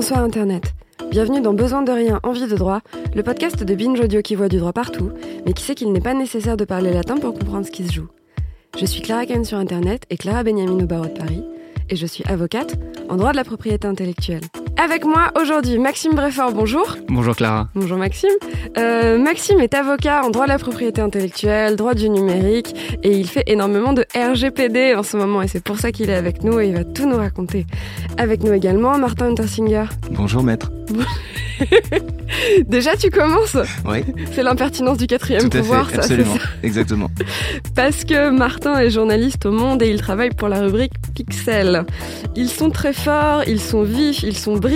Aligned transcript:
Bonsoir 0.00 0.22
Internet. 0.22 0.76
Bienvenue 1.10 1.40
dans 1.40 1.54
Besoin 1.54 1.82
de 1.82 1.90
rien, 1.90 2.20
envie 2.22 2.46
de 2.46 2.54
droit, 2.54 2.82
le 3.16 3.24
podcast 3.24 3.64
de 3.64 3.74
Binge 3.74 3.98
Audio 3.98 4.22
qui 4.22 4.36
voit 4.36 4.48
du 4.48 4.58
droit 4.58 4.72
partout, 4.72 5.10
mais 5.44 5.52
qui 5.52 5.64
sait 5.64 5.74
qu'il 5.74 5.90
n'est 5.90 6.00
pas 6.00 6.14
nécessaire 6.14 6.56
de 6.56 6.64
parler 6.64 6.92
latin 6.92 7.16
pour 7.16 7.34
comprendre 7.34 7.66
ce 7.66 7.72
qui 7.72 7.84
se 7.84 7.92
joue. 7.92 8.06
Je 8.78 8.86
suis 8.86 9.02
Clara 9.02 9.26
Kahn 9.26 9.44
sur 9.44 9.58
Internet 9.58 10.04
et 10.08 10.16
Clara 10.16 10.44
Benjamin 10.44 10.84
au 10.84 10.86
barreau 10.86 11.06
de 11.06 11.18
Paris, 11.18 11.42
et 11.90 11.96
je 11.96 12.06
suis 12.06 12.22
avocate 12.28 12.76
en 13.08 13.16
droit 13.16 13.32
de 13.32 13.36
la 13.38 13.42
propriété 13.42 13.88
intellectuelle. 13.88 14.44
Avec 14.82 15.04
moi 15.04 15.32
aujourd'hui 15.40 15.76
Maxime 15.78 16.14
Breffort, 16.14 16.52
bonjour. 16.52 16.96
Bonjour 17.08 17.34
Clara. 17.34 17.68
Bonjour 17.74 17.98
Maxime. 17.98 18.30
Euh, 18.78 19.18
Maxime 19.18 19.58
est 19.58 19.74
avocat 19.74 20.22
en 20.24 20.30
droit 20.30 20.44
de 20.44 20.50
la 20.50 20.58
propriété 20.58 21.00
intellectuelle, 21.00 21.74
droit 21.74 21.94
du 21.94 22.08
numérique, 22.08 22.74
et 23.02 23.10
il 23.10 23.26
fait 23.28 23.42
énormément 23.48 23.92
de 23.92 24.04
RGPD 24.14 24.94
en 24.94 25.02
ce 25.02 25.16
moment, 25.16 25.42
et 25.42 25.48
c'est 25.48 25.62
pour 25.64 25.78
ça 25.78 25.90
qu'il 25.90 26.10
est 26.10 26.14
avec 26.14 26.44
nous 26.44 26.60
et 26.60 26.68
il 26.68 26.74
va 26.74 26.84
tout 26.84 27.08
nous 27.08 27.16
raconter. 27.16 27.66
Avec 28.18 28.44
nous 28.44 28.52
également 28.52 28.96
Martin 28.98 29.26
Untersinger. 29.26 29.84
Bonjour 30.12 30.42
maître. 30.44 30.70
Déjà, 32.68 32.96
tu 32.96 33.10
commences 33.10 33.56
Oui. 33.84 34.04
C'est 34.32 34.42
l'impertinence 34.44 34.96
du 34.96 35.06
quatrième 35.06 35.48
Tout 35.48 35.56
à 35.56 35.60
pouvoir, 35.60 35.86
fait, 35.88 35.96
ça. 35.96 36.00
absolument. 36.02 36.34
c'est 36.34 36.40
ça. 36.40 36.48
Exactement. 36.62 37.10
Parce 37.74 38.04
que 38.04 38.30
Martin 38.30 38.78
est 38.78 38.90
journaliste 38.90 39.44
au 39.44 39.50
Monde 39.50 39.82
et 39.82 39.90
il 39.90 40.00
travaille 40.00 40.30
pour 40.30 40.48
la 40.48 40.60
rubrique 40.60 40.92
Pixel. 41.14 41.84
Ils 42.36 42.48
sont 42.48 42.70
très 42.70 42.92
forts, 42.92 43.42
ils 43.46 43.60
sont 43.60 43.82
vifs, 43.82 44.22
ils 44.22 44.36
sont 44.36 44.56
brillants, 44.56 44.67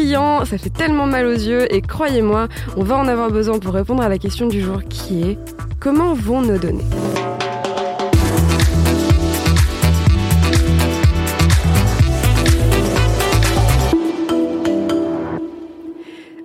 ça 0.45 0.59
fait 0.59 0.71
tellement 0.71 1.07
mal 1.07 1.27
aux 1.27 1.33
yeux 1.33 1.73
et 1.73 1.83
croyez-moi, 1.83 2.49
on 2.77 2.83
va 2.83 2.97
en 2.97 3.09
avoir 3.09 3.31
besoin 3.31 3.59
pour 3.59 3.75
répondre 3.75 4.03
à 4.03 4.09
la 4.09 4.19
question 4.19 4.47
du 4.47 4.61
jour 4.61 4.83
qui 4.89 5.23
est 5.23 5.39
comment 5.81 6.15
vont 6.15 6.43
nos 6.43 6.59
données? 6.59 6.85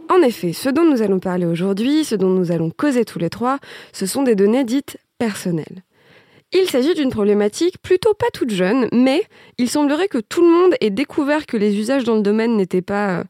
En 0.09 0.21
effet, 0.21 0.53
ce 0.53 0.69
dont 0.69 0.85
nous 0.85 1.01
allons 1.01 1.19
parler 1.19 1.45
aujourd'hui, 1.45 2.03
ce 2.03 2.15
dont 2.15 2.29
nous 2.29 2.51
allons 2.51 2.69
causer 2.69 3.05
tous 3.05 3.19
les 3.19 3.29
trois, 3.29 3.59
ce 3.93 4.05
sont 4.05 4.23
des 4.23 4.35
données 4.35 4.63
dites 4.63 4.97
personnelles. 5.19 5.83
Il 6.53 6.69
s'agit 6.69 6.93
d'une 6.93 7.09
problématique 7.09 7.77
plutôt 7.81 8.13
pas 8.13 8.27
toute 8.33 8.51
jeune, 8.51 8.87
mais 8.93 9.23
il 9.57 9.69
semblerait 9.69 10.07
que 10.07 10.19
tout 10.19 10.41
le 10.41 10.47
monde 10.47 10.75
ait 10.79 10.89
découvert 10.89 11.45
que 11.45 11.57
les 11.57 11.75
usages 11.77 12.05
dans 12.05 12.15
le 12.15 12.21
domaine 12.21 12.55
n'étaient 12.55 12.81
pas, 12.81 13.19
euh, 13.19 13.23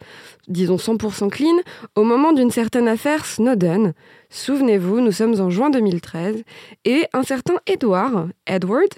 disons, 0.48 0.76
100% 0.76 1.30
clean 1.30 1.58
au 1.96 2.04
moment 2.04 2.32
d'une 2.32 2.52
certaine 2.52 2.88
affaire 2.88 3.26
Snowden. 3.26 3.94
Souvenez-vous, 4.30 5.00
nous 5.00 5.14
sommes 5.14 5.40
en 5.40 5.50
juin 5.50 5.70
2013, 5.70 6.44
et 6.84 7.06
un 7.14 7.24
certain 7.24 7.56
Edward, 7.66 8.30
Edward, 8.46 8.90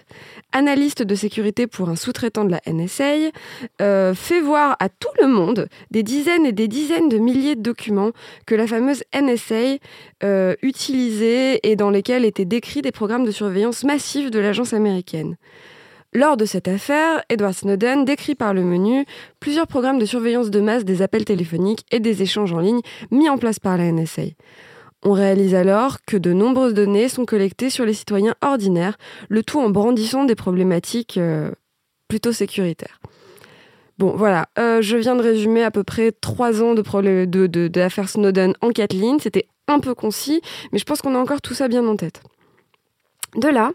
analyste 0.51 1.03
de 1.03 1.13
sécurité 1.13 1.67
pour 1.67 1.89
un 1.89 1.95
sous-traitant 1.95 2.45
de 2.45 2.51
la 2.51 2.61
NSA, 2.65 3.31
euh, 3.81 4.15
fait 4.15 4.41
voir 4.41 4.75
à 4.79 4.89
tout 4.89 5.09
le 5.21 5.27
monde 5.27 5.67
des 5.91 6.01
dizaines 6.01 6.47
et 6.47 6.51
des 6.51 6.67
dizaines 6.67 7.09
de 7.09 7.19
milliers 7.19 7.55
de 7.55 7.61
documents 7.61 8.11
que 8.47 8.55
la 8.55 8.65
fameuse 8.65 9.03
NSA 9.13 9.77
euh, 10.23 10.55
utilisait 10.63 11.59
et 11.61 11.75
dans 11.75 11.91
lesquels 11.91 12.25
étaient 12.25 12.45
décrits 12.45 12.81
des 12.81 12.91
programmes 12.91 13.25
de 13.25 13.31
surveillance 13.31 13.83
massifs 13.83 14.31
de 14.31 14.39
l'agence 14.39 14.73
américaine. 14.73 15.35
Lors 16.11 16.37
de 16.37 16.45
cette 16.45 16.67
affaire, 16.67 17.21
Edward 17.29 17.53
Snowden 17.53 18.03
décrit 18.03 18.33
par 18.33 18.55
le 18.55 18.63
menu 18.63 19.05
plusieurs 19.39 19.67
programmes 19.67 19.99
de 19.99 20.05
surveillance 20.05 20.49
de 20.49 20.59
masse 20.59 20.83
des 20.83 21.03
appels 21.03 21.23
téléphoniques 21.23 21.85
et 21.91 21.99
des 21.99 22.23
échanges 22.23 22.51
en 22.51 22.59
ligne 22.59 22.81
mis 23.11 23.29
en 23.29 23.37
place 23.37 23.59
par 23.59 23.77
la 23.77 23.91
NSA. 23.91 24.23
On 25.03 25.13
réalise 25.13 25.55
alors 25.55 26.01
que 26.05 26.17
de 26.17 26.33
nombreuses 26.33 26.73
données 26.73 27.07
sont 27.07 27.25
collectées 27.25 27.69
sur 27.69 27.85
les 27.85 27.93
citoyens 27.93 28.35
ordinaires, 28.41 28.97
le 29.29 29.43
tout 29.43 29.59
en 29.59 29.69
brandissant 29.69 30.25
des 30.25 30.35
problématiques 30.35 31.17
euh, 31.17 31.51
plutôt 32.09 32.33
sécuritaires. 32.33 32.99
Bon, 33.97 34.15
voilà, 34.15 34.47
euh, 34.57 34.81
je 34.81 34.97
viens 34.97 35.15
de 35.15 35.21
résumer 35.21 35.63
à 35.63 35.71
peu 35.71 35.83
près 35.83 36.11
trois 36.11 36.61
ans 36.61 36.73
de, 36.73 37.25
de, 37.25 37.89
Snowden 38.07 38.53
en 38.61 38.69
quatre. 38.71 38.95
C'était 39.21 39.47
un 39.67 39.79
peu 39.79 39.93
concis, 39.93 40.41
mais 40.71 40.79
je 40.79 40.85
pense 40.85 41.01
qu'on 41.01 41.15
a 41.15 41.17
encore 41.17 41.41
tout 41.41 41.53
ça 41.53 41.67
bien 41.67 41.85
en 41.85 41.95
tête. 41.95 42.21
De 43.35 43.47
là, 43.47 43.71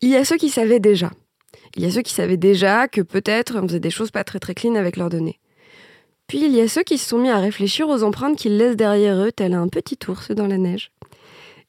il 0.00 0.10
y 0.10 0.16
a 0.16 0.24
ceux 0.24 0.36
qui 0.36 0.50
savaient 0.50 0.80
déjà. 0.80 1.10
Il 1.76 1.82
y 1.82 1.86
a 1.86 1.90
ceux 1.90 2.02
qui 2.02 2.12
savaient 2.12 2.36
déjà 2.36 2.88
que 2.88 3.00
peut-être 3.00 3.56
on 3.56 3.66
faisait 3.66 3.80
des 3.80 3.90
choses 3.90 4.10
pas 4.10 4.24
très 4.24 4.40
très 4.40 4.54
clean 4.54 4.74
avec 4.74 4.96
leurs 4.96 5.08
données. 5.08 5.38
Puis 6.30 6.44
il 6.44 6.54
y 6.54 6.60
a 6.60 6.68
ceux 6.68 6.84
qui 6.84 6.96
se 6.96 7.08
sont 7.08 7.18
mis 7.18 7.28
à 7.28 7.40
réfléchir 7.40 7.88
aux 7.88 8.04
empreintes 8.04 8.38
qu'ils 8.38 8.56
laissent 8.56 8.76
derrière 8.76 9.16
eux, 9.16 9.32
tel 9.32 9.52
un 9.52 9.66
petit 9.66 9.98
ours 10.06 10.30
dans 10.30 10.46
la 10.46 10.58
neige. 10.58 10.92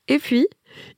Et 0.08 0.20
puis, 0.20 0.48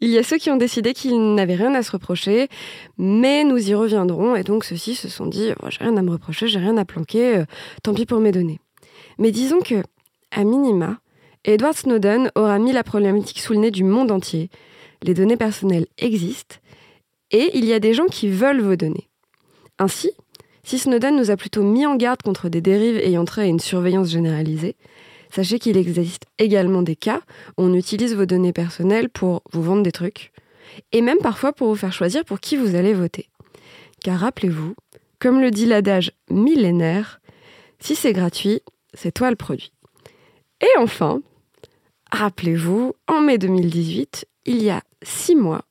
il 0.02 0.10
y 0.10 0.18
a 0.18 0.24
ceux 0.24 0.38
qui 0.38 0.52
ont 0.52 0.58
décidé 0.58 0.94
qu'ils 0.94 1.34
n'avaient 1.34 1.56
rien 1.56 1.74
à 1.74 1.82
se 1.82 1.92
reprocher, 1.92 2.50
mais 2.98 3.46
nous 3.46 3.70
y 3.70 3.74
reviendrons, 3.74 4.36
et 4.36 4.44
donc 4.44 4.66
ceux-ci 4.66 4.96
se 4.96 5.08
sont 5.08 5.28
dit 5.28 5.52
oh, 5.64 5.68
j'ai 5.70 5.78
rien 5.82 5.96
à 5.96 6.02
me 6.02 6.12
reprocher, 6.12 6.50
j'ai 6.50 6.60
rien 6.60 6.76
à 6.76 6.84
planquer, 6.84 7.38
euh, 7.38 7.46
tant 7.84 7.94
pis 7.94 8.06
pour 8.06 8.20
mes 8.20 8.34
données. 8.34 8.60
Mais 9.18 9.32
disons 9.32 9.62
que, 9.62 9.82
à 10.32 10.44
minima, 10.44 11.00
Edward 11.46 11.78
Snowden 11.78 12.32
aura 12.36 12.60
mis 12.60 12.74
la 12.74 12.84
problématique 12.84 13.40
sous 13.40 13.54
le 13.54 13.60
nez 13.60 13.72
du 13.72 13.86
monde 13.86 14.12
entier. 14.12 14.50
Les 15.04 15.14
données 15.14 15.38
personnelles 15.38 15.88
existent, 15.98 16.58
et 17.32 17.58
il 17.58 17.64
y 17.64 17.72
a 17.72 17.80
des 17.80 17.94
gens 17.94 18.08
qui 18.08 18.28
veulent 18.28 18.60
vos 18.60 18.76
données. 18.76 19.08
Ainsi, 19.80 20.12
si 20.64 20.80
Snowden 20.80 21.16
nous 21.16 21.32
a 21.32 21.38
plutôt 21.38 21.64
mis 21.64 21.86
en 21.86 21.96
garde 21.96 22.22
contre 22.22 22.50
des 22.50 22.62
dérives 22.62 22.98
ayant 22.98 23.26
trait 23.26 23.44
à 23.44 23.46
une 23.46 23.60
surveillance 23.60 24.10
généralisée, 24.10 24.76
sachez 25.30 25.60
qu'il 25.60 25.78
existe 25.78 26.26
également 26.40 26.82
des 26.82 26.96
cas 26.96 27.22
où 27.58 27.64
on 27.64 27.74
utilise 27.74 28.16
vos 28.16 28.26
données 28.26 28.54
personnelles 28.54 29.10
pour 29.10 29.44
vous 29.52 29.62
vendre 29.62 29.84
des 29.84 29.92
trucs, 29.92 30.32
et 30.92 31.02
même 31.02 31.20
parfois 31.20 31.54
pour 31.54 31.68
vous 31.68 31.76
faire 31.76 31.94
choisir 31.94 32.24
pour 32.24 32.40
qui 32.40 32.56
vous 32.56 32.76
allez 32.76 32.94
voter. 32.94 33.30
Car 34.04 34.20
rappelez-vous, 34.20 34.76
comme 35.20 35.42
le 35.42 35.52
dit 35.52 35.66
l'adage 35.66 36.12
millénaire, 36.30 37.20
si 37.80 37.96
c'est 37.96 38.14
gratuit, 38.14 38.62
c'est 38.94 39.12
toi 39.12 39.30
le 39.30 39.36
produit. 39.36 39.74
Et 40.62 40.80
enfin, 40.80 41.22
rappelez-vous, 42.12 42.94
en 43.08 43.22
mai 43.22 43.38
2018, 43.38 44.26
il 44.46 44.62
y 44.62 44.70
a 44.70 44.82
six 45.02 45.36
mois, 45.36 45.66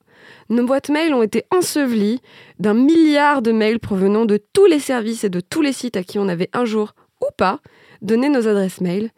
nos 0.52 0.66
boîtes 0.66 0.90
mail 0.90 1.14
ont 1.14 1.22
été 1.22 1.44
ensevelies 1.50 2.20
d'un 2.58 2.74
milliard 2.74 3.42
de 3.42 3.52
mails 3.52 3.80
provenant 3.80 4.26
de 4.26 4.38
tous 4.52 4.66
les 4.66 4.80
services 4.80 5.24
et 5.24 5.30
de 5.30 5.40
tous 5.40 5.62
les 5.62 5.72
sites 5.72 5.96
à 5.96 6.04
qui 6.04 6.18
on 6.18 6.28
avait 6.28 6.50
un 6.52 6.64
jour 6.64 6.94
ou 7.20 7.26
pas 7.36 7.60
donné 8.02 8.28
nos 8.28 8.46
adresses 8.46 8.80
mail. 8.80 9.10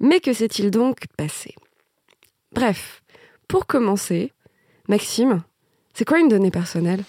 Mais 0.00 0.20
que 0.20 0.32
s'est-il 0.32 0.70
donc 0.70 1.06
passé? 1.16 1.54
Bref, 2.54 3.02
pour 3.48 3.66
commencer, 3.66 4.32
Maxime, 4.88 5.42
c'est 5.94 6.04
quoi 6.04 6.18
une 6.18 6.28
donnée 6.28 6.50
personnelle? 6.50 7.04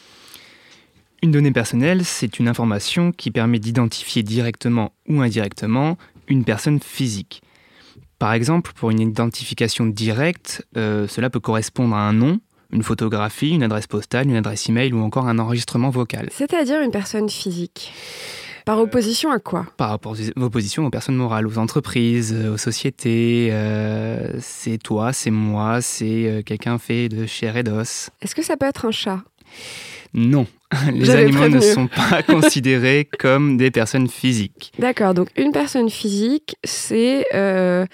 Une 1.22 1.32
donnée 1.32 1.52
personnelle, 1.52 2.06
c'est 2.06 2.40
une 2.40 2.48
information 2.48 3.12
qui 3.12 3.32
permet 3.32 3.60
d'identifier 3.60 4.24
directement 4.24 4.94
ou 5.08 5.22
indirectement 5.22 5.98
une 6.28 6.46
personne 6.46 6.80
physique. 6.80 7.42
Par 8.20 8.34
exemple, 8.34 8.72
pour 8.76 8.92
une 8.92 9.02
identification 9.02 9.86
directe, 9.86 10.66
euh, 10.78 11.08
cela 11.08 11.30
peut 11.30 11.40
correspondre 11.40 11.96
à 11.96 12.08
un 12.08 12.14
nom, 12.14 12.40
une 12.74 12.84
photographie, 12.84 13.52
une 13.52 13.64
adresse 13.64 13.88
postale, 13.88 14.28
une 14.28 14.36
adresse 14.36 14.68
email 14.68 14.94
ou 14.94 15.02
encore 15.02 15.28
un 15.28 15.40
enregistrement 15.40 15.90
vocal. 15.90 16.28
C'est-à-dire 16.32 16.82
une 16.82 16.92
personne 16.92 17.30
physique. 17.30 17.94
Par 18.66 18.80
opposition 18.80 19.30
à 19.30 19.40
quoi? 19.40 19.66
Par 19.78 20.00
aux 20.06 20.16
oppositions 20.42 20.86
aux 20.86 20.90
personnes 20.90 21.16
morales, 21.16 21.46
aux 21.46 21.58
entreprises, 21.58 22.34
euh, 22.34 22.54
aux 22.54 22.58
sociétés, 22.58 23.50
euh, 23.52 24.40
c'est 24.40 24.78
toi, 24.78 25.12
c'est 25.12 25.32
moi, 25.32 25.82
c'est 25.82 26.30
euh, 26.30 26.42
quelqu'un 26.44 26.78
fait 26.78 27.10
de 27.10 27.26
chair 27.26 27.58
et 27.58 27.64
d'os. 27.64 28.10
Est-ce 28.22 28.34
que 28.34 28.42
ça 28.42 28.56
peut 28.56 28.66
être 28.66 28.86
un 28.86 28.92
chat? 28.92 29.20
Non, 30.14 30.48
les 30.94 31.10
animaux 31.10 31.50
ne 31.50 31.60
sont 31.60 31.88
pas 31.88 32.24
considérés 32.28 33.08
comme 33.20 33.58
des 33.58 33.72
personnes 33.72 34.08
physiques. 34.08 34.72
D'accord, 34.80 35.14
donc 35.14 35.30
une 35.38 35.52
personne 35.52 35.90
physique, 35.90 36.56
c'est... 36.64 37.26
euh, 37.34 37.86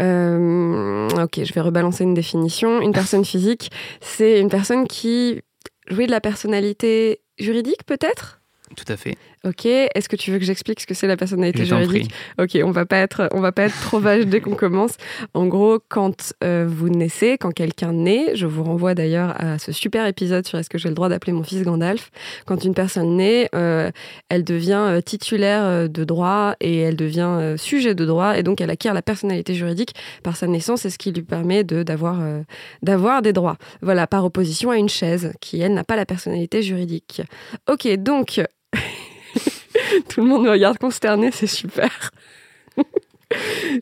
euh, 0.00 1.08
ok, 1.08 1.44
je 1.44 1.52
vais 1.52 1.60
rebalancer 1.60 2.04
une 2.04 2.14
définition. 2.14 2.80
Une 2.80 2.92
personne 2.92 3.24
physique, 3.32 3.70
c'est 4.00 4.40
une 4.40 4.48
personne 4.48 4.86
qui 4.86 5.40
jouit 5.88 6.06
de 6.06 6.10
la 6.10 6.20
personnalité 6.20 7.20
juridique, 7.38 7.84
peut-être? 7.86 8.40
Tout 8.76 8.84
à 8.88 8.96
fait. 8.96 9.16
Ok, 9.44 9.66
est-ce 9.66 10.08
que 10.08 10.16
tu 10.16 10.30
veux 10.30 10.38
que 10.38 10.44
j'explique 10.44 10.80
ce 10.80 10.86
que 10.86 10.94
c'est 10.94 11.06
la 11.06 11.16
personnalité 11.16 11.64
juridique 11.64 12.10
Ok, 12.40 12.58
on 12.62 12.70
va 12.70 12.86
pas 12.86 12.98
être, 12.98 13.28
on 13.32 13.40
va 13.40 13.52
pas 13.52 13.64
être 13.64 13.80
trop 13.80 14.00
vache 14.00 14.26
dès 14.26 14.40
qu'on 14.40 14.54
commence. 14.56 14.92
En 15.34 15.46
gros, 15.46 15.78
quand 15.88 16.32
euh, 16.44 16.66
vous 16.68 16.88
naissez, 16.88 17.38
quand 17.38 17.52
quelqu'un 17.52 17.92
naît, 17.92 18.34
je 18.34 18.46
vous 18.46 18.64
renvoie 18.64 18.94
d'ailleurs 18.94 19.34
à 19.40 19.58
ce 19.58 19.72
super 19.72 20.06
épisode 20.06 20.46
sur 20.46 20.58
est-ce 20.58 20.70
que 20.70 20.78
j'ai 20.78 20.88
le 20.88 20.94
droit 20.94 21.08
d'appeler 21.08 21.32
mon 21.32 21.42
fils 21.42 21.62
Gandalf. 21.62 22.10
Quand 22.46 22.64
une 22.64 22.74
personne 22.74 23.16
naît, 23.16 23.48
euh, 23.54 23.90
elle 24.28 24.44
devient 24.44 24.86
euh, 24.88 25.00
titulaire 25.00 25.88
de 25.88 26.04
droit 26.04 26.54
et 26.60 26.78
elle 26.78 26.96
devient 26.96 27.54
sujet 27.56 27.94
de 27.94 28.04
droit 28.04 28.38
et 28.38 28.42
donc 28.42 28.60
elle 28.60 28.70
acquiert 28.70 28.94
la 28.94 29.02
personnalité 29.02 29.54
juridique 29.54 29.94
par 30.22 30.36
sa 30.36 30.46
naissance 30.46 30.84
et 30.84 30.90
ce 30.90 30.98
qui 30.98 31.12
lui 31.12 31.22
permet 31.22 31.64
de 31.64 31.82
d'avoir 31.82 32.20
euh, 32.20 32.42
d'avoir 32.82 33.22
des 33.22 33.32
droits. 33.32 33.56
Voilà, 33.82 34.06
par 34.06 34.24
opposition 34.24 34.70
à 34.70 34.76
une 34.76 34.88
chaise 34.88 35.32
qui 35.40 35.60
elle 35.60 35.74
n'a 35.74 35.84
pas 35.84 35.96
la 35.96 36.06
personnalité 36.06 36.62
juridique. 36.62 37.22
Ok, 37.68 37.88
donc 37.96 38.40
tout 40.08 40.20
le 40.20 40.26
monde 40.26 40.44
me 40.44 40.50
regarde 40.50 40.78
consterné, 40.78 41.30
c'est 41.32 41.46
super. 41.46 42.10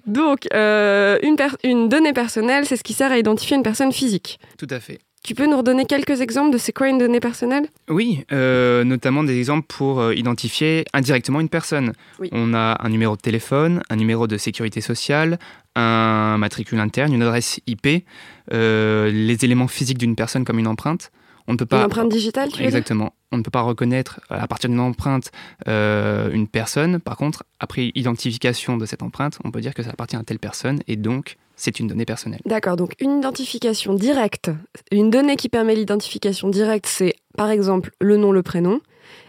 Donc, 0.07 0.47
euh, 0.55 1.19
une, 1.23 1.89
donnée 1.89 2.13
personnelle, 2.13 2.65
c'est 2.67 2.77
ce 2.77 2.83
qui 2.83 2.95
sert 2.95 3.13
à 3.13 3.19
identifier 3.19 3.57
une 3.57 3.63
personne 3.63 3.93
physique. 3.93 4.41
Tout 4.59 4.67
à 4.71 4.81
fait. 4.81 4.99
Tu 5.23 5.35
peux 5.35 5.47
nous 5.47 5.57
redonner 5.57 5.87
quelques 5.87 6.21
exemples 6.21 6.53
de 6.53 6.59
c'est 6.59 6.73
quoi 6.73 6.89
une 6.89 6.99
donnée 6.99 7.19
personnelle? 7.19 7.67
Oui, 7.89 8.25
euh, 8.31 8.85
notamment 8.85 9.25
des 9.25 9.37
exemples 9.37 9.67
pour 9.67 9.99
euh, 9.99 10.15
identifier 10.15 10.85
indirectement 10.93 11.41
une 11.41 11.49
personne. 11.49 11.95
On 12.31 12.55
a 12.55 12.79
un 12.81 12.89
numéro 12.89 13.17
de 13.17 13.21
téléphone, 13.21 13.83
un 13.91 13.97
numéro 13.97 14.29
de 14.29 14.37
sécurité 14.37 14.81
sociale, 14.81 15.41
un 15.75 16.39
matricule 16.39 16.79
interne, 16.79 17.13
une 17.13 17.23
adresse 17.23 17.59
IP, 17.67 18.05
euh, 18.53 19.11
les 19.11 19.45
éléments 19.45 19.67
physiques 19.67 19.99
d'une 19.99 20.15
personne 20.15 20.45
comme 20.45 20.61
une 20.61 20.69
empreinte. 20.69 21.11
On 21.49 21.53
ne 21.53 21.59
peut 21.59 21.67
pas. 21.67 21.79
Une 21.79 21.85
empreinte 21.85 22.09
digitale, 22.11 22.51
tu 22.51 22.63
Exactement. 22.63 23.15
On 23.33 23.39
ne 23.39 23.43
peut 23.43 23.51
pas 23.51 23.63
reconnaître 23.63 24.21
à 24.31 24.47
partir 24.47 24.71
d'une 24.71 24.81
empreinte 24.81 25.31
une 25.67 26.49
personne. 26.49 27.01
Par 27.01 27.17
contre, 27.17 27.45
après 27.61 27.93
identification 27.95 28.77
de 28.77 28.87
cette 28.87 29.03
empreinte, 29.03 29.39
on 29.45 29.51
peut 29.51 29.61
dire 29.61 29.75
que 29.75 29.83
ça 29.83 29.91
appartient 29.91 30.17
à 30.17 30.23
telle 30.23 30.39
personne 30.39 30.81
et 30.87 30.97
donc 30.97 31.37
c'est 31.57 31.81
une 31.81 31.89
donnée 31.89 32.05
personnelle. 32.05 32.41
D'accord, 32.45 32.77
donc 32.77 32.95
une 33.01 33.19
identification 33.19 33.95
directe, 33.95 34.51
une 34.93 35.11
donnée 35.11 35.37
qui 35.37 35.49
permet 35.49 35.75
l'identification 35.75 36.49
directe, 36.49 36.87
c'est 36.87 37.15
par 37.37 37.51
exemple 37.51 37.91
le 38.01 38.17
nom, 38.17 38.31
le 38.31 38.43
prénom. 38.43 38.81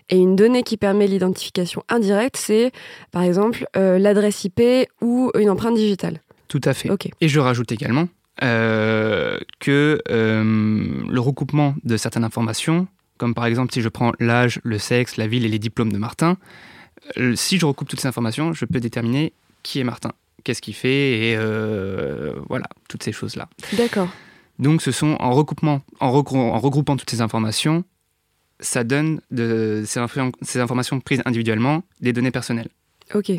Et 0.10 0.18
une 0.18 0.38
donnée 0.38 0.64
qui 0.64 0.78
permet 0.78 1.06
l'identification 1.06 1.84
indirecte, 1.90 2.38
c'est 2.38 2.72
par 3.12 3.24
exemple 3.24 3.68
euh, 3.76 4.00
l'adresse 4.00 4.46
IP 4.46 4.62
ou 5.02 5.32
une 5.38 5.50
empreinte 5.50 5.76
digitale. 5.76 6.22
Tout 6.48 6.62
à 6.64 6.74
fait. 6.74 6.90
Et 7.20 7.28
je 7.28 7.40
rajoute 7.42 7.74
également 7.74 8.08
euh, 8.44 9.40
que 9.60 10.02
euh, 10.10 11.04
le 11.10 11.20
recoupement 11.20 11.76
de 11.84 11.98
certaines 11.98 12.24
informations, 12.24 12.88
comme 13.18 13.34
par 13.34 13.46
exemple 13.46 13.74
si 13.74 13.82
je 13.82 13.90
prends 13.90 14.12
l'âge, 14.20 14.60
le 14.64 14.78
sexe, 14.78 15.18
la 15.18 15.28
ville 15.28 15.46
et 15.46 15.50
les 15.50 15.60
diplômes 15.60 15.92
de 15.92 15.98
Martin, 15.98 16.38
si 17.36 17.58
je 17.58 17.66
recoupe 17.66 17.88
toutes 17.88 18.02
ces 18.02 18.08
informations, 18.08 18.54
je 18.54 18.66
peux 18.66 18.80
déterminer 18.80 19.34
qui 19.64 19.80
est 19.80 19.84
Martin 19.84 20.12
qu'est-ce 20.48 20.62
qu'il 20.62 20.76
fait, 20.76 21.32
et 21.32 21.36
euh, 21.36 22.34
voilà, 22.48 22.68
toutes 22.88 23.04
ces 23.04 23.12
choses-là. 23.12 23.50
D'accord. 23.74 24.08
Donc 24.60 24.82
ce 24.82 24.94
sont 24.94 25.18
en 25.20 25.32
recoupement, 25.32 25.82
en, 26.00 26.10
regroupant 26.12 26.96
toutes 26.96 27.10
ces 27.10 27.20
informations, 27.20 27.84
ça 28.62 28.86
donne 28.86 29.20
de, 29.30 29.84
ces, 29.86 30.02
ces, 30.42 30.60
informations 30.62 31.02
prises 31.02 31.22
individuellement 31.26 31.84
des 32.00 32.14
données 32.14 32.32
personnelles. 32.32 32.70
Ok. 33.14 33.32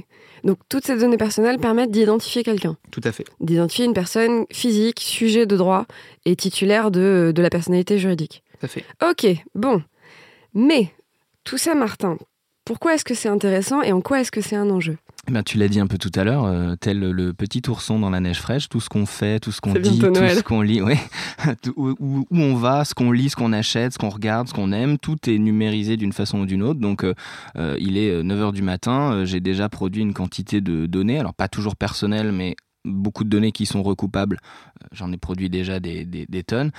Donc 0.44 0.58
toutes 0.68 0.86
ces 0.86 0.96
données 0.96 1.16
personnelles 1.16 1.58
permettent 1.58 1.90
d'identifier 1.90 2.42
quelqu'un. 2.42 2.76
Tout 2.90 3.00
à 3.04 3.12
fait. 3.12 3.24
D'identifier 3.40 3.84
une 3.84 3.92
personne 3.92 4.44
physique, 4.52 5.00
sujet 5.00 5.46
de 5.46 5.56
droit 5.56 5.86
et 6.24 6.36
titulaire 6.36 6.90
de, 6.90 7.32
de 7.34 7.42
la 7.42 7.50
personnalité 7.50 7.98
juridique. 7.98 8.42
Tout 8.58 8.66
à 8.66 8.68
fait. 8.68 8.84
Ok, 9.08 9.26
bon. 9.54 9.82
Mais 10.54 10.92
tout 11.44 11.58
ça, 11.58 11.74
Martin, 11.74 12.18
pourquoi 12.64 12.94
est-ce 12.94 13.04
que 13.04 13.14
c'est 13.14 13.28
intéressant 13.28 13.82
et 13.82 13.92
en 13.92 14.00
quoi 14.00 14.20
est-ce 14.20 14.30
que 14.30 14.40
c'est 14.40 14.56
un 14.56 14.70
enjeu? 14.70 14.96
Ben, 15.30 15.42
tu 15.42 15.58
l'as 15.58 15.68
dit 15.68 15.80
un 15.80 15.86
peu 15.86 15.98
tout 15.98 16.12
à 16.14 16.24
l'heure, 16.24 16.44
euh, 16.44 16.74
tel 16.76 16.98
le 16.98 17.32
petit 17.34 17.62
ourson 17.68 17.98
dans 17.98 18.10
la 18.10 18.20
neige 18.20 18.40
fraîche, 18.40 18.68
tout 18.68 18.80
ce 18.80 18.88
qu'on 18.88 19.06
fait, 19.06 19.40
tout 19.40 19.52
ce 19.52 19.60
qu'on 19.60 19.74
dit, 19.74 19.98
tout 19.98 20.14
ce 20.14 20.42
qu'on 20.42 20.62
lit, 20.62 20.80
ouais. 20.82 20.98
où, 21.76 21.94
où, 22.00 22.26
on 22.32 22.54
va, 22.54 22.84
ce 22.84 22.94
qu'on 22.94 23.12
lit, 23.12 23.30
ce 23.30 23.36
qu'on 23.36 23.52
achète, 23.52 23.92
ce 23.92 23.98
qu'on 23.98 24.08
regarde, 24.08 24.48
ce 24.48 24.54
qu'on 24.54 24.72
aime, 24.72 24.98
tout 24.98 25.18
est 25.28 25.38
numérisé 25.38 25.96
d'une 25.96 26.12
façon 26.12 26.40
ou 26.40 26.46
d'une 26.46 26.62
autre. 26.62 26.80
Donc 26.80 27.04
euh, 27.04 27.14
euh, 27.56 27.76
il 27.78 27.98
est 27.98 28.22
9h 28.22 28.52
du 28.52 28.62
matin, 28.62 29.24
j'ai 29.24 29.40
déjà 29.40 29.68
produit 29.68 30.02
une 30.02 30.14
quantité 30.14 30.60
de 30.60 30.86
données, 30.86 31.18
alors 31.18 31.34
pas 31.34 31.48
toujours 31.48 31.76
personnelles, 31.76 32.32
mais 32.32 32.56
beaucoup 32.84 33.24
de 33.24 33.28
données 33.28 33.52
qui 33.52 33.66
sont 33.66 33.82
recoupables. 33.82 34.38
J'en 34.92 35.12
ai 35.12 35.18
produit 35.18 35.50
déjà 35.50 35.80
des, 35.80 36.04
des, 36.04 36.42
tonnes 36.42 36.70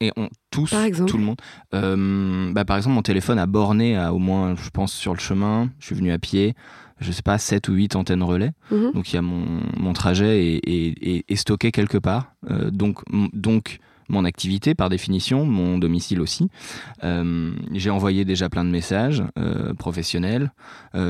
et 0.00 0.12
on 0.16 0.28
tous, 0.50 0.74
tout 1.06 1.16
le 1.16 1.24
monde. 1.24 2.52
bah, 2.52 2.64
par 2.66 2.76
exemple, 2.76 2.94
mon 2.94 3.02
téléphone 3.02 3.38
a 3.38 3.46
borné 3.46 3.96
à 3.96 4.12
au 4.12 4.18
moins, 4.18 4.54
je 4.56 4.68
pense, 4.68 4.92
sur 4.92 5.14
le 5.14 5.20
chemin. 5.20 5.70
Je 5.78 5.86
suis 5.86 5.94
venu 5.94 6.12
à 6.12 6.18
pied 6.18 6.54
je 7.00 7.12
sais 7.12 7.22
pas, 7.22 7.38
7 7.38 7.68
ou 7.68 7.74
8 7.74 7.96
antennes 7.96 8.22
relais. 8.22 8.52
Mhm. 8.70 8.92
Donc 8.92 9.12
il 9.12 9.16
y 9.16 9.18
a 9.18 9.22
mon, 9.22 9.60
mon 9.76 9.92
trajet 9.92 10.60
est, 10.64 11.36
stocké 11.36 11.70
quelque 11.70 11.98
part. 11.98 12.32
Euh, 12.50 12.70
donc, 12.70 13.00
donc 13.32 13.78
mon 14.08 14.24
activité 14.24 14.74
par 14.74 14.88
définition, 14.88 15.44
mon 15.44 15.78
domicile 15.78 16.20
aussi. 16.20 16.48
Euh, 17.04 17.52
j'ai 17.72 17.90
envoyé 17.90 18.24
déjà 18.24 18.48
plein 18.48 18.64
de 18.64 18.70
messages 18.70 19.22
euh, 19.38 19.74
professionnels. 19.74 20.52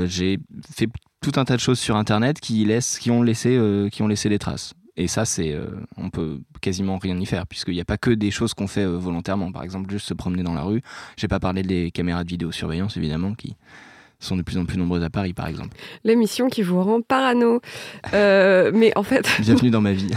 j'ai 0.06 0.38
fait 0.74 0.88
tout 1.20 1.32
un 1.36 1.44
tas 1.44 1.56
de 1.56 1.60
choses 1.60 1.78
sur 1.78 1.96
Internet 1.96 2.40
qui, 2.40 2.64
laissent, 2.64 2.98
qui, 2.98 3.10
ont, 3.10 3.22
laissé, 3.22 3.58
qui 3.92 4.02
ont 4.02 4.08
laissé 4.08 4.28
des 4.28 4.38
traces. 4.38 4.74
Et 4.98 5.08
ça, 5.08 5.26
c'est, 5.26 5.54
on 5.98 6.08
peut 6.08 6.40
quasiment 6.62 6.96
rien 6.96 7.18
y 7.20 7.26
faire, 7.26 7.46
puisqu'il 7.46 7.74
n'y 7.74 7.82
a 7.82 7.84
pas 7.84 7.98
que 7.98 8.10
des 8.10 8.30
choses 8.30 8.54
qu'on 8.54 8.66
fait 8.66 8.86
volontairement. 8.86 9.52
Par 9.52 9.62
exemple, 9.62 9.90
juste 9.90 10.06
se 10.06 10.14
promener 10.14 10.42
dans 10.42 10.54
la 10.54 10.62
rue. 10.62 10.80
J'ai 11.18 11.28
pas 11.28 11.38
parlé 11.38 11.62
des 11.62 11.90
caméras 11.90 12.24
de 12.24 12.30
vidéosurveillance, 12.30 12.96
évidemment, 12.96 13.34
qui, 13.34 13.56
sont 14.18 14.36
de 14.36 14.42
plus 14.42 14.58
en 14.58 14.64
plus 14.64 14.78
nombreuses 14.78 15.02
à 15.02 15.10
Paris, 15.10 15.32
par 15.32 15.46
exemple. 15.46 15.76
L'émission 16.04 16.48
qui 16.48 16.62
vous 16.62 16.82
rend 16.82 17.00
parano. 17.00 17.60
Euh, 18.12 18.70
mais 18.74 18.92
en 18.96 19.02
fait. 19.02 19.26
Bienvenue 19.40 19.70
dans 19.70 19.80
ma 19.80 19.92
vie. 19.92 20.10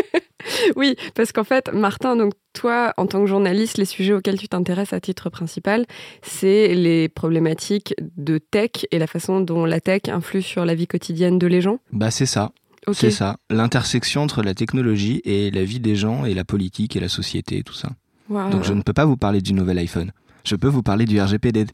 oui, 0.76 0.96
parce 1.14 1.32
qu'en 1.32 1.44
fait, 1.44 1.72
Martin, 1.72 2.16
donc 2.16 2.34
toi, 2.52 2.92
en 2.96 3.06
tant 3.06 3.20
que 3.20 3.26
journaliste, 3.26 3.78
les 3.78 3.84
sujets 3.84 4.12
auxquels 4.12 4.38
tu 4.38 4.48
t'intéresses 4.48 4.92
à 4.92 5.00
titre 5.00 5.30
principal, 5.30 5.86
c'est 6.22 6.74
les 6.74 7.08
problématiques 7.08 7.94
de 8.16 8.38
tech 8.38 8.86
et 8.90 8.98
la 8.98 9.06
façon 9.06 9.40
dont 9.40 9.64
la 9.64 9.80
tech 9.80 10.02
influe 10.08 10.42
sur 10.42 10.64
la 10.64 10.74
vie 10.74 10.86
quotidienne 10.86 11.38
de 11.38 11.46
les 11.46 11.60
gens. 11.60 11.78
Bah 11.92 12.10
c'est 12.10 12.26
ça. 12.26 12.52
C'est 12.92 13.12
ça, 13.12 13.36
l'intersection 13.48 14.22
entre 14.22 14.42
la 14.42 14.54
technologie 14.54 15.22
et 15.24 15.52
la 15.52 15.62
vie 15.62 15.78
des 15.78 15.94
gens 15.94 16.24
et 16.24 16.34
la 16.34 16.42
politique 16.44 16.96
et 16.96 17.00
la 17.00 17.08
société 17.08 17.58
et 17.58 17.62
tout 17.62 17.74
ça. 17.74 17.90
Donc 18.28 18.64
je 18.64 18.72
ne 18.72 18.82
peux 18.82 18.92
pas 18.92 19.04
vous 19.04 19.16
parler 19.16 19.40
du 19.40 19.52
nouvel 19.52 19.78
iPhone. 19.78 20.10
Je 20.44 20.56
peux 20.56 20.68
vous 20.68 20.82
parler 20.82 21.04
du 21.04 21.20
RGPD. 21.20 21.66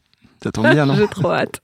Ça 0.43 0.51
tombe 0.51 0.69
bien, 0.69 0.85
non 0.85 0.93
J'ai 0.97 1.07
trop 1.07 1.31
hâte. 1.31 1.61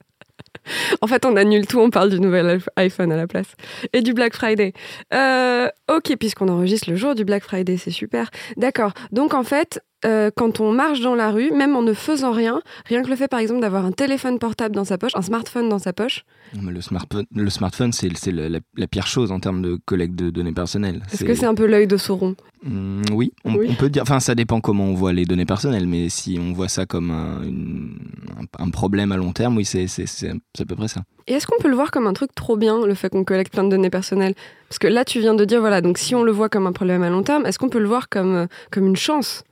En 1.02 1.08
fait, 1.08 1.26
on 1.26 1.36
annule 1.36 1.68
tout, 1.68 1.80
on 1.80 1.90
parle 1.90 2.10
du 2.10 2.20
nouvel 2.20 2.60
iPhone 2.76 3.12
à 3.12 3.18
la 3.18 3.28
place. 3.28 3.54
Et 3.94 4.02
du 4.02 4.14
Black 4.14 4.34
Friday. 4.34 4.74
Euh, 5.14 5.70
ok, 5.90 6.16
puisqu'on 6.18 6.50
enregistre 6.50 6.90
le 6.90 6.96
jour 6.96 7.16
du 7.16 7.26
Black 7.26 7.44
Friday, 7.44 7.78
c'est 7.78 7.92
super. 7.92 8.32
D'accord. 8.58 8.94
Donc, 9.12 9.34
en 9.34 9.44
fait, 9.44 9.82
euh, 10.04 10.30
quand 10.36 10.60
on 10.60 10.72
marche 10.72 11.00
dans 11.00 11.16
la 11.16 11.32
rue, 11.32 11.52
même 11.52 11.76
en 11.76 11.82
ne 11.82 11.94
faisant 11.94 12.32
rien, 12.32 12.62
rien 12.86 13.02
que 13.02 13.10
le 13.10 13.16
fait 13.16 13.28
par 13.28 13.40
exemple 13.40 13.62
d'avoir 13.62 13.86
un 13.86 13.92
téléphone 13.92 14.40
portable 14.40 14.76
dans 14.76 14.84
sa 14.84 14.98
poche, 14.98 15.14
un 15.16 15.22
smartphone 15.22 15.70
dans 15.70 15.80
sa 15.80 15.94
poche. 15.94 16.26
le, 16.54 16.82
smartphone, 16.82 17.26
le 17.34 17.50
smartphone, 17.50 17.92
c'est 17.92 18.10
la, 18.32 18.88
pire 18.88 19.08
chose 19.08 19.32
en 19.32 19.40
termes 19.40 19.62
de 19.62 19.80
collecte 19.86 20.16
de 20.16 20.30
données 20.30 20.52
personnelles. 20.52 21.02
Est-ce 21.12 21.24
que 21.24 21.34
c'est 21.34 21.46
un 21.46 21.56
peu 21.56 21.66
l'œil 21.66 21.88
de 21.88 21.98
Sauron? 21.98 22.36
Mmh, 22.64 23.04
oui, 23.14 23.32
on, 23.46 23.56
peut 23.76 23.90
dire. 23.90 24.02
Enfin, 24.02 24.20
ça 24.20 24.36
dépend 24.36 24.60
comment 24.60 24.86
on 24.86 24.96
voit 24.96 25.14
les 25.14 25.26
données 25.26 25.46
personnelles, 25.46 25.88
mais 25.88 26.10
si 26.10 26.40
on 26.40 26.52
voit 26.52 26.68
ça 26.68 26.86
comme 26.86 27.12
un, 27.12 28.70
problème 28.70 29.12
à 29.12 29.18
long 29.18 29.34
terme, 29.34 29.58
oui, 29.58 29.66
c'est 29.66 29.86
à 29.86 30.66
peu 30.66 30.76
près 30.76 30.88
ça. 30.88 31.02
Et 31.28 31.34
est-ce 31.34 31.48
qu'on 31.48 31.62
peut 31.62 31.70
le 31.70 31.76
voir 31.76 31.92
comme 31.92 32.06
un 32.06 32.14
truc 32.14 32.34
trop 32.36 32.58
bien, 32.58 32.86
le 32.86 32.94
fait 32.94 33.10
qu'on 33.10 33.24
collecte 33.24 33.54
plein 33.54 33.64
de 33.64 33.70
données 33.70 33.90
personnelles? 33.90 34.36
Parce 34.70 34.78
que 34.78 34.88
là, 34.88 35.06
tu 35.06 35.20
viens 35.20 35.34
de 35.34 35.46
dire, 35.46 35.60
voilà, 35.60 35.82
donc 35.82 35.98
si 35.98 36.14
on 36.16 36.24
le 36.24 36.32
voit 36.32 36.50
comme 36.50 36.68
un 36.68 36.72
problème 36.72 37.04
à 37.04 37.10
long 37.10 37.24
terme, 37.24 37.46
est-ce 37.46 37.58
qu'on 37.58 37.70
peut 37.70 37.80
le 37.80 37.88
voir 37.88 38.10
comme, 38.10 38.36
euh, 38.36 38.48
comme 38.72 38.86
une 38.86 38.96
chance? 38.96 39.44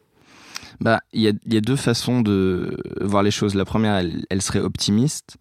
Bah, 0.84 1.00
il 1.14 1.22
y 1.22 1.30
a, 1.30 1.62
deux 1.62 1.78
façons 1.78 2.22
de 2.22 2.78
voir 3.00 3.24
les 3.24 3.32
choses. 3.32 3.56
La 3.56 3.64
première, 3.64 3.96
elle, 4.30 4.42
serait 4.42 4.60
optimiste 4.60 5.38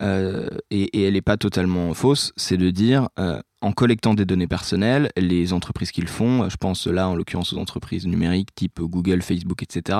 euh, 0.00 0.48
et, 0.70 1.04
elle 1.04 1.14
n'est 1.14 1.22
pas 1.22 1.36
totalement 1.36 1.92
fausse. 1.92 2.32
C'est 2.36 2.56
de 2.56 2.70
dire, 2.70 3.08
euh, 3.18 3.40
en 3.62 3.72
collectant 3.72 4.14
des 4.14 4.24
données 4.24 4.46
personnelles, 4.46 5.10
les 5.16 5.52
entreprises 5.52 5.90
qui 5.90 6.02
le 6.02 6.06
font, 6.06 6.48
je 6.48 6.56
pense 6.56 6.86
là 6.86 7.08
en 7.08 7.16
l'occurrence 7.16 7.52
aux 7.52 7.58
entreprises 7.58 8.06
numériques 8.06 8.54
type 8.54 8.80
Google, 8.80 9.22
Facebook, 9.22 9.60
etc., 9.64 9.98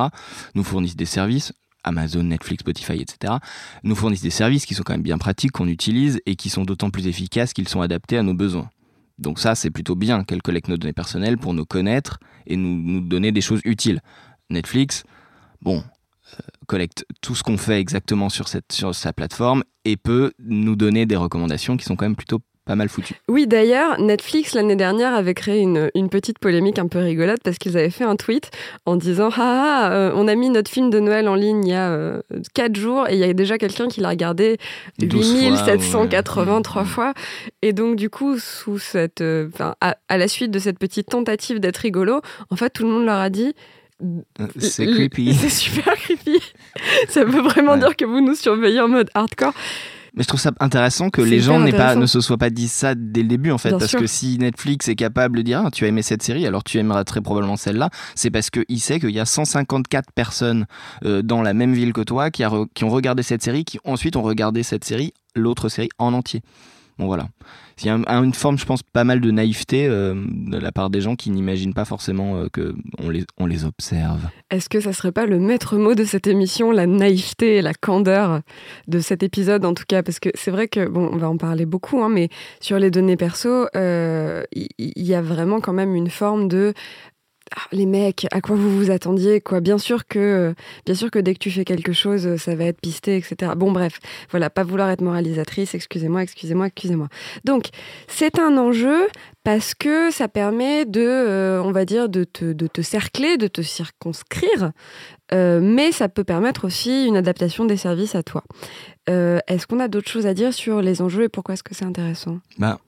nous 0.55 0.62
fournissent 0.62 0.95
des 0.95 1.05
services. 1.05 1.52
Amazon, 1.83 2.23
Netflix, 2.23 2.61
Spotify, 2.61 3.00
etc., 3.00 3.35
nous 3.83 3.97
fournissent 3.97 4.23
des 4.23 4.31
services 4.31 4.66
qui 4.66 4.75
sont 4.75 4.85
quand 4.85 4.95
même 4.95 5.02
bien 5.02 5.19
pratiques, 5.19 5.50
qu'on 5.50 5.66
utilise 5.66 6.21
et 6.26 6.37
qui 6.37 6.49
sont 6.49 6.62
d'autant 6.62 6.90
plus 6.90 7.09
efficaces 7.09 7.52
qu'ils 7.52 7.69
sont 7.69 7.81
adaptés 7.81 8.19
à 8.19 8.23
nos 8.23 8.35
besoins. 8.35 8.71
Donc 9.19 9.40
ça, 9.40 9.57
c'est 9.57 9.71
plutôt 9.71 9.97
bien 9.97 10.23
qu'elles 10.23 10.43
collectent 10.43 10.69
nos 10.69 10.76
données 10.76 10.93
personnelles 10.93 11.38
pour 11.38 11.55
nous 11.55 11.64
connaître 11.64 12.19
et 12.47 12.57
nous 12.57 13.00
donner 13.00 13.33
des 13.33 13.40
choses 13.40 13.61
utiles. 13.64 14.00
Netflix, 14.50 15.05
bon, 15.61 15.83
euh, 16.35 16.38
collecte 16.67 17.07
tout 17.21 17.35
ce 17.35 17.43
qu'on 17.43 17.57
fait 17.57 17.79
exactement 17.79 18.29
sur, 18.29 18.49
cette, 18.49 18.73
sur 18.73 18.95
sa 18.95 19.12
plateforme 19.12 19.62
et 19.85 19.97
peut 19.97 20.33
nous 20.38 20.76
donner 20.76 21.07
des 21.07 21.17
recommandations 21.17 21.76
qui 21.76 21.85
sont 21.85 21.97
quand 21.97 22.05
même 22.05 22.17
plutôt 22.17 22.41
pas 22.67 22.75
mal 22.75 22.88
foutues. 22.88 23.15
Oui, 23.29 23.47
d'ailleurs, 23.47 24.00
Netflix 24.00 24.53
l'année 24.53 24.75
dernière 24.75 25.15
avait 25.15 25.35
créé 25.35 25.61
une, 25.61 25.88
une, 25.95 26.09
petite 26.09 26.41
polémique 26.41 26.81
un 26.81 26.88
peu 26.88 26.99
rigolote 26.99 27.38
parce 27.45 27.59
qu'ils 27.59 27.79
avaient 27.79 27.91
fait 27.91 28.05
un 28.05 28.17
tweet 28.17 28.50
en 28.87 28.97
disant 28.97 29.31
Ah, 29.37 29.87
ah 29.87 29.93
euh, 29.93 30.12
on 30.17 30.26
a 30.26 30.35
mis 30.35 30.50
notre 30.50 30.69
film 30.69 30.91
de 30.91 30.99
Noël 30.99 31.29
en 31.29 31.37
ligne 31.37 31.65
il 31.65 31.71
y 31.71 31.75
a 31.75 32.21
4 32.55 32.71
euh, 32.71 32.81
jours 32.81 33.09
et 33.09 33.15
il 33.15 33.21
y 33.21 33.25
a 33.25 33.33
déjà 33.33 33.57
quelqu'un 33.57 33.87
qui 33.87 34.00
l'a 34.00 34.09
regardé 34.09 34.59
8783 35.00 36.85
fois. 36.85 37.15
Et 37.62 37.73
donc, 37.73 37.95
du 37.95 38.11
coup, 38.11 38.37
sous 38.38 38.79
cette, 38.79 39.23
à, 39.81 39.97
à 40.09 40.19
la 40.19 40.26
suite 40.26 40.50
de 40.50 40.59
cette 40.59 40.81
petite 40.81 41.09
tentative 41.09 41.61
d'être 41.61 41.79
rigolo, 41.79 42.21
en 42.50 42.57
fait, 42.57 42.71
tout 42.71 42.83
le 42.83 42.91
monde 42.91 43.05
leur 43.05 43.21
a 43.21 43.31
dit 43.31 43.55
c'est 44.59 44.87
creepy. 44.87 45.35
C'est 45.41 45.49
super 45.49 45.95
creepy. 45.95 46.38
ça 47.09 47.25
veut 47.25 47.43
vraiment 47.43 47.76
dire 47.76 47.97
que 47.97 48.05
vous 48.05 48.21
nous 48.21 48.35
surveillez 48.35 48.81
en 48.81 48.88
mode 48.88 49.11
hardcore. 49.15 49.55
Mais 50.15 50.23
je 50.23 50.29
trouve 50.29 50.41
ça 50.41 50.53
intéressant 50.61 51.11
que 51.11 51.21
les 51.21 51.41
gens 51.41 51.62
pas, 51.73 51.95
ne 51.95 52.07
se 52.07 52.23
soient 52.23 52.38
pas 52.38 52.49
dit 52.49 52.69
ça 52.69 52.95
dès 52.95 53.21
le 53.21 53.29
début 53.29 53.50
en 53.50 53.59
fait. 53.59 53.71
parce 53.71 53.95
que 53.95 54.07
si 54.07 54.38
Netflix 54.38 54.88
est 54.88 54.95
capable 54.95 55.37
de 55.37 55.43
dire 55.43 55.62
ah, 55.67 55.71
tu 55.71 55.85
as 55.85 55.88
aimé 55.88 56.00
cette 56.00 56.23
série, 56.23 56.47
alors 56.47 56.65
tu 56.65 56.79
aimeras 56.79 57.05
très 57.05 57.21
probablement 57.21 57.57
celle-là, 57.57 57.91
c'est 58.15 58.31
parce 58.31 58.49
qu'il 58.49 58.81
sait 58.81 58.99
qu'il 58.99 59.11
y 59.11 59.21
a 59.21 59.26
154 59.26 60.12
personnes 60.12 60.65
euh, 61.05 61.21
dans 61.21 61.43
la 61.43 61.53
même 61.53 61.75
ville 61.75 61.93
que 61.93 62.00
toi 62.00 62.31
qui, 62.31 62.45
qui 62.75 62.85
ont 62.85 62.88
regardé 62.88 63.23
cette 63.23 63.43
série, 63.43 63.67
qui 63.67 63.79
ensuite 63.85 64.17
ont 64.17 64.23
regardé 64.23 64.62
cette 64.62 64.85
série, 64.85 65.12
l'autre 65.35 65.69
série 65.69 65.91
en 65.99 66.15
entier. 66.15 66.41
Bon 66.99 67.07
voilà. 67.07 67.29
Il 67.83 67.87
y 67.87 67.91
a 67.91 67.95
une 67.95 68.33
forme, 68.33 68.57
je 68.57 68.65
pense, 68.65 68.83
pas 68.83 69.05
mal 69.05 69.21
de 69.21 69.31
naïveté 69.31 69.87
euh, 69.87 70.15
de 70.15 70.57
la 70.57 70.73
part 70.73 70.88
des 70.88 71.03
gens 71.03 71.15
qui 71.15 71.31
n'imaginent 71.31 71.75
pas 71.75 71.85
forcément 71.85 72.37
euh, 72.37 72.49
que 72.50 72.75
on 72.99 73.11
les, 73.11 73.25
on 73.37 73.45
les 73.45 73.67
observe. 73.67 74.21
Est-ce 74.50 74.71
que 74.71 74.81
ça 74.81 74.95
serait 74.95 75.12
pas 75.12 75.26
le 75.26 75.38
maître 75.38 75.76
mot 75.76 75.95
de 75.95 76.05
cette 76.05 76.26
émission, 76.26 76.71
la 76.71 76.87
naïveté 76.87 77.57
et 77.57 77.62
la 77.62 77.75
candeur 77.75 78.41
de 78.88 78.99
cet 79.00 79.23
épisode 79.23 79.67
en 79.67 79.75
tout 79.75 79.85
cas? 79.87 80.03
Parce 80.03 80.21
que 80.21 80.31
c'est 80.35 80.50
vrai 80.50 80.69
que, 80.69 80.88
bon, 80.88 81.11
on 81.12 81.19
va 81.19 81.29
en 81.29 81.37
parler 81.37 81.67
beaucoup, 81.67 82.03
hein, 82.03 82.09
mais 82.09 82.31
sur 82.61 82.79
les 82.79 82.91
données 82.91 83.19
perso, 83.19 83.67
il 83.75 84.69
y, 84.79 85.15
a 85.15 85.21
vraiment 85.21 85.61
quand 85.61 85.75
même 85.75 85.95
une 85.95 86.11
forme 86.11 86.49
de 86.49 86.73
ah, 87.55 87.61
les 87.73 87.87
mecs, 87.87 88.26
à 88.33 88.41
quoi 88.41 88.57
vous 88.57 88.76
vous 88.76 88.91
attendiez 88.91 89.41
quoi? 89.41 89.61
Bien 89.61 89.79
sûr 89.79 90.07
que, 90.07 90.55
bien 90.85 90.95
sûr 90.95 91.11
que 91.11 91.19
dès 91.19 91.35
que 91.35 91.38
tu 91.38 91.50
fais 91.50 91.65
quelque 91.65 91.93
chose, 91.93 92.37
ça 92.37 92.55
va 92.55 92.65
être 92.65 92.81
pisté, 92.81 93.17
etc. 93.17 93.53
Bon, 93.57 93.73
bref, 93.73 94.00
voilà, 94.31 94.50
pas 94.50 94.65
vouloir 94.65 94.91
être 94.91 95.00
moralisatrice. 95.00 95.75
Excusez-moi, 95.75 96.23
excusez-moi, 96.23 96.67
excusez-moi. 96.67 97.09
Donc, 97.45 97.69
c'est 98.09 98.38
un 98.38 98.57
enjeu 98.59 99.07
parce 99.47 99.75
que 99.75 100.11
ça 100.11 100.26
permet 100.26 100.85
de, 100.87 101.00
euh, 101.00 101.62
on 101.62 101.71
va 101.71 101.85
dire, 101.85 102.09
de 102.09 102.25
te, 102.25 102.83
cercler, 102.83 103.37
de 103.37 103.47
te 103.47 103.62
circonscrire, 103.62 104.73
euh, 105.33 105.61
mais 105.62 105.93
ça 105.93 106.09
peut 106.09 106.25
permettre 106.25 106.65
aussi 106.65 107.07
une 107.07 107.17
adaptation 107.17 107.65
des 107.65 107.76
services 107.76 108.17
à 108.17 108.25
toi. 108.25 108.43
Euh, 109.09 109.38
est-ce 109.47 109.69
qu'on 109.69 109.79
a 109.79 109.87
d'autres 109.87 110.11
choses 110.11 110.26
à 110.26 110.35
dire 110.35 110.53
sur 110.53 110.83
les 110.83 111.00
enjeux 111.00 111.23
et 111.23 111.29
pourquoi 111.29 111.55
est-ce 111.55 111.62
que 111.62 111.76
c'est 111.76 111.85
intéressant? 111.85 112.41
Bah, 112.59 112.81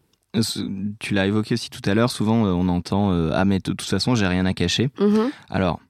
tu 0.98 1.14
l'as 1.14 1.26
évoqué 1.26 1.54
aussi 1.54 1.70
tout 1.70 1.88
à 1.88 1.94
l'heure, 1.94 2.10
souvent 2.10 2.46
euh, 2.46 2.52
on 2.52 2.68
entend 2.68 3.12
euh, 3.12 3.30
Ah, 3.32 3.44
mais 3.44 3.58
de 3.58 3.62
toute 3.62 3.82
façon, 3.82 4.14
j'ai 4.14 4.26
rien 4.26 4.46
à 4.46 4.52
cacher. 4.52 4.88
Mm-hmm. 4.98 5.30
Alors, 5.50 5.80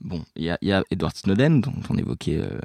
bon, 0.00 0.22
il 0.34 0.44
y, 0.44 0.72
a 0.72 0.82
Edward 0.90 1.14
Snowden, 1.14 1.60
dont 1.60 1.74
on 1.90 1.96
évoquait 1.96 2.38
euh, 2.38 2.58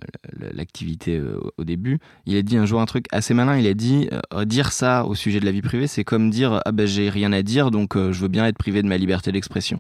l'activité 0.54 1.22
au 1.58 1.64
début. 1.64 2.00
Il 2.26 2.36
a 2.38 2.42
dit 2.42 2.58
un 2.58 2.66
jour 2.66 2.82
un 2.82 2.86
truc 2.86 3.06
assez 3.12 3.34
malin 3.34 3.58
il 3.58 3.68
a 3.68 3.74
dit 3.74 4.10
Dire 4.46 4.72
ça 4.72 5.06
au 5.06 5.16
sujet 5.16 5.40
de 5.40 5.46
la 5.46 5.52
vie 5.52 5.62
privée, 5.62 5.88
c'est 5.88 6.04
comme 6.04 6.30
dire 6.30 6.62
Ah, 6.66 6.72
ben 6.72 6.88
j'ai 6.88 7.10
rien 7.10 7.34
à 7.34 7.42
dire, 7.42 7.72
donc 7.72 7.96
je 7.96 8.20
veux 8.20 8.28
bien 8.28 8.46
être 8.46 8.58
privé 8.58 8.82
de 8.82 8.88
ma 8.88 8.98
liberté 8.98 9.32
d'expression. 9.32 9.80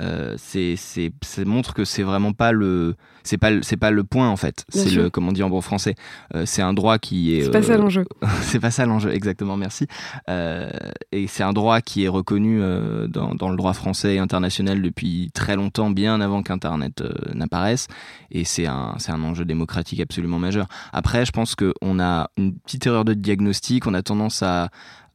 Euh, 0.00 0.34
c'est, 0.38 0.74
c'est, 0.76 1.12
ça 1.22 1.44
montre 1.44 1.74
que 1.74 1.84
c'est 1.84 2.02
vraiment 2.02 2.32
pas 2.32 2.52
le, 2.52 2.94
c'est 3.22 3.38
pas, 3.38 3.50
c'est 3.62 3.76
pas 3.76 3.90
le 3.90 4.04
point 4.04 4.28
en 4.28 4.36
fait. 4.36 4.64
c'est 4.68 4.90
le, 4.90 5.10
comme 5.10 5.28
on 5.28 5.32
dit 5.32 5.42
en 5.42 5.50
bon 5.50 5.60
français, 5.60 5.94
euh, 6.34 6.44
c'est 6.46 6.62
un 6.62 6.72
droit 6.72 6.98
qui 6.98 7.34
est. 7.34 7.44
C'est 7.44 7.50
pas 7.50 7.62
ça 7.62 7.72
euh, 7.74 7.78
l'enjeu. 7.78 8.04
c'est 8.42 8.60
pas 8.60 8.70
ça 8.70 8.86
l'enjeu, 8.86 9.12
exactement. 9.12 9.56
Merci. 9.56 9.86
et 10.28 11.26
c'est 11.26 11.42
un 11.42 11.52
droit 11.52 11.80
qui 11.80 12.04
est 12.04 12.08
reconnu 12.08 12.60
dans, 13.08 13.34
dans, 13.34 13.50
le 13.50 13.56
droit 13.56 13.72
français 13.72 14.14
et 14.14 14.18
international 14.18 14.82
depuis 14.82 15.30
très 15.34 15.56
longtemps, 15.56 15.90
bien 15.90 16.20
avant 16.20 16.42
qu'Internet 16.42 17.02
n'apparaisse. 17.34 17.88
Et 18.30 18.44
c'est 18.44 18.66
un, 18.66 18.94
c'est 18.98 19.12
un 19.12 19.22
enjeu 19.22 19.44
démocratique 19.44 20.00
absolument 20.00 20.38
majeur. 20.38 20.66
Après, 20.92 21.24
je 21.24 21.32
pense 21.32 21.54
qu'on 21.54 22.00
a 22.00 22.30
une 22.36 22.54
petite 22.54 22.86
erreur 22.86 23.04
de 23.04 23.14
diagnostic. 23.14 23.86
On 23.86 23.94
a 23.94 24.02
tendance 24.02 24.42
à 24.42 24.70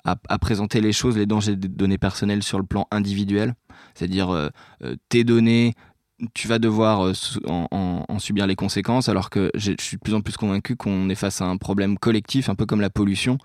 à, 0.05 0.37
présenter 0.37 0.81
les 0.81 0.93
choses, 0.93 1.17
les 1.17 1.25
dangers 1.25 1.55
des 1.55 1.67
données 1.67 1.97
personnelles 1.97 2.43
sur 2.43 2.59
le 2.59 2.65
plan 2.65 2.87
individuel. 2.91 3.55
C'est-à-dire, 3.95 4.29
euh, 4.29 4.49
euh, 4.83 4.95
tes 5.09 5.23
données, 5.23 5.73
tu 6.33 6.47
vas 6.47 6.59
devoir 6.59 7.05
euh, 7.05 7.13
en, 7.71 8.19
subir 8.19 8.47
les 8.47 8.55
conséquences, 8.55 9.09
alors 9.09 9.29
que 9.29 9.51
je 9.55 9.73
suis 9.79 9.97
de 9.97 10.01
plus 10.01 10.13
en 10.13 10.21
plus 10.21 10.37
convaincu 10.37 10.75
qu'on 10.75 11.09
est 11.09 11.15
face 11.15 11.41
à 11.41 11.45
un 11.45 11.57
problème 11.57 11.97
collectif, 11.97 12.49
un 12.49 12.55
peu 12.55 12.65
comme 12.65 12.81
la 12.81 12.89
pollution, 12.89 13.37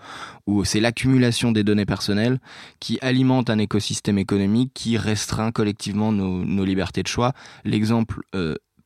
où 0.47 0.65
c'est 0.65 0.81
l'accumulation 0.81 1.51
des 1.51 1.65
données 1.65 1.87
personnelles 1.87 2.39
qui 2.79 2.99
alimente 3.03 3.51
un 3.51 3.59
écosystème 3.59 4.19
économique 4.19 4.73
qui 4.75 4.97
restreint 4.97 5.51
collectivement 5.51 6.13
nos, 6.13 6.65
libertés 6.65 7.03
de 7.03 7.09
choix. 7.09 7.33
L'exemple 7.65 8.21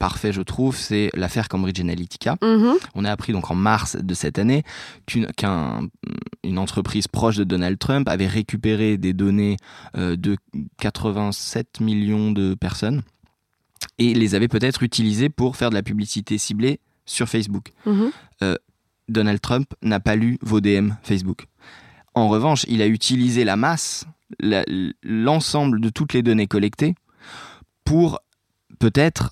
parfait, 0.05 0.35
je 0.35 0.43
trouve, 0.43 0.77
c'est 0.77 1.09
l'affaire 1.15 1.49
Cambridge 1.49 1.81
Analytica. 1.81 2.37
Mhm. 2.43 2.75
On 2.95 3.07
a 3.07 3.11
appris 3.11 3.33
donc 3.33 3.51
en 3.51 3.55
mars 3.55 3.97
de 3.97 4.13
cette 4.13 4.39
année 4.39 4.63
qu'une 5.07 6.59
entreprise 6.59 7.09
proche 7.09 7.37
de 7.37 7.45
Donald 7.45 7.79
Trump 7.79 8.07
avait 8.07 8.27
récupéré 8.27 8.99
des 8.99 9.15
données 9.15 9.57
euh, 9.97 10.15
de 10.15 10.37
87 10.77 11.81
millions 11.81 12.33
de 12.33 12.53
personnes 12.53 13.01
et 13.97 14.13
les 14.13 14.35
avait 14.35 14.47
peut-être 14.47 14.83
utilisées 14.83 15.31
pour 15.31 15.57
faire 15.57 15.71
de 15.71 15.75
la 15.75 15.83
publicité 15.83 16.37
ciblée 16.37 16.81
sur 17.07 17.27
Facebook. 17.27 17.73
Mhm. 17.87 18.11
Euh, 18.43 18.57
Donald 19.09 19.41
Trump 19.41 19.73
n'a 19.81 20.01
pas 20.01 20.17
lu 20.17 20.37
vos 20.43 20.61
DM 20.61 20.91
Facebook. 21.03 21.47
En 22.13 22.29
revanche, 22.29 22.67
il 22.69 22.83
a 22.83 22.87
utilisé 22.87 23.45
la 23.45 23.57
masse, 23.57 24.05
l'ensemble 25.03 25.81
de 25.81 25.89
toutes 25.89 26.13
les 26.13 26.23
données 26.23 26.47
collectées 26.47 26.95
pour 27.87 28.21
peut-être 28.79 29.31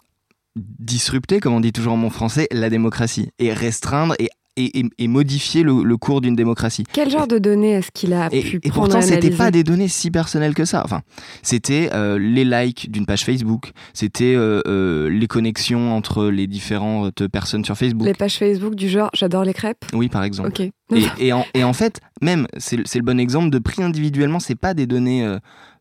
disrupter, 0.56 1.40
comme 1.40 1.54
on 1.54 1.60
dit 1.60 1.72
toujours 1.72 1.94
en 1.94 1.96
mon 1.96 2.10
français, 2.10 2.48
la 2.50 2.70
démocratie 2.70 3.30
et 3.38 3.52
restreindre 3.52 4.14
et 4.18 4.30
et, 4.56 5.08
modifier 5.08 5.62
le, 5.62 5.96
cours 5.96 6.20
d'une 6.20 6.36
démocratie. 6.36 6.84
Quel 6.92 7.10
genre 7.10 7.26
de 7.26 7.38
données 7.38 7.72
est-ce 7.72 7.90
qu'il 7.90 8.12
a 8.12 8.28
et, 8.32 8.42
pu 8.42 8.60
et 8.62 8.70
pourtant, 8.70 9.00
c'était 9.00 9.30
pas 9.30 9.50
des 9.50 9.64
données 9.64 9.88
si 9.88 10.10
personnelles 10.10 10.54
que 10.54 10.64
ça. 10.64 10.82
Enfin, 10.84 11.02
c'était 11.42 11.90
euh, 11.92 12.18
les 12.18 12.44
likes 12.44 12.90
d'une 12.90 13.06
page 13.06 13.24
Facebook, 13.24 13.72
c'était 13.94 14.34
euh, 14.34 14.60
euh, 14.66 15.08
les 15.08 15.26
connexions 15.26 15.94
entre 15.94 16.26
les 16.26 16.46
différentes 16.46 17.26
personnes 17.28 17.64
sur 17.64 17.76
Facebook. 17.76 18.06
Les 18.06 18.14
pages 18.14 18.38
Facebook 18.38 18.74
du 18.74 18.88
genre 18.88 19.10
j'adore 19.14 19.44
les 19.44 19.54
crêpes. 19.54 19.84
Oui, 19.94 20.08
par 20.08 20.24
exemple. 20.24 20.50
Ok. 20.50 20.70
Et, 21.18 21.32
en, 21.32 21.46
et, 21.54 21.64
en, 21.64 21.72
fait, 21.72 22.00
même, 22.20 22.46
c'est 22.58 22.76
le 22.76 23.02
bon 23.02 23.18
exemple 23.18 23.48
de 23.48 23.58
pris 23.58 23.82
individuellement, 23.82 24.40
c'est 24.40 24.54
pas 24.54 24.74
des 24.74 24.86
données 24.86 25.26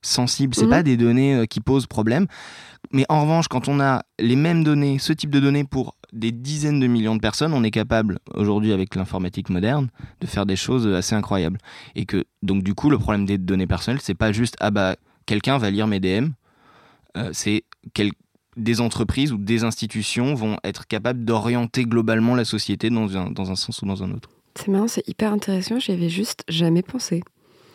sensibles, 0.01 0.55
c'est 0.55 0.63
mhm. 0.63 0.69
pas 0.69 0.83
des 0.83 0.95
données 0.95 1.45
qui 1.49 1.59
posent 1.59 1.85
problème. 1.85 2.27
Mais 2.91 3.05
en 3.09 3.21
revanche, 3.21 3.47
quand 3.47 3.67
on 3.67 3.79
a 3.79 4.03
les 4.19 4.35
mêmes 4.35 4.63
données, 4.63 4.99
ce 4.99 5.13
type 5.13 5.29
de 5.29 5.39
données 5.39 5.63
pour 5.63 5.95
des 6.11 6.31
dizaines 6.31 6.79
de 6.79 6.87
millions 6.87 7.15
de 7.15 7.21
personnes, 7.21 7.53
on 7.53 7.63
est 7.63 7.71
capable 7.71 8.19
aujourd'hui 8.33 8.73
avec 8.73 8.95
l'informatique 8.95 9.49
moderne 9.49 9.89
de 10.19 10.27
faire 10.27 10.45
des 10.45 10.57
choses 10.57 10.87
assez 10.87 11.15
incroyables. 11.15 11.57
Et 11.95 12.05
que 12.05 12.25
donc 12.43 12.63
du 12.63 12.73
coup, 12.73 12.89
le 12.89 12.97
problème 12.97 13.25
des 13.25 13.37
données 13.37 13.67
personnelles, 13.67 14.01
c'est 14.01 14.15
pas 14.15 14.31
juste 14.31 14.55
ah 14.59 14.71
bah 14.71 14.95
quelqu'un 15.25 15.57
va 15.57 15.69
lire 15.69 15.87
mes 15.87 15.99
DM, 15.99 16.29
euh, 17.17 17.29
c'est 17.33 17.63
des 18.57 18.81
entreprises 18.81 19.31
ou 19.31 19.37
des 19.37 19.63
institutions 19.63 20.33
vont 20.33 20.57
être 20.63 20.87
capables 20.87 21.23
d'orienter 21.23 21.85
globalement 21.85 22.35
la 22.35 22.45
société 22.45 22.89
dans 22.89 23.17
un, 23.17 23.31
dans 23.31 23.51
un 23.51 23.55
sens 23.55 23.81
ou 23.81 23.85
dans 23.85 24.03
un 24.03 24.11
autre. 24.11 24.29
C'est 24.55 24.67
marrant, 24.67 24.89
c'est 24.89 25.07
hyper 25.07 25.31
intéressant, 25.31 25.79
j'y 25.79 25.93
avais 25.93 26.09
juste 26.09 26.43
jamais 26.49 26.81
pensé. 26.81 27.23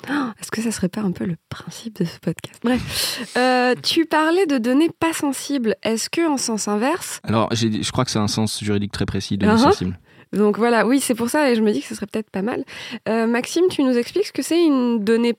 Est-ce 0.41 0.51
que 0.51 0.63
ça 0.63 0.71
serait 0.71 0.89
pas 0.89 1.01
un 1.01 1.13
peu 1.13 1.25
le 1.25 1.37
principe 1.49 2.01
de 2.01 2.05
ce 2.05 2.19
podcast? 2.19 2.61
Bref, 2.63 3.33
euh, 3.37 3.75
tu 3.83 4.07
parlais 4.07 4.47
de 4.47 4.59
données 4.59 4.91
pas 4.91 5.13
sensibles. 5.13 5.77
Est-ce 5.83 6.11
que 6.11 6.27
en 6.29 6.37
sens 6.37 6.69
inverse? 6.69 7.21
Alors, 7.25 7.49
je 7.53 7.91
crois 7.91 8.05
que 8.05 8.11
c'est 8.11 8.19
un 8.19 8.29
sens 8.29 8.63
juridique 8.63 8.93
très 8.93 9.07
précis, 9.07 9.39
données 9.39 9.55
uh-huh. 9.55 9.59
sensibles. 9.59 9.99
Donc 10.33 10.59
voilà, 10.59 10.87
oui, 10.87 11.01
c'est 11.01 11.15
pour 11.15 11.31
ça 11.31 11.51
et 11.51 11.55
je 11.55 11.63
me 11.63 11.73
dis 11.73 11.81
que 11.81 11.87
ce 11.87 11.95
serait 11.95 12.07
peut-être 12.07 12.31
pas 12.31 12.43
mal. 12.43 12.65
Euh, 13.09 13.27
Maxime, 13.27 13.65
tu 13.71 13.83
nous 13.83 13.97
expliques 13.97 14.27
ce 14.27 14.33
que 14.33 14.43
c'est 14.43 14.63
une 14.63 15.03
donnée 15.03 15.35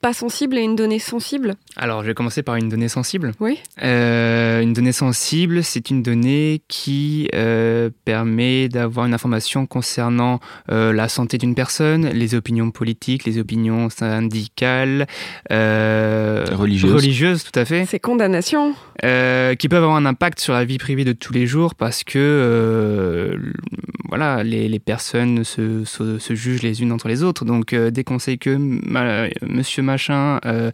pas 0.00 0.14
sensible 0.14 0.56
et 0.56 0.62
une 0.62 0.74
donnée 0.74 0.98
sensible? 0.98 1.54
Alors, 1.76 2.02
je 2.02 2.08
vais 2.08 2.14
commencer 2.14 2.42
par 2.42 2.56
une 2.56 2.70
donnée 2.70 2.88
sensible. 2.88 3.32
Oui. 3.40 3.58
Euh, 3.82 4.60
une 4.62 4.72
donnée 4.72 4.92
sensible, 4.92 5.62
c'est 5.62 5.90
une 5.90 6.02
donnée 6.02 6.62
qui 6.68 7.28
euh, 7.34 7.90
permet 8.06 8.68
d'avoir 8.68 9.04
une 9.04 9.12
information 9.12 9.66
concernant 9.66 10.40
euh, 10.70 10.92
la 10.92 11.08
santé 11.08 11.36
d'une 11.36 11.54
personne, 11.54 12.06
les 12.08 12.34
opinions 12.34 12.70
politiques, 12.70 13.24
les 13.24 13.38
opinions 13.38 13.90
syndicales, 13.90 15.06
religieuses. 15.50 16.94
religieuses, 16.94 17.44
tout 17.44 17.58
à 17.58 17.66
fait. 17.66 17.84
Ces 17.84 18.00
condamnations. 18.00 18.74
qui 19.02 19.68
peuvent 19.68 19.84
avoir 19.84 19.96
un 19.96 20.06
impact 20.06 20.40
sur 20.40 20.54
la 20.54 20.64
vie 20.64 20.78
privée 20.78 21.04
de 21.04 21.12
tous 21.12 21.34
les 21.34 21.46
jours 21.46 21.74
parce 21.74 22.02
que 22.04 23.38
voilà, 24.08 24.42
les, 24.42 24.78
personnes 24.78 25.44
se, 25.44 25.84
se, 25.84 26.34
jugent 26.34 26.62
les 26.62 26.82
unes 26.82 26.92
entre 26.92 27.08
les 27.08 27.22
autres. 27.22 27.44
Donc, 27.44 27.74
dès 27.74 28.04
qu'on 28.04 28.18
sait 28.18 28.38
que 28.38 28.56
monsieur 29.60 29.82
machin 29.82 30.40
euh, 30.46 30.70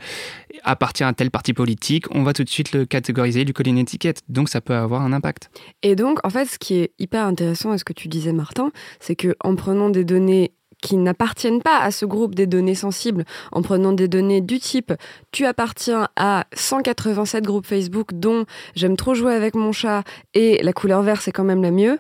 appartient 0.63 1.03
à 1.03 1.13
tel 1.13 1.33
parti 1.33 1.53
politique, 1.53 2.07
on 2.15 2.23
va 2.23 2.33
tout 2.33 2.45
de 2.45 2.49
suite 2.49 2.73
le 2.73 2.87
catégoriser, 2.87 3.45
lui 3.45 3.53
coller 3.53 3.71
une 3.71 3.79
étiquette. 3.79 4.23
Donc 4.29 4.49
ça 4.49 4.61
peut 4.61 4.75
avoir 4.75 5.03
un 5.03 5.13
impact. 5.13 5.51
Et 5.83 5.97
donc, 5.97 6.25
en 6.25 6.31
fait, 6.31 6.47
ce 6.47 6.59
qui 6.59 6.75
est 6.75 6.93
hyper 7.01 7.25
intéressant 7.27 7.73
à 7.73 7.79
ce 7.79 7.85
que 7.85 7.93
tu 7.93 8.07
disais, 8.07 8.33
Martin, 8.33 8.71
c'est 9.01 9.17
que 9.17 9.35
en 9.43 9.57
prenant 9.57 9.91
des 9.91 10.05
données 10.05 10.53
qui 10.83 10.97
n'appartiennent 10.97 11.63
pas 11.63 11.81
à 11.81 11.91
ce 11.91 12.05
groupe 12.05 12.37
des 12.37 12.47
données 12.47 12.77
sensibles, 12.77 13.25
en 13.51 13.63
prenant 13.63 13.93
des 13.93 14.09
données 14.09 14.41
du 14.41 14.61
type 14.61 14.93
tu 15.33 15.47
appartiens 15.47 16.09
à 16.17 16.45
187 16.55 17.45
groupes 17.45 17.67
Facebook 17.67 18.11
dont 18.13 18.45
j'aime 18.75 18.97
trop 18.97 19.15
jouer 19.15 19.35
avec 19.35 19.55
mon 19.55 19.73
chat 19.73 20.05
et 20.35 20.63
la 20.63 20.73
couleur 20.73 21.03
verte 21.03 21.23
c'est 21.23 21.33
quand 21.33 21.45
même 21.45 21.63
la 21.63 21.71
mieux, 21.71 21.99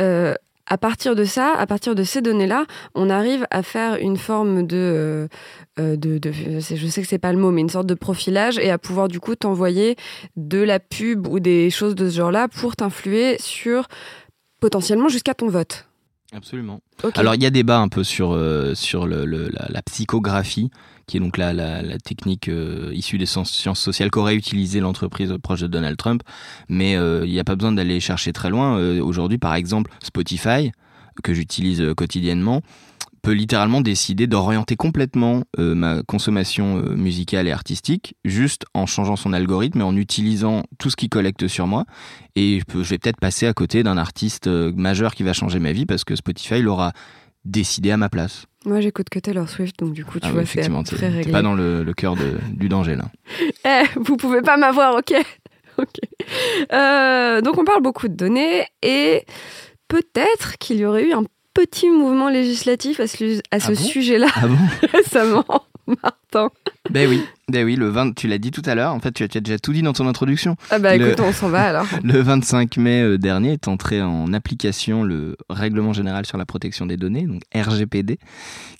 euh, 0.00 0.34
à 0.66 0.78
partir 0.78 1.14
de 1.14 1.24
ça, 1.24 1.52
à 1.54 1.66
partir 1.66 1.94
de 1.94 2.02
ces 2.04 2.22
données-là, 2.22 2.66
on 2.94 3.10
arrive 3.10 3.46
à 3.50 3.62
faire 3.62 3.96
une 3.96 4.16
forme 4.16 4.66
de, 4.66 4.76
euh, 4.76 5.28
euh, 5.78 5.96
de, 5.96 6.20
je 6.32 6.86
sais 6.86 7.02
que 7.02 7.08
c'est 7.08 7.18
pas 7.18 7.32
le 7.32 7.38
mot, 7.38 7.50
mais 7.50 7.60
une 7.60 7.68
sorte 7.68 7.86
de 7.86 7.94
profilage 7.94 8.58
et 8.58 8.70
à 8.70 8.78
pouvoir 8.78 9.08
du 9.08 9.20
coup 9.20 9.34
t'envoyer 9.34 9.96
de 10.36 10.62
la 10.62 10.80
pub 10.80 11.26
ou 11.26 11.40
des 11.40 11.70
choses 11.70 11.94
de 11.94 12.08
ce 12.08 12.16
genre-là 12.16 12.48
pour 12.48 12.76
t'influer 12.76 13.36
sur 13.38 13.88
potentiellement 14.60 15.08
jusqu'à 15.08 15.34
ton 15.34 15.48
vote. 15.48 15.86
Absolument. 16.34 16.80
Alors 17.14 17.34
il 17.34 17.42
y 17.42 17.46
a 17.46 17.50
débat 17.50 17.78
un 17.78 17.88
peu 17.88 18.04
sur, 18.04 18.32
euh, 18.32 18.74
sur 18.74 19.06
le, 19.06 19.24
la, 19.24 19.82
psychographie, 19.82 20.70
qui 21.06 21.16
est 21.16 21.20
donc 21.20 21.36
la, 21.36 21.52
la, 21.52 21.98
technique 21.98 22.50
issue 22.92 23.18
des 23.18 23.26
sciences 23.26 23.80
sociales 23.80 24.10
qu'aurait 24.10 24.34
utilisé 24.34 24.80
l'entreprise 24.80 25.34
proche 25.42 25.60
de 25.60 25.66
Donald 25.66 25.96
Trump, 25.96 26.22
mais 26.68 26.92
il 26.92 27.30
n'y 27.30 27.40
a 27.40 27.44
pas 27.44 27.56
besoin 27.56 27.72
d'aller 27.72 28.00
chercher 28.00 28.32
très 28.32 28.50
loin. 28.50 28.78
Aujourd'hui, 29.00 29.38
par 29.38 29.54
exemple, 29.54 29.90
Spotify, 30.02 30.72
que 31.22 31.34
j'utilise 31.34 31.94
quotidiennement, 31.96 32.62
peut 33.24 33.32
littéralement 33.32 33.80
décider 33.80 34.26
d'orienter 34.26 34.76
complètement 34.76 35.44
ma 35.58 36.02
consommation 36.02 36.76
musicale 36.96 37.48
et 37.48 37.52
artistique 37.52 38.16
juste 38.24 38.64
en 38.74 38.86
changeant 38.86 39.16
son 39.16 39.32
algorithme 39.32 39.80
et 39.80 39.84
en 39.84 39.96
utilisant 39.96 40.62
tout 40.78 40.90
ce 40.90 40.96
qu'il 40.96 41.08
collecte 41.08 41.48
sur 41.48 41.66
moi. 41.66 41.84
Et 42.36 42.60
je, 42.60 42.82
je 42.82 42.90
vais 42.90 42.98
peut-être 42.98 43.20
passer 43.20 43.46
à 43.46 43.54
côté 43.54 43.82
d'un 43.82 43.96
artiste 43.96 44.46
majeur 44.46 45.14
qui 45.14 45.22
va 45.22 45.32
changer 45.32 45.58
ma 45.58 45.72
vie 45.72 45.86
parce 45.86 46.04
que 46.04 46.14
Spotify 46.14 46.60
l'aura 46.60 46.92
décidé 47.44 47.90
à 47.90 47.96
ma 47.96 48.08
place. 48.08 48.46
Moi, 48.64 48.80
j'écoute 48.80 49.10
que 49.10 49.18
Taylor 49.18 49.48
Swift, 49.48 49.78
donc 49.78 49.92
du 49.92 50.04
coup, 50.04 50.18
tu 50.18 50.26
ah 50.26 50.32
vois, 50.32 50.46
c'est 50.46 50.62
très 50.84 51.08
réglé. 51.08 51.30
pas 51.30 51.42
dans 51.42 51.54
le, 51.54 51.84
cœur 51.94 52.16
du 52.16 52.68
danger, 52.68 52.96
là. 52.96 53.04
eh, 53.64 53.84
vous 54.00 54.16
pouvez 54.16 54.40
pas 54.40 54.56
m'avoir, 54.56 54.96
ok 54.96 55.14
Ok. 55.78 55.98
Euh, 56.72 57.40
donc, 57.40 57.58
on 57.58 57.64
parle 57.64 57.82
beaucoup 57.82 58.08
de 58.08 58.14
données 58.14 58.64
et 58.82 59.24
peut-être 59.88 60.56
qu'il 60.58 60.76
y 60.76 60.84
aurait 60.84 61.04
eu 61.04 61.12
un 61.12 61.24
petit 61.54 61.90
mouvement 61.90 62.28
législatif 62.28 63.00
à 63.00 63.06
ce, 63.06 63.40
à 63.50 63.60
ce 63.60 63.72
ah 63.72 63.74
sujet-là 63.74 64.26
ah 64.34 64.48
bon? 64.48 64.58
récemment, 64.92 65.44
Martin. 65.86 66.50
Ben 66.90 67.08
oui, 67.08 67.22
ben 67.48 67.64
oui, 67.64 67.76
le 67.76 67.88
20, 67.88 68.14
tu 68.14 68.28
l'as 68.28 68.38
dit 68.38 68.50
tout 68.50 68.62
à 68.66 68.74
l'heure, 68.74 68.92
en 68.92 69.00
fait 69.00 69.12
tu 69.12 69.22
as, 69.22 69.40
déjà 69.40 69.58
tout 69.58 69.72
dit 69.72 69.82
dans 69.82 69.92
ton 69.92 70.06
introduction. 70.06 70.56
Ah 70.70 70.78
bah 70.78 70.96
écoute, 70.96 71.20
on 71.20 71.32
s'en 71.32 71.48
va 71.48 71.62
alors. 71.62 71.86
le 72.02 72.20
25 72.20 72.76
mai 72.76 73.02
euh, 73.02 73.18
dernier 73.18 73.52
est 73.52 73.68
entré 73.68 74.02
en 74.02 74.32
application 74.32 75.02
le 75.02 75.36
Règlement 75.48 75.92
général 75.92 76.26
sur 76.26 76.36
la 76.36 76.44
protection 76.44 76.86
des 76.86 76.96
données, 76.96 77.26
donc 77.26 77.42
RGPD, 77.54 78.18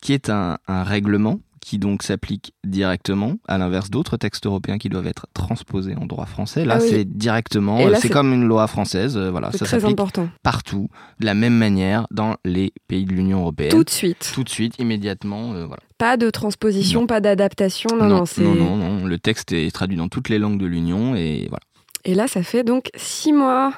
qui 0.01 0.13
est 0.13 0.29
un, 0.29 0.59
un 0.69 0.83
règlement 0.83 1.41
qui 1.65 1.79
donc 1.79 2.03
s'applique 2.03 2.53
directement, 2.63 3.37
à 3.49 3.57
l'inverse 3.59 3.91
d'autres 3.91 4.17
textes 4.19 4.47
européens 4.47 4.77
qui 4.79 4.91
doivent 4.91 5.07
être 5.07 5.27
transposés 5.33 5.97
en 5.97 6.05
droit 6.05 6.27
français. 6.27 6.65
Là, 6.65 6.75
ah 6.77 6.81
c'est 6.81 7.05
directement, 7.05 7.81
c'est 7.97 8.11
comme 8.11 8.33
une 8.33 8.45
loi 8.45 8.67
française, 8.67 9.17
euh, 9.17 9.31
voilà, 9.31 9.51
ça 9.51 9.65
s'applique 9.65 9.99
partout, 10.43 10.89
de 11.21 11.27
la 11.27 11.35
même 11.35 11.57
manière 11.57 12.07
dans 12.11 12.37
les 12.45 12.73
pays 12.87 13.07
de 13.07 13.13
l'Union 13.13 13.41
européenne. 13.41 13.71
Tout 13.71 13.85
de 13.85 13.91
suite. 13.91 14.31
Tout 14.35 14.45
de 14.45 14.49
suite, 14.49 14.79
immédiatement, 14.79 15.55
euh, 15.55 15.65
voilà. 15.65 15.83
Pas 15.97 16.17
de 16.17 16.29
transposition, 16.29 17.07
pas 17.07 17.21
d'adaptation, 17.21 17.89
non, 17.97 18.09
non, 18.09 18.25
non, 18.39 18.55
non, 18.55 18.77
non, 18.77 19.07
le 19.07 19.19
texte 19.19 19.53
est 19.53 19.75
traduit 19.75 19.97
dans 19.97 20.09
toutes 20.09 20.29
les 20.29 20.39
langues 20.39 20.59
de 20.59 20.67
l'Union 20.67 21.17
et 21.17 21.47
voilà. 21.49 21.63
Et 22.05 22.15
là, 22.15 22.29
ça 22.29 22.43
fait 22.43 22.65
donc 22.65 22.91
six 22.95 23.33
mois 23.33 23.73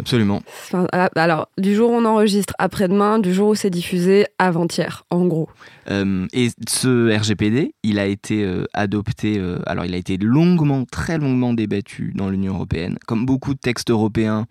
Absolument. 0.00 0.42
Ah, 0.72 1.10
alors, 1.14 1.48
du 1.58 1.74
jour 1.74 1.90
où 1.90 1.94
on 1.94 2.06
enregistre 2.06 2.54
après-demain, 2.58 3.18
du 3.18 3.34
jour 3.34 3.50
où 3.50 3.54
c'est 3.54 3.68
diffusé 3.68 4.24
avant-hier, 4.38 5.04
en 5.10 5.26
gros. 5.26 5.50
Euh, 5.90 6.26
et 6.32 6.48
ce 6.66 7.14
RGPD, 7.14 7.74
il 7.82 7.98
a 7.98 8.06
été 8.06 8.42
euh, 8.42 8.64
adopté, 8.72 9.38
euh, 9.38 9.58
alors 9.66 9.84
il 9.84 9.94
a 9.94 9.98
été 9.98 10.16
longuement, 10.16 10.86
très 10.90 11.18
longuement 11.18 11.52
débattu 11.52 12.12
dans 12.14 12.30
l'Union 12.30 12.54
européenne. 12.54 12.96
Comme 13.06 13.26
beaucoup 13.26 13.52
de 13.52 13.58
textes 13.58 13.90
européens, 13.90 14.46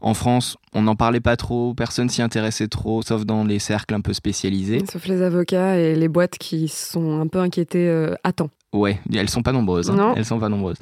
en 0.00 0.14
France, 0.14 0.56
on 0.74 0.82
n'en 0.82 0.94
parlait 0.94 1.18
pas 1.18 1.36
trop, 1.36 1.74
personne 1.74 2.08
s'y 2.08 2.22
intéressait 2.22 2.68
trop, 2.68 3.02
sauf 3.02 3.26
dans 3.26 3.42
les 3.42 3.58
cercles 3.58 3.94
un 3.94 4.00
peu 4.00 4.12
spécialisés. 4.12 4.84
Sauf 4.88 5.08
les 5.08 5.22
avocats 5.22 5.76
et 5.76 5.96
les 5.96 6.08
boîtes 6.08 6.38
qui 6.38 6.68
sont 6.68 7.20
un 7.20 7.26
peu 7.26 7.40
inquiétés 7.40 7.90
à 8.22 8.32
temps. 8.32 8.50
Ouais, 8.74 9.00
elles 9.14 9.30
sont 9.30 9.42
pas 9.42 9.52
nombreuses. 9.52 9.90
Hein. 9.90 10.14
Elles 10.16 10.26
sont 10.26 10.38
pas 10.38 10.50
nombreuses. 10.50 10.76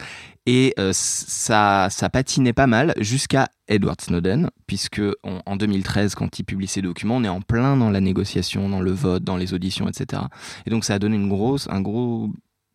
Et 0.44 0.74
euh, 0.78 0.90
ça, 0.92 1.88
ça 1.90 2.08
patinait 2.08 2.52
pas 2.52 2.66
mal 2.66 2.94
jusqu'à 2.98 3.48
Edward 3.68 4.00
Snowden, 4.00 4.50
puisque 4.66 5.02
en 5.22 5.56
2013, 5.56 6.14
quand 6.14 6.38
il 6.38 6.44
publie 6.44 6.66
ses 6.66 6.82
documents, 6.82 7.16
on 7.16 7.24
est 7.24 7.28
en 7.28 7.40
plein 7.40 7.76
dans 7.76 7.90
la 7.90 8.00
négociation, 8.00 8.68
dans 8.68 8.80
le 8.80 8.90
vote, 8.92 9.22
dans 9.22 9.36
les 9.36 9.54
auditions, 9.54 9.88
etc. 9.88 10.22
Et 10.66 10.70
donc 10.70 10.84
ça 10.84 10.94
a 10.94 10.98
donné 10.98 11.16
une 11.16 11.28
grosse, 11.28 11.68
un 11.70 11.80
gros 11.80 12.30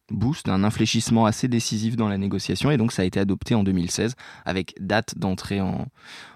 boost, 0.09 0.49
un 0.49 0.63
infléchissement 0.63 1.25
assez 1.25 1.47
décisif 1.47 1.95
dans 1.95 2.09
la 2.09 2.17
négociation, 2.17 2.71
et 2.71 2.77
donc 2.77 2.91
ça 2.91 3.01
a 3.01 3.05
été 3.05 3.19
adopté 3.19 3.55
en 3.55 3.63
2016 3.63 4.15
avec 4.45 4.75
date 4.79 5.17
d'entrée 5.17 5.61
en, 5.61 5.87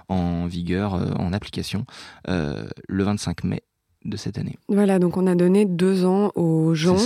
en 0.08 0.48
vigueur, 0.48 0.96
euh, 0.96 1.12
en 1.18 1.34
application, 1.34 1.86
euh, 2.30 2.68
le 2.88 3.04
25 3.04 3.44
mai 3.44 3.64
de 4.06 4.18
cette 4.18 4.38
année. 4.38 4.58
Voilà, 4.70 5.00
donc 5.00 5.18
on 5.18 5.28
a 5.28 5.36
donné 5.36 5.66
deux 5.66 6.06
ans 6.06 6.32
aux 6.36 6.74
gens, 6.76 6.98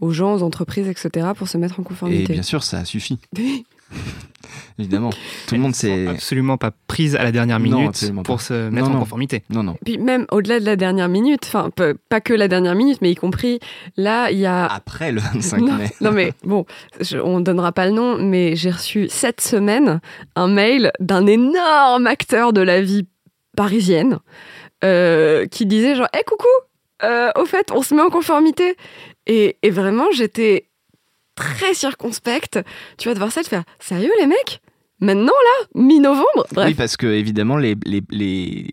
aux 0.00 0.10
gens, 0.10 0.34
aux 0.34 0.42
entreprises, 0.42 0.88
etc., 0.88 1.28
pour 1.36 1.48
se 1.48 1.56
mettre 1.58 1.80
en 1.80 1.82
conformité. 1.82 2.32
Et 2.32 2.34
bien 2.34 2.42
sûr, 2.42 2.62
ça 2.62 2.78
a 2.78 2.84
suffi. 2.84 3.18
Évidemment, 4.78 5.10
tout 5.46 5.54
le 5.54 5.60
monde 5.60 5.74
s'est 5.74 6.06
absolument 6.06 6.56
pas 6.56 6.70
prise 6.86 7.16
à 7.16 7.24
la 7.24 7.32
dernière 7.32 7.58
minute 7.58 8.12
pour 8.22 8.40
se 8.40 8.68
mettre 8.70 8.90
en 8.90 8.98
conformité. 8.98 9.42
Non, 9.50 9.62
non. 9.62 9.76
Puis 9.84 9.98
même 9.98 10.26
au-delà 10.30 10.60
de 10.60 10.64
la 10.64 10.76
dernière 10.76 11.08
minute, 11.08 11.42
enfin 11.46 11.70
pas 12.08 12.20
que 12.20 12.32
la 12.32 12.48
dernière 12.48 12.74
minute, 12.74 12.98
mais 13.02 13.10
y 13.10 13.14
compris 13.14 13.58
là, 13.96 14.30
il 14.30 14.38
y 14.38 14.46
a 14.46 14.66
après 14.66 15.10
le 15.10 15.20
25 15.34 15.60
mai. 15.62 15.90
non 16.00 16.12
mais 16.12 16.32
bon, 16.44 16.64
on 17.24 17.40
donnera 17.40 17.72
pas 17.72 17.86
le 17.86 17.92
nom, 17.92 18.18
mais 18.18 18.54
j'ai 18.54 18.70
reçu 18.70 19.08
cette 19.08 19.40
semaine 19.40 20.00
un 20.36 20.48
mail 20.48 20.92
d'un 21.00 21.26
énorme 21.26 22.06
acteur 22.06 22.52
de 22.52 22.60
la 22.60 22.80
vie 22.80 23.06
parisienne 23.56 24.18
euh, 24.84 25.46
qui 25.46 25.66
disait 25.66 25.94
genre, 25.94 26.08
hé 26.14 26.22
coucou, 26.26 26.46
euh, 27.02 27.30
au 27.36 27.44
fait, 27.44 27.70
on 27.72 27.82
se 27.82 27.94
met 27.94 28.02
en 28.02 28.10
conformité. 28.10 28.76
Et, 29.26 29.56
vraiment, 29.64 30.10
j'étais 30.12 30.68
très 31.34 31.74
circonspecte. 31.74 32.58
Tu 32.96 33.08
vas 33.08 33.14
devoir 33.14 33.32
ça, 33.32 33.42
de 33.42 33.46
faire, 33.46 33.64
sérieux 33.78 34.12
les 34.20 34.26
mecs? 34.26 34.60
Maintenant 35.00 35.26
là, 35.26 35.66
mi-novembre? 35.80 36.46
Oui, 36.56 36.74
parce 36.74 36.96
que 36.96 37.06
évidemment 37.06 37.56
les, 37.56 37.76
les, 37.86 38.02
les, 38.10 38.68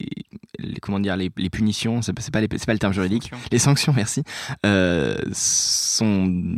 comment 0.82 1.00
dire 1.00 1.15
les, 1.18 1.30
punitions, 1.30 2.02
c'est 2.02 2.13
pas 2.32 2.41
les, 2.41 2.48
pas 2.48 2.74
le 2.74 2.80
terme 2.80 2.94
juridique, 2.94 3.32
les 3.52 3.60
sanctions, 3.60 3.94
merci, 3.96 4.24
euh, 4.65 5.18
sont 5.32 6.58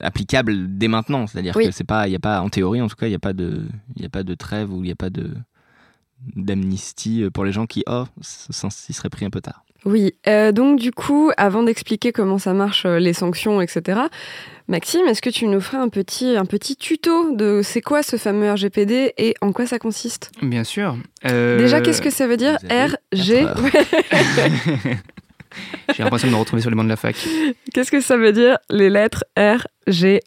applicables 0.00 0.76
dès 0.76 0.88
maintenant. 0.88 1.28
C'est-à-dire 1.28 1.54
que 1.54 1.70
c'est 1.70 1.84
pas, 1.84 2.08
il 2.08 2.12
y 2.12 2.16
a 2.16 2.20
pas 2.20 2.40
en 2.40 2.48
théorie 2.48 2.82
en 2.82 2.88
tout 2.88 2.96
cas, 2.96 3.06
il 3.06 3.10
n'y 3.10 3.16
a 3.16 3.20
pas 3.20 3.34
de, 3.34 3.62
il 3.94 4.02
y 4.02 4.06
a 4.06 4.08
pas 4.08 4.24
de 4.24 4.34
trêve 4.34 4.72
ou 4.72 4.78
il 4.78 4.86
n'y 4.86 4.92
a 4.92 4.96
pas 4.96 5.10
de 5.10 5.32
d'amnistie 6.36 7.24
pour 7.32 7.44
les 7.44 7.52
gens 7.52 7.66
qui, 7.66 7.84
oh, 7.88 8.04
s'y 8.20 8.92
seraient 8.92 9.10
pris 9.10 9.24
un 9.24 9.30
peu 9.30 9.40
tard. 9.40 9.64
Oui, 9.84 10.14
euh, 10.28 10.52
donc 10.52 10.78
du 10.78 10.92
coup, 10.92 11.30
avant 11.36 11.62
d'expliquer 11.62 12.12
comment 12.12 12.38
ça 12.38 12.52
marche, 12.52 12.84
euh, 12.84 12.98
les 12.98 13.12
sanctions, 13.12 13.60
etc., 13.60 14.00
Maxime, 14.68 15.06
est-ce 15.08 15.22
que 15.22 15.30
tu 15.30 15.46
nous 15.46 15.60
ferais 15.60 15.78
un 15.78 15.88
petit, 15.88 16.36
un 16.36 16.44
petit 16.44 16.76
tuto 16.76 17.34
de 17.34 17.60
c'est 17.64 17.80
quoi 17.80 18.04
ce 18.04 18.16
fameux 18.16 18.52
RGPD 18.52 19.14
et 19.18 19.34
en 19.40 19.52
quoi 19.52 19.66
ça 19.66 19.80
consiste? 19.80 20.30
Bien 20.42 20.62
sûr. 20.62 20.96
Euh, 21.24 21.58
Déjà, 21.58 21.80
qu'est-ce 21.80 22.02
que 22.02 22.10
ça 22.10 22.28
veut 22.28 22.36
dire 22.36 22.56
RG 22.70 23.00
J'ai 25.96 26.04
l'impression 26.04 26.28
de 26.28 26.32
me 26.32 26.38
retrouver 26.38 26.62
sur 26.62 26.70
les 26.70 26.76
bancs 26.76 26.84
de 26.84 26.90
la 26.90 26.96
fac. 26.96 27.16
Qu'est-ce 27.74 27.90
que 27.90 28.00
ça 28.00 28.16
veut 28.16 28.32
dire 28.32 28.58
les 28.68 28.90
lettres 28.90 29.24
RGPD 29.36 30.20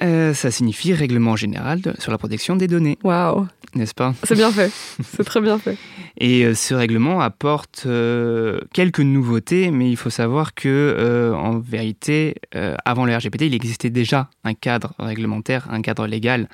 Ça 0.00 0.50
signifie 0.50 0.92
Règlement 0.92 1.36
général 1.36 1.80
sur 1.98 2.12
la 2.12 2.18
protection 2.18 2.56
des 2.56 2.66
données. 2.66 2.98
Waouh 3.04 3.46
n'est-ce 3.76 3.94
pas? 3.94 4.14
C'est 4.22 4.34
bien 4.34 4.50
fait, 4.50 4.70
c'est 5.02 5.24
très 5.24 5.40
bien 5.40 5.58
fait. 5.58 5.76
Et 6.18 6.44
euh, 6.44 6.54
ce 6.54 6.74
règlement 6.74 7.20
apporte 7.20 7.84
euh, 7.86 8.58
quelques 8.72 9.00
nouveautés, 9.00 9.70
mais 9.70 9.90
il 9.90 9.96
faut 9.96 10.10
savoir 10.10 10.54
que 10.54 10.68
euh, 10.68 11.34
en 11.34 11.58
vérité, 11.58 12.36
avant 12.84 13.04
le 13.04 13.14
RGPD, 13.14 13.46
il 13.46 13.54
existait 13.54 13.90
déjà 13.90 14.30
un 14.44 14.54
cadre 14.54 14.94
réglementaire, 14.98 15.68
un 15.70 15.82
cadre 15.82 16.06
légal. 16.06 16.48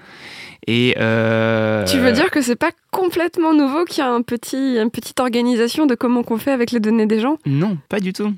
Et 0.67 0.95
tu 0.97 1.99
veux 1.99 2.13
dire 2.13 2.31
que 2.31 2.41
c'est 2.41 2.57
pas 2.57 2.73
complètement 2.91 3.55
nouveau 3.55 3.85
qu'il 3.85 3.99
y 3.99 4.07
a 4.07 4.11
un 4.11 4.23
petit, 4.23 4.79
une 4.79 4.91
petite 4.91 5.21
organisation 5.21 5.87
de 5.87 5.95
comment 5.95 6.23
qu'on 6.23 6.39
fait 6.39 6.53
avec 6.53 6.71
les 6.71 6.81
données 6.81 7.07
des 7.07 7.21
gens? 7.21 7.39
Non, 7.47 7.79
pas 7.89 8.01
du 8.01 8.13
tout. 8.13 8.33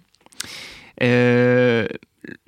Euh, 1.02 1.86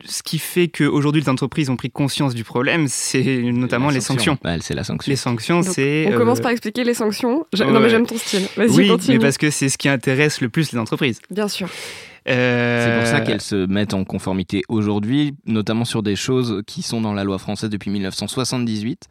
ce 0.05 0.23
qui 0.23 0.39
fait 0.39 0.69
qu'aujourd'hui 0.69 1.23
les 1.23 1.29
entreprises 1.29 1.71
ont 1.71 1.77
pris 1.77 1.91
conscience 1.91 2.35
du 2.35 2.45
problème, 2.45 2.87
c'est 2.89 3.43
notamment 3.43 3.91
les 3.91 4.01
sanctions. 4.01 4.39
Bah, 4.43 4.57
c'est 4.61 4.75
la 4.75 4.85
sanction. 4.85 5.11
Les 5.11 5.17
sanctions, 5.17 5.63
c'est. 5.63 6.09
On 6.13 6.17
commence 6.17 6.39
euh, 6.39 6.43
par 6.43 6.51
expliquer 6.51 6.85
les 6.85 6.95
sanctions. 6.95 7.47
Non, 7.59 7.81
mais 7.81 7.89
j'aime 7.89 8.07
ton 8.07 8.17
style. 8.17 8.47
Vas-y, 8.57 8.71
oui, 8.71 8.89
continue. 8.89 9.19
mais 9.19 9.25
parce 9.25 9.39
que 9.39 9.51
c'est 9.51 9.69
ce 9.69 9.79
qui 9.79 9.89
intéresse 9.89 10.41
le 10.41 10.49
plus 10.49 10.73
les 10.73 10.79
entreprises. 10.79 11.21
Bien 11.31 11.49
sûr. 11.49 11.69
Euh, 12.29 12.85
c'est 12.85 12.99
pour 12.99 13.19
ça 13.19 13.21
qu'elles 13.21 13.41
se 13.41 13.67
mettent 13.67 13.95
en 13.95 14.05
conformité 14.05 14.63
aujourd'hui, 14.69 15.35
notamment 15.47 15.85
sur 15.85 16.03
des 16.03 16.17
choses 16.17 16.63
qui 16.67 16.83
sont 16.83 17.01
dans 17.01 17.13
la 17.13 17.23
loi 17.23 17.39
française 17.39 17.71
depuis 17.71 17.91
1978, 17.91 19.09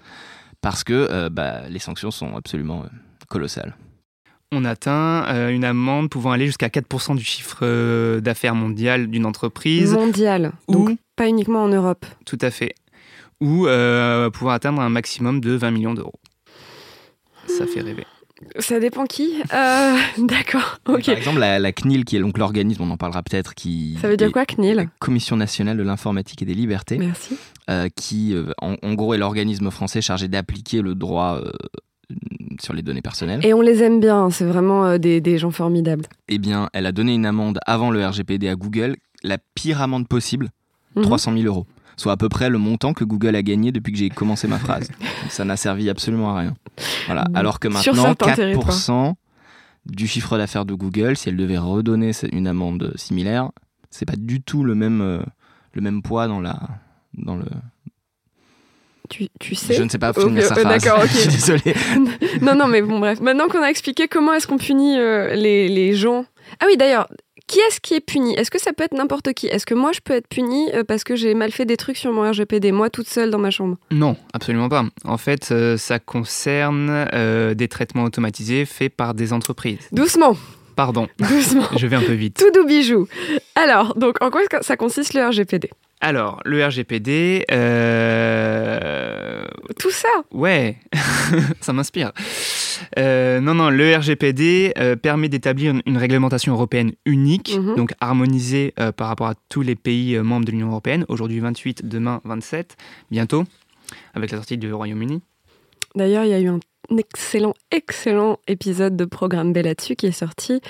parce 0.61 0.83
que 0.83 1.07
euh, 1.09 1.29
bah, 1.29 1.61
les 1.69 1.79
sanctions 1.79 2.11
sont 2.11 2.35
absolument 2.35 2.85
colossales 3.29 3.75
on 4.55 4.65
atteint 4.65 5.25
euh, 5.27 5.49
une 5.49 5.63
amende 5.63 6.09
pouvant 6.09 6.31
aller 6.31 6.45
jusqu'à 6.45 6.67
4% 6.67 7.15
du 7.15 7.23
chiffre 7.23 7.59
euh, 7.61 8.21
d'affaires 8.21 8.55
mondial 8.55 9.07
d'une 9.07 9.25
entreprise. 9.25 9.93
Mondial, 9.93 10.53
donc 10.67 10.97
pas 11.15 11.27
uniquement 11.27 11.63
en 11.63 11.67
Europe. 11.67 12.05
Tout 12.25 12.39
à 12.41 12.51
fait. 12.51 12.73
Ou 13.41 13.67
euh, 13.67 14.29
pouvoir 14.29 14.55
atteindre 14.55 14.81
un 14.81 14.89
maximum 14.89 15.41
de 15.41 15.51
20 15.51 15.71
millions 15.71 15.93
d'euros. 15.93 16.19
Ça 17.47 17.67
fait 17.67 17.81
rêver. 17.81 18.05
Ça 18.59 18.79
dépend 18.79 19.05
qui. 19.05 19.41
D'accord. 20.17 20.79
Par 20.83 20.97
exemple, 20.97 21.39
la, 21.39 21.71
CNIL, 21.71 22.05
qui 22.05 22.17
est 22.17 22.19
donc 22.19 22.37
l'organisme, 22.37 22.83
on 22.83 22.91
en 22.91 22.97
parlera 22.97 23.23
peut-être, 23.23 23.53
qui. 23.53 23.97
Ça 24.01 24.09
veut 24.09 24.17
dire 24.17 24.31
quoi, 24.31 24.45
CNIL? 24.45 24.89
Commission 24.99 25.37
nationale 25.37 25.77
de 25.77 25.83
l'informatique 25.83 26.41
et 26.41 26.45
des 26.45 26.53
libertés. 26.53 26.97
Merci. 26.97 27.37
qui, 27.95 28.35
en, 28.61 28.93
gros, 28.93 29.13
est 29.13 29.17
l'organisme 29.17 29.71
français 29.71 30.01
chargé 30.01 30.27
d'appliquer 30.27 30.81
le 30.81 30.95
droit 30.95 31.41
sur 32.61 32.73
les 32.73 32.81
données 32.81 33.01
personnelles. 33.01 33.45
Et 33.45 33.53
on 33.53 33.61
les 33.61 33.83
aime 33.83 33.99
bien, 33.99 34.29
c'est 34.29 34.45
vraiment 34.45 34.85
euh, 34.85 34.97
des, 34.97 35.37
gens 35.37 35.51
formidables. 35.51 36.05
Eh 36.27 36.37
bien, 36.37 36.69
elle 36.73 36.85
a 36.85 36.91
donné 36.91 37.13
une 37.13 37.25
amende 37.25 37.59
avant 37.65 37.91
le 37.91 38.05
RGPD 38.05 38.47
à 38.47 38.55
Google, 38.55 38.95
la 39.23 39.37
pire 39.55 39.81
amende 39.81 40.07
possible, 40.07 40.49
300 41.01 41.31
mhm. 41.31 41.37
000 41.39 41.53
euros. 41.53 41.65
Soit 41.97 42.11
à 42.11 42.17
peu 42.17 42.27
près 42.27 42.49
le 42.49 42.57
montant 42.57 42.93
que 42.93 43.05
Google 43.05 43.35
a 43.35 43.41
gagné 43.41 43.71
depuis 43.71 43.93
que 43.93 43.97
j'ai 43.97 44.09
commencé 44.09 44.47
ma 44.47 44.59
phrase. 44.59 44.89
ça 45.29 45.45
n'a 45.45 45.55
servi 45.55 45.89
absolument 45.89 46.35
à 46.35 46.39
rien. 46.39 46.55
Voilà. 47.05 47.25
Alors 47.33 47.59
que 47.59 47.69
maintenant, 47.69 48.11
4% 48.11 49.13
du 49.85 50.07
chiffre 50.07 50.37
d'affaires 50.37 50.65
de 50.65 50.73
Google, 50.73 51.15
si 51.15 51.29
elle 51.29 51.37
devait 51.37 51.57
redonner 51.57 52.11
une 52.31 52.47
amende 52.47 52.91
similaire, 52.95 53.51
c'est 53.91 54.05
pas 54.05 54.17
du 54.17 54.41
tout 54.41 54.63
le 54.63 54.75
même, 54.75 55.01
euh, 55.01 55.21
le 55.73 55.81
même 55.81 56.01
poids 56.01 56.27
dans 56.27 56.41
la, 56.41 56.59
dans 57.13 57.35
le, 57.35 57.45
tu, 59.09 59.27
tu, 59.39 59.55
sais 59.55 59.73
Je 59.73 59.83
ne 59.83 59.89
sais 59.89 59.97
pas 59.97 60.13
finir 60.13 60.43
sa 60.43 60.55
phrase. 60.55 60.83
D'accord, 60.83 60.99
ok. 61.03 61.09
Je 61.09 61.17
suis 61.17 61.29
désolé. 61.29 61.75
non, 62.41 62.55
non, 62.55 62.67
mais 62.67 62.81
bon, 62.81 62.99
bref. 62.99 63.19
Maintenant 63.21 63.47
qu'on 63.47 63.61
a 63.61 63.69
expliqué 63.69 64.07
comment 64.07 64.33
est-ce 64.33 64.47
qu'on 64.47 64.57
punit 64.57 64.97
euh, 64.97 65.35
les, 65.35 65.67
les, 65.67 65.93
gens. 65.93 66.25
Ah 66.59 66.65
oui, 66.67 66.77
d'ailleurs, 66.77 67.07
qui 67.47 67.59
est-ce 67.59 67.79
qui 67.79 67.93
est 67.93 68.01
puni? 68.01 68.33
Est-ce 68.35 68.51
que 68.51 68.59
ça 68.59 68.73
peut 68.73 68.83
être 68.83 68.93
n'importe 68.93 69.33
qui? 69.33 69.47
Est-ce 69.47 69.65
que 69.65 69.73
moi, 69.73 69.91
je 69.93 69.99
peux 69.99 70.13
être 70.13 70.27
puni 70.27 70.69
euh, 70.73 70.83
parce 70.83 71.03
que 71.03 71.15
j'ai 71.15 71.33
mal 71.33 71.51
fait 71.51 71.65
des 71.65 71.77
trucs 71.77 71.97
sur 71.97 72.11
mon 72.11 72.29
RGPD, 72.29 72.71
moi 72.71 72.89
toute 72.89 73.07
seule 73.07 73.31
dans 73.31 73.39
ma 73.39 73.51
chambre? 73.51 73.77
Non, 73.91 74.15
absolument 74.33 74.69
pas. 74.69 74.85
En 75.03 75.17
fait, 75.17 75.49
euh, 75.51 75.77
ça 75.77 75.99
concerne 75.99 77.05
des 77.55 77.67
traitements 77.67 78.03
automatisés 78.03 78.65
faits 78.65 78.95
par 78.95 79.13
des 79.13 79.33
entreprises. 79.33 79.87
Doucement 79.91 80.35
Pardon. 80.75 81.07
Doucement. 81.19 81.67
je 81.75 81.87
vais 81.87 81.95
un 81.95 82.01
peu 82.01 82.13
vite. 82.13 82.37
Tout 82.37 82.51
doux 82.51 82.65
bijou. 82.65 83.07
Alors, 83.55 83.95
donc, 83.95 84.21
en 84.21 84.29
quoi 84.29 84.41
ça 84.61 84.77
consiste 84.77 85.13
le 85.13 85.25
RGPD 85.25 85.69
alors, 86.01 86.41
le 86.45 86.63
RGPD. 86.63 87.45
Euh, 87.51 89.43
Tout 89.79 89.91
ça? 89.91 90.09
Ouais, 90.31 90.77
ça 91.61 91.73
m'inspire. 91.73 92.11
Euh, 92.99 93.39
non, 93.39 93.55
non, 93.55 93.69
le 93.69 93.95
RGPD 93.95 94.73
euh, 94.77 94.95
permet 94.95 95.29
d'établir 95.29 95.73
une, 95.85 95.97
réglementation 95.97 96.53
européenne 96.53 96.91
unique, 97.05 97.57
mhm. 97.57 97.75
donc 97.75 97.93
harmonisée 98.01 98.73
par 98.97 99.07
rapport 99.07 99.27
à 99.27 99.35
tous 99.49 99.61
les 99.61 99.75
pays 99.75 100.19
membres 100.19 100.45
de 100.45 100.51
l'Union 100.51 100.67
européenne. 100.67 101.05
Aujourd'hui 101.07 101.39
28, 101.39 101.87
demain 101.87 102.21
27, 102.25 102.75
bientôt, 103.09 103.45
avec 104.13 104.31
la 104.31 104.37
sortie 104.37 104.57
du 104.57 104.71
Royaume-Uni. 104.71 105.21
D'ailleurs, 105.95 106.25
il 106.25 106.29
y 106.29 106.33
a 106.33 106.39
eu 106.39 106.49
un 106.49 106.59
excellent, 106.97 107.53
excellent 107.71 108.39
épisode 108.47 108.95
de 108.95 109.05
Programme 109.05 109.53
B 109.53 109.57
là-dessus 109.57 109.95
qui 109.95 110.07
est 110.07 110.11
sorti 110.11 110.61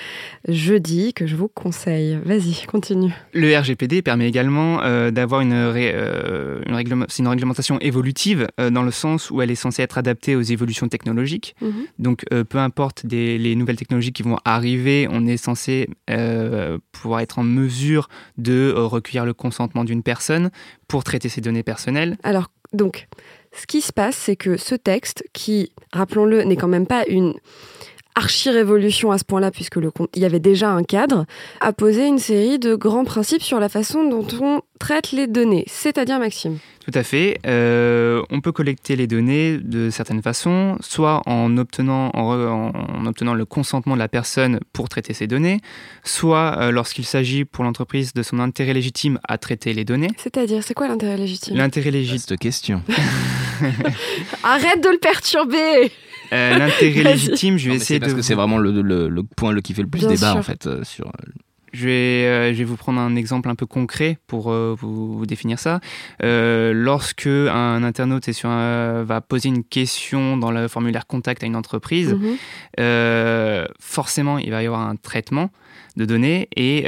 jeudi, 0.48 1.12
que 1.14 1.26
je 1.26 1.36
vous 1.36 1.48
conseille. 1.48 2.18
Vas-y, 2.24 2.66
continue. 2.66 3.12
Le 3.32 3.56
RGPD 3.56 4.02
permet 4.02 4.28
également 4.28 4.82
euh, 4.82 5.10
d'avoir 5.10 5.40
une, 5.40 5.52
euh, 5.52 6.60
une, 6.66 6.74
une, 7.18 7.28
réglementation 7.28 7.78
évolutive 7.80 8.48
euh, 8.60 8.70
dans 8.70 8.82
le 8.82 8.90
sens 8.90 9.30
où 9.30 9.42
elle 9.42 9.50
est 9.50 9.54
censée 9.54 9.82
être 9.82 9.98
adaptée 9.98 10.36
aux 10.36 10.42
évolutions 10.42 10.88
technologiques. 10.88 11.54
Mhm. 11.60 11.86
Donc, 11.98 12.24
peu 12.48 12.58
importe 12.58 13.04
les 13.04 13.56
nouvelles 13.56 13.76
technologies 13.76 14.12
qui 14.12 14.22
vont 14.22 14.38
arriver, 14.44 15.08
on 15.10 15.26
est 15.26 15.36
censé 15.36 15.88
pouvoir 16.92 17.20
être 17.20 17.38
en 17.38 17.42
mesure 17.42 18.08
de 18.38 18.72
recueillir 18.76 19.24
le 19.24 19.34
consentement 19.34 19.84
d'une 19.84 20.02
personne 20.02 20.50
pour 20.88 21.04
traiter 21.04 21.28
ses 21.28 21.40
données 21.40 21.62
personnelles. 21.62 22.16
Alors, 22.22 22.48
donc, 22.72 23.08
ce 23.58 23.66
qui 23.66 23.80
se 23.80 23.92
passe, 23.92 24.16
c'est 24.16 24.36
que 24.36 24.56
ce 24.56 24.74
texte, 24.74 25.24
qui, 25.32 25.72
rappelons-le, 25.92 26.42
n'est 26.42 26.56
quand 26.56 26.68
même 26.68 26.86
pas 26.86 27.04
une 27.08 27.34
archi-révolution 28.16 29.12
à 29.12 29.18
ce 29.18 29.24
point-là, 29.24 29.50
puisque 29.50 29.76
le, 29.76 29.92
il 30.14 30.22
y 30.22 30.24
avait 30.24 30.40
déjà 30.40 30.70
un 30.70 30.82
cadre, 30.82 31.26
a 31.60 31.72
posé 31.72 32.06
une 32.06 32.18
série 32.18 32.58
de 32.58 32.74
grands 32.74 33.04
principes 33.04 33.42
sur 33.42 33.60
la 33.60 33.68
façon 33.68 34.08
dont 34.08 34.26
on 34.40 34.62
traite 34.80 35.12
les 35.12 35.26
données. 35.26 35.64
C'est-à-dire, 35.68 36.18
Maxime 36.18 36.58
Tout 36.84 36.98
à 36.98 37.02
fait. 37.02 37.38
Euh, 37.46 38.22
on 38.30 38.40
peut 38.40 38.52
collecter 38.52 38.96
les 38.96 39.06
données 39.06 39.58
de 39.58 39.90
certaines 39.90 40.22
façons, 40.22 40.78
soit 40.80 41.22
en 41.26 41.58
obtenant, 41.58 42.10
en, 42.14 43.04
obtenant 43.06 43.34
le 43.34 43.44
consentement 43.44 43.94
de 43.94 43.98
la 43.98 44.08
personne 44.08 44.60
pour 44.72 44.88
traiter 44.88 45.12
ces 45.12 45.26
données, 45.26 45.60
soit 46.02 46.56
euh, 46.58 46.70
lorsqu'il 46.70 47.04
s'agit 47.04 47.44
pour 47.44 47.64
l'entreprise 47.64 48.14
de 48.14 48.22
son 48.22 48.38
intérêt 48.38 48.72
légitime 48.72 49.20
à 49.28 49.36
traiter 49.36 49.74
les 49.74 49.84
données. 49.84 50.10
C'est-à-dire, 50.16 50.64
c'est 50.64 50.74
quoi 50.74 50.88
l'intérêt 50.88 51.18
légitime? 51.18 51.54
L'intérêt 51.54 51.90
légitime. 51.90 52.38
question. 52.38 52.82
Arrête 54.42 54.82
de 54.82 54.90
le 54.90 54.98
perturber 54.98 55.90
euh, 56.32 56.58
L'intérêt 56.58 57.12
légitime, 57.12 57.56
je 57.58 57.70
vais 57.70 57.76
essayer 57.76 58.00
parce 58.00 58.12
de. 58.12 58.16
que 58.16 58.22
c'est 58.22 58.34
vraiment 58.34 58.58
le, 58.58 58.70
le, 58.82 59.22
point 59.22 59.52
le 59.52 59.60
qui 59.60 59.74
fait 59.74 59.82
le 59.82 59.88
plus 59.88 60.06
débat 60.06 60.34
en 60.34 60.42
fait 60.42 60.66
euh, 60.66 60.82
sur. 60.84 61.06
Euh, 61.06 61.30
je 61.72 61.86
vais, 61.86 62.54
je 62.54 62.58
vais 62.58 62.64
vous 62.64 62.76
prendre 62.76 63.00
un 63.00 63.16
exemple 63.16 63.50
un 63.50 63.54
peu 63.54 63.66
concret 63.66 64.18
pour 64.28 64.50
vous, 64.50 65.26
définir 65.26 65.58
ça. 65.58 65.80
lorsque 66.22 67.26
un 67.26 67.82
internaute 67.82 68.28
est 68.28 68.32
sur 68.32 68.48
va 68.48 69.20
poser 69.20 69.50
une 69.50 69.62
question 69.62 70.38
dans 70.38 70.50
le 70.50 70.68
formulaire 70.68 71.06
contact 71.06 71.42
à 71.42 71.46
une 71.46 71.56
entreprise, 71.56 72.14
mhm. 72.14 73.66
forcément, 73.78 74.38
il 74.38 74.50
va 74.52 74.62
y 74.62 74.66
avoir 74.66 74.88
un 74.88 74.96
traitement 74.96 75.50
de 75.96 76.06
données 76.06 76.48
et 76.56 76.84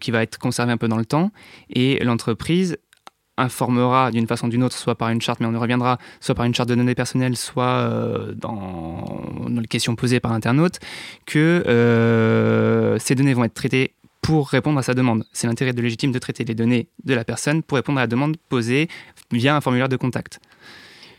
qui 0.00 0.10
va 0.10 0.22
être 0.22 0.38
conservé 0.38 0.72
un 0.72 0.78
peu 0.78 0.88
dans 0.88 0.96
le 0.96 1.04
temps. 1.04 1.30
Et 1.68 2.02
l'entreprise 2.02 2.78
informera 3.38 4.10
d'une 4.10 4.26
façon 4.26 4.46
ou 4.46 4.50
d'une 4.50 4.62
autre, 4.62 4.76
soit 4.76 4.94
par 4.94 5.08
une 5.08 5.20
charte, 5.20 5.40
mais 5.40 5.46
on 5.46 5.52
y 5.52 5.56
reviendra, 5.56 5.98
soit 6.20 6.34
par 6.34 6.44
une 6.44 6.54
charte 6.54 6.68
de 6.68 6.74
données 6.74 6.94
personnelles, 6.94 7.36
soit 7.36 7.64
euh, 7.64 8.32
dans, 8.34 9.04
les 9.48 9.66
questions 9.66 9.96
posées 9.96 10.20
par 10.20 10.32
l'internaute, 10.32 10.78
que 11.26 11.64
euh, 11.66 12.98
ces 12.98 13.14
données 13.14 13.34
vont 13.34 13.44
être 13.44 13.54
traitées 13.54 13.94
pour 14.20 14.48
répondre 14.48 14.78
à 14.78 14.82
sa 14.82 14.94
demande. 14.94 15.24
C'est 15.32 15.46
l'intérêt 15.46 15.72
de 15.72 15.82
légitime 15.82 16.12
de 16.12 16.18
traiter 16.18 16.44
les 16.44 16.54
données 16.54 16.88
de 17.04 17.14
la 17.14 17.24
personne 17.24 17.62
pour 17.62 17.76
répondre 17.76 17.98
à 17.98 18.02
la 18.02 18.06
demande 18.06 18.36
posée 18.48 18.88
via 19.32 19.56
un 19.56 19.60
formulaire 19.60 19.88
de 19.88 19.96
contact. 19.96 20.38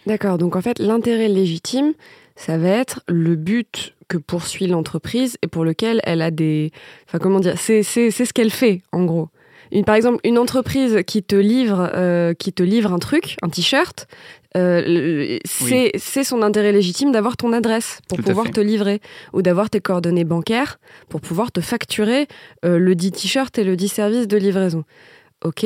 D'accord, 0.05 0.37
donc 0.37 0.55
en 0.55 0.61
fait 0.61 0.79
l'intérêt 0.79 1.27
légitime, 1.27 1.93
ça 2.35 2.57
va 2.57 2.69
être 2.69 3.01
le 3.07 3.35
but 3.35 3.95
que 4.07 4.17
poursuit 4.17 4.67
l'entreprise 4.67 5.37
et 5.41 5.47
pour 5.47 5.65
lequel 5.65 5.99
elle 6.03 6.21
a 6.21 6.31
des... 6.31 6.71
Enfin 7.07 7.19
comment 7.19 7.39
dire, 7.39 7.57
c'est 7.57 7.83
ce 7.83 8.33
qu'elle 8.33 8.51
fait 8.51 8.81
en 8.91 9.03
gros 9.05 9.29
par 9.81 9.95
exemple, 9.95 10.19
une 10.23 10.37
entreprise 10.37 10.99
qui 11.07 11.23
te 11.23 11.35
livre, 11.35 11.89
euh, 11.95 12.35
qui 12.35 12.53
te 12.53 12.61
livre 12.61 12.93
un 12.93 12.99
truc, 12.99 13.37
un 13.41 13.49
t-shirt, 13.49 14.07
euh, 14.55 15.39
c'est 15.45 16.23
son 16.23 16.43
intérêt 16.43 16.71
légitime 16.71 17.11
d'avoir 17.11 17.37
ton 17.37 17.53
adresse 17.53 17.99
pour 18.07 18.19
pouvoir 18.19 18.51
te 18.51 18.61
livrer 18.61 19.01
ou 19.33 19.41
d'avoir 19.41 19.71
tes 19.71 19.79
coordonnées 19.79 20.25
bancaires 20.25 20.79
pour 21.09 21.21
pouvoir 21.21 21.51
te 21.51 21.59
facturer 21.59 22.27
euh, 22.63 22.77
le 22.77 22.93
dit 22.93 23.11
t-shirt 23.11 23.57
et 23.57 23.63
le 23.63 23.75
dit 23.75 23.87
service 23.87 24.27
de 24.27 24.37
livraison. 24.37 24.83
Ok, 25.43 25.65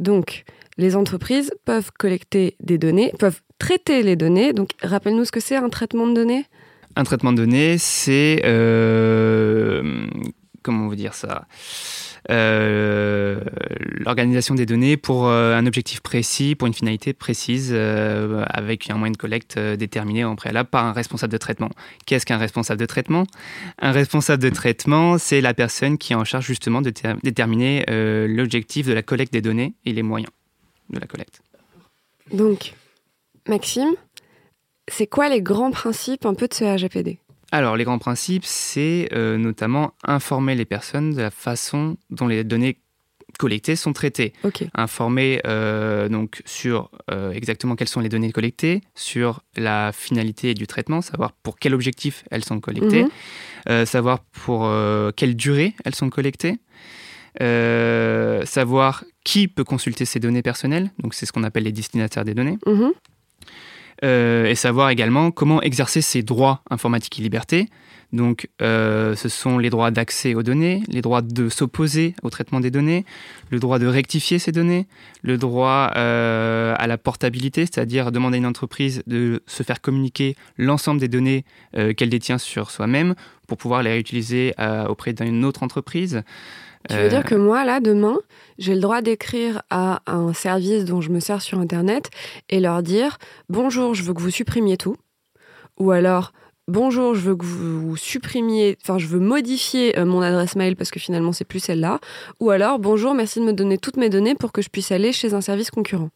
donc 0.00 0.42
les 0.76 0.96
entreprises 0.96 1.52
peuvent 1.64 1.92
collecter 1.96 2.56
des 2.58 2.76
données, 2.76 3.12
peuvent 3.20 3.40
traiter 3.58 4.02
les 4.02 4.16
données. 4.16 4.52
Donc 4.52 4.70
rappelle-nous 4.82 5.26
ce 5.26 5.32
que 5.32 5.40
c'est 5.40 5.56
un 5.56 5.68
traitement 5.68 6.08
de 6.08 6.14
données? 6.14 6.44
Un 6.96 7.04
traitement 7.04 7.32
de 7.32 7.36
données, 7.36 7.78
c'est 7.78 8.40
comment 10.64 10.88
veut 10.88 10.96
dire 10.96 11.14
ça 11.14 11.46
euh, 12.30 13.40
l'organisation 13.78 14.54
des 14.54 14.64
données 14.64 14.96
pour 14.96 15.28
euh, 15.28 15.54
un 15.54 15.66
objectif 15.66 16.00
précis, 16.00 16.54
pour 16.54 16.66
une 16.66 16.74
finalité 16.74 17.12
précise, 17.12 17.70
euh, 17.72 18.44
avec 18.48 18.90
un 18.90 18.94
moyen 18.94 19.12
de 19.12 19.16
collecte 19.16 19.58
déterminé 19.58 20.24
en 20.24 20.34
préalable 20.36 20.70
par 20.70 20.86
un 20.86 20.92
responsable 20.92 21.32
de 21.32 21.38
traitement. 21.38 21.70
Qu'est-ce 22.06 22.24
qu'un 22.24 22.38
responsable 22.38 22.80
de 22.80 22.86
traitement? 22.86 23.24
Un 23.78 23.92
responsable 23.92 24.42
de 24.42 24.50
traitement, 24.50 25.18
c'est 25.18 25.40
la 25.40 25.54
personne 25.54 25.98
qui 25.98 26.12
est 26.14 26.16
en 26.16 26.24
charge 26.24 26.46
justement 26.46 26.80
de 26.80 26.92
déterminer 27.22 27.84
l'objectif 27.88 28.86
de 28.86 28.92
la 28.92 29.02
collecte 29.02 29.32
des 29.32 29.42
données 29.42 29.74
et 29.84 29.92
les 29.92 30.02
moyens 30.02 30.30
de 30.90 30.98
la 30.98 31.06
collecte. 31.06 31.42
Donc, 32.32 32.74
Maxime, 33.48 33.94
c'est 34.88 35.06
quoi 35.06 35.28
les 35.28 35.42
grands 35.42 35.70
principes 35.70 36.24
un 36.24 36.34
peu 36.34 36.48
de 36.48 36.54
ce 36.54 36.64
RGPD 36.64 37.18
alors, 37.54 37.76
les 37.76 37.84
grands 37.84 38.00
principes, 38.00 38.44
c'est 38.44 39.08
euh, 39.12 39.38
notamment 39.38 39.92
informer 40.02 40.56
les 40.56 40.64
personnes 40.64 41.12
de 41.12 41.22
la 41.22 41.30
façon 41.30 41.96
dont 42.10 42.26
les 42.26 42.42
données 42.42 42.80
collectées 43.38 43.76
sont 43.76 43.92
traitées. 43.92 44.32
Informer 44.74 45.40
euh, 45.46 46.08
donc 46.08 46.42
sur 46.46 46.90
euh, 47.12 47.30
exactement 47.30 47.76
quelles 47.76 47.88
sont 47.88 48.00
les 48.00 48.08
données 48.08 48.32
collectées, 48.32 48.80
sur 48.96 49.40
la 49.54 49.92
finalité 49.92 50.54
du 50.54 50.66
traitement, 50.66 51.00
savoir 51.00 51.30
pour 51.30 51.56
quel 51.56 51.74
objectif 51.74 52.24
elles 52.32 52.44
sont 52.44 52.58
collectées, 52.58 53.06
mhm. 53.68 53.86
savoir 53.86 54.18
pour 54.24 54.68
quelle 55.14 55.36
durée 55.36 55.74
elles 55.84 55.94
sont 55.94 56.10
collectées, 56.10 56.58
savoir 57.38 59.04
qui 59.22 59.46
peut 59.46 59.64
consulter 59.64 60.04
ces 60.06 60.18
données 60.18 60.42
personnelles, 60.42 60.90
donc 60.98 61.14
c'est 61.14 61.24
ce 61.24 61.30
qu'on 61.30 61.44
appelle 61.44 61.62
les 61.62 61.72
destinataires 61.72 62.24
des 62.24 62.34
données. 62.34 62.58
Mhm. 62.66 62.94
Euh, 64.02 64.46
et 64.46 64.56
savoir 64.56 64.90
également 64.90 65.30
comment 65.30 65.62
exercer 65.62 66.00
ses 66.00 66.22
droits 66.22 66.62
informatiques 66.68 67.20
et 67.20 67.22
libertés. 67.22 67.68
Donc, 68.12 68.48
euh, 68.60 69.14
ce 69.14 69.28
sont 69.28 69.58
les 69.58 69.70
droits 69.70 69.90
d'accès 69.90 70.34
aux 70.34 70.42
données, 70.42 70.82
les 70.88 71.00
droits 71.00 71.22
de 71.22 71.48
s'opposer 71.48 72.14
au 72.22 72.30
traitement 72.30 72.60
des 72.60 72.70
données, 72.70 73.04
le 73.50 73.58
droit 73.58 73.78
de 73.78 73.86
rectifier 73.86 74.38
ces 74.38 74.52
données, 74.52 74.86
le 75.22 75.38
droit 75.38 75.92
euh, 75.96 76.74
à 76.78 76.86
la 76.86 76.98
portabilité, 76.98 77.62
c'est-à-dire 77.62 78.12
demander 78.12 78.36
à 78.36 78.38
une 78.38 78.46
entreprise 78.46 79.02
de 79.06 79.42
se 79.46 79.62
faire 79.62 79.80
communiquer 79.80 80.36
l'ensemble 80.58 81.00
des 81.00 81.08
données 81.08 81.44
qu'elle 81.96 82.10
détient 82.10 82.38
sur 82.38 82.70
soi-même 82.70 83.14
pour 83.48 83.58
pouvoir 83.58 83.82
les 83.82 83.90
réutiliser 83.90 84.54
auprès 84.88 85.12
d'une 85.12 85.44
autre 85.44 85.62
entreprise. 85.62 86.22
Tu 86.88 86.96
veux 86.96 87.08
dire 87.08 87.20
euh, 87.20 87.22
que 87.22 87.34
moi, 87.34 87.64
là, 87.64 87.80
demain, 87.80 88.18
j'ai 88.58 88.74
le 88.74 88.80
droit 88.80 89.00
d'écrire 89.00 89.62
à 89.70 90.02
un 90.06 90.32
service 90.32 90.84
dont 90.84 91.00
je 91.00 91.10
me 91.10 91.20
sers 91.20 91.40
sur 91.40 91.58
Internet 91.58 92.10
et 92.50 92.60
leur 92.60 92.82
dire 92.82 93.18
Bonjour, 93.48 93.94
je 93.94 94.02
veux 94.02 94.12
que 94.12 94.20
vous 94.20 94.30
supprimiez 94.30 94.76
tout. 94.76 94.96
Ou 95.78 95.90
alors 95.90 96.32
Bonjour, 96.66 97.14
je 97.14 97.20
veux 97.20 97.36
que 97.36 97.44
vous 97.44 97.94
supprimiez, 97.94 98.78
enfin, 98.82 98.96
je 98.98 99.06
veux 99.06 99.18
modifier 99.18 99.98
euh, 99.98 100.06
mon 100.06 100.22
adresse 100.22 100.56
mail 100.56 100.76
parce 100.76 100.90
que 100.90 100.98
finalement, 100.98 101.32
c'est 101.32 101.44
plus 101.44 101.60
celle-là. 101.60 102.00
Ou 102.40 102.50
alors 102.50 102.78
Bonjour, 102.78 103.14
merci 103.14 103.38
de 103.38 103.44
me 103.44 103.52
donner 103.52 103.76
toutes 103.76 103.98
mes 103.98 104.08
données 104.08 104.34
pour 104.34 104.50
que 104.50 104.62
je 104.62 104.70
puisse 104.70 104.90
aller 104.90 105.12
chez 105.12 105.34
un 105.34 105.42
service 105.42 105.70
concurrent. 105.70 106.08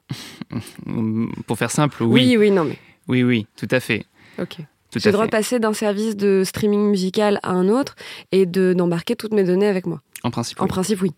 pour 1.46 1.58
faire 1.58 1.70
simple, 1.70 2.02
oui. 2.02 2.28
Oui, 2.28 2.36
oui, 2.38 2.50
non, 2.50 2.64
mais. 2.64 2.78
Oui, 3.08 3.22
oui, 3.22 3.46
tout 3.56 3.68
à 3.70 3.80
fait. 3.80 4.04
Ok. 4.38 4.58
Droit 4.96 5.26
de 5.26 5.30
passer 5.30 5.58
d'un 5.58 5.72
service 5.72 6.16
de 6.16 6.42
streaming 6.44 6.90
musical 6.90 7.40
à 7.42 7.50
un 7.50 7.68
autre 7.68 7.94
et 8.32 8.46
d'embarquer 8.46 9.16
toutes 9.16 9.34
mes 9.34 9.44
données 9.44 9.66
avec 9.66 9.86
moi. 9.86 10.00
En 10.22 10.30
principe. 10.30 10.60
En 10.60 10.66
principe, 10.66 11.02
oui. 11.02 11.12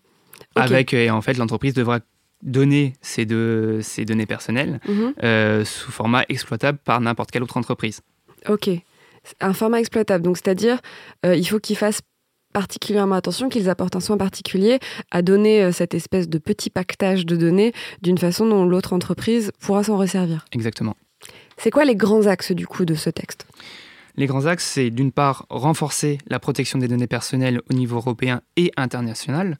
Avec, 0.55 0.93
et 0.93 1.09
en 1.09 1.21
fait, 1.21 1.37
l'entreprise 1.37 1.73
devra 1.73 1.99
donner 2.43 2.93
ces, 3.01 3.25
deux, 3.25 3.81
ces 3.81 4.05
données 4.05 4.25
personnelles 4.25 4.79
mhm. 4.87 5.13
euh, 5.23 5.63
sous 5.65 5.91
format 5.91 6.23
exploitable 6.29 6.79
par 6.83 6.99
n'importe 6.99 7.31
quelle 7.31 7.43
autre 7.43 7.57
entreprise. 7.57 8.01
Ok. 8.49 8.69
Un 9.39 9.53
format 9.53 9.79
exploitable, 9.79 10.23
donc 10.23 10.37
c'est-à-dire 10.37 10.79
euh, 11.25 11.35
il 11.35 11.45
faut 11.45 11.59
qu'ils 11.59 11.77
fassent 11.77 12.01
particulièrement 12.53 13.15
attention, 13.15 13.49
qu'ils 13.49 13.69
apportent 13.69 13.95
un 13.95 13.99
soin 14.01 14.17
particulier 14.17 14.79
à 15.11 15.21
donner 15.21 15.63
euh, 15.63 15.71
cette 15.71 15.93
espèce 15.93 16.27
de 16.27 16.37
petit 16.37 16.69
pactage 16.69 17.25
de 17.25 17.35
données 17.35 17.71
d'une 18.01 18.17
façon 18.17 18.47
dont 18.47 18.65
l'autre 18.65 18.93
entreprise 18.93 19.51
pourra 19.59 19.83
s'en 19.83 19.97
resservir. 19.97 20.45
Exactement. 20.51 20.95
C'est 21.63 21.69
quoi 21.69 21.85
les 21.85 21.95
grands 21.95 22.25
axes 22.25 22.53
du 22.53 22.65
coup 22.65 22.85
de 22.85 22.95
ce 22.95 23.11
texte? 23.11 23.45
Les 24.15 24.25
grands 24.25 24.47
axes, 24.47 24.65
c'est 24.65 24.89
d'une 24.89 25.11
part 25.11 25.45
renforcer 25.51 26.17
la 26.27 26.39
protection 26.39 26.79
des 26.79 26.87
données 26.87 27.05
personnelles 27.05 27.61
au 27.69 27.73
niveau 27.73 27.97
européen 27.97 28.41
et 28.55 28.71
international, 28.77 29.59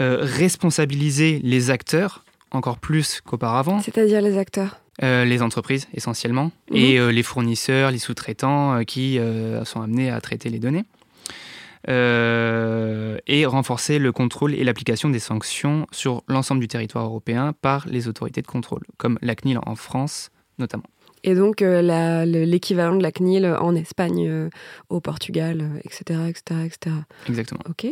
euh, 0.00 0.18
responsabiliser 0.20 1.40
les 1.42 1.70
acteurs 1.70 2.24
encore 2.52 2.78
plus 2.78 3.20
qu'auparavant. 3.20 3.82
C'est-à-dire 3.82 4.20
les 4.20 4.38
acteurs? 4.38 4.80
Euh, 5.02 5.24
Les 5.24 5.42
entreprises 5.42 5.88
essentiellement, 5.92 6.52
mhm. 6.70 6.76
et 6.76 7.00
euh, 7.00 7.10
les 7.10 7.24
fournisseurs, 7.24 7.90
les 7.90 7.98
sous-traitants 7.98 8.84
qui 8.84 9.18
sont 9.64 9.82
amenés 9.82 10.10
à 10.10 10.20
traiter 10.20 10.50
les 10.50 10.60
données. 10.60 10.84
et 11.88 13.46
renforcer 13.46 13.98
le 13.98 14.12
contrôle 14.12 14.54
et 14.54 14.62
l'application 14.62 15.10
des 15.10 15.18
sanctions 15.18 15.88
sur 15.90 16.22
l'ensemble 16.28 16.60
du 16.60 16.68
territoire 16.68 17.06
européen 17.06 17.54
par 17.60 17.88
les 17.88 18.06
autorités 18.06 18.40
de 18.40 18.46
contrôle, 18.46 18.84
comme 18.98 19.18
la 19.20 19.34
CNIL 19.34 19.58
en 19.66 19.74
France 19.74 20.30
notamment. 20.58 20.84
Et 21.24 21.34
donc 21.34 21.60
l'équivalent 21.60 22.96
de 22.96 23.02
la 23.02 23.12
CNIL 23.12 23.46
en 23.46 23.74
Espagne, 23.74 24.48
au 24.88 25.00
Portugal, 25.00 25.80
etc., 25.84 26.20
etc., 26.28 26.60
etc. 26.66 26.96
Exactement. 27.28 27.60
Ok. 27.68 27.86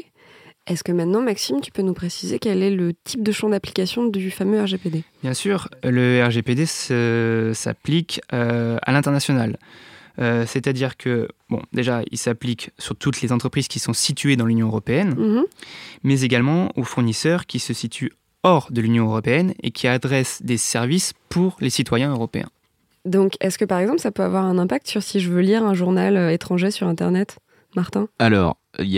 Est-ce 0.67 0.83
que 0.83 0.91
maintenant, 0.91 1.23
Maxime, 1.23 1.61
tu 1.61 1.71
peux 1.71 1.83
nous 1.83 1.95
préciser 1.95 2.41
quel 2.41 2.61
est 2.63 2.71
le 2.71 2.93
type 3.05 3.23
de 3.23 3.31
champ 3.31 3.49
d'application 3.49 4.07
du 4.07 4.33
fameux 4.33 4.61
RGPD 4.61 5.05
Bien 5.23 5.33
sûr, 5.33 5.69
le 5.85 6.25
RGPD 6.25 6.67
s'applique 7.55 8.21
euh, 8.33 8.77
à 8.83 8.93
l'international. 8.93 9.59
Euh, 10.19 10.45
c'est-à-dire 10.47 10.97
que, 10.97 11.29
bon, 11.51 11.63
déjà, 11.73 12.03
il 12.11 12.19
s'applique 12.19 12.71
sur 12.79 12.97
toutes 12.97 13.21
les 13.23 13.31
entreprises 13.31 13.69
qui 13.69 13.79
sont 13.79 13.93
situées 13.93 14.35
dans 14.35 14.47
l'Union 14.47 14.67
européenne, 14.67 15.15
mhm. 15.17 15.45
mais 16.03 16.23
également 16.23 16.73
aux 16.77 16.85
fournisseurs 16.85 17.47
qui 17.47 17.61
se 17.61 17.73
situent 17.73 18.13
hors 18.43 18.73
de 18.73 18.81
l'Union 18.81 19.07
européenne 19.07 19.55
et 19.63 19.71
qui 19.71 19.87
adressent 19.87 20.43
des 20.43 20.57
services 20.57 21.13
pour 21.29 21.59
les 21.61 21.71
citoyens 21.71 22.11
européens. 22.11 22.49
Donc, 23.07 23.37
est-ce 23.41 23.59
que 23.59 23.65
par 23.65 23.79
exemple, 23.79 24.01
ça 24.01 24.11
peut 24.11 24.23
avoir 24.23 24.45
un 24.45 24.59
impact 24.59 24.89
sur 24.89 25.03
si 25.03 25.21
je 25.21 25.31
veux 25.31 25.41
lire 25.41 25.65
un 25.65 25.75
journal 25.75 26.17
euh, 26.17 26.33
étranger 26.33 26.71
sur 26.71 26.87
Internet 26.87 27.39
Martin? 27.75 28.09
Alors, 28.19 28.59
il 28.79 28.89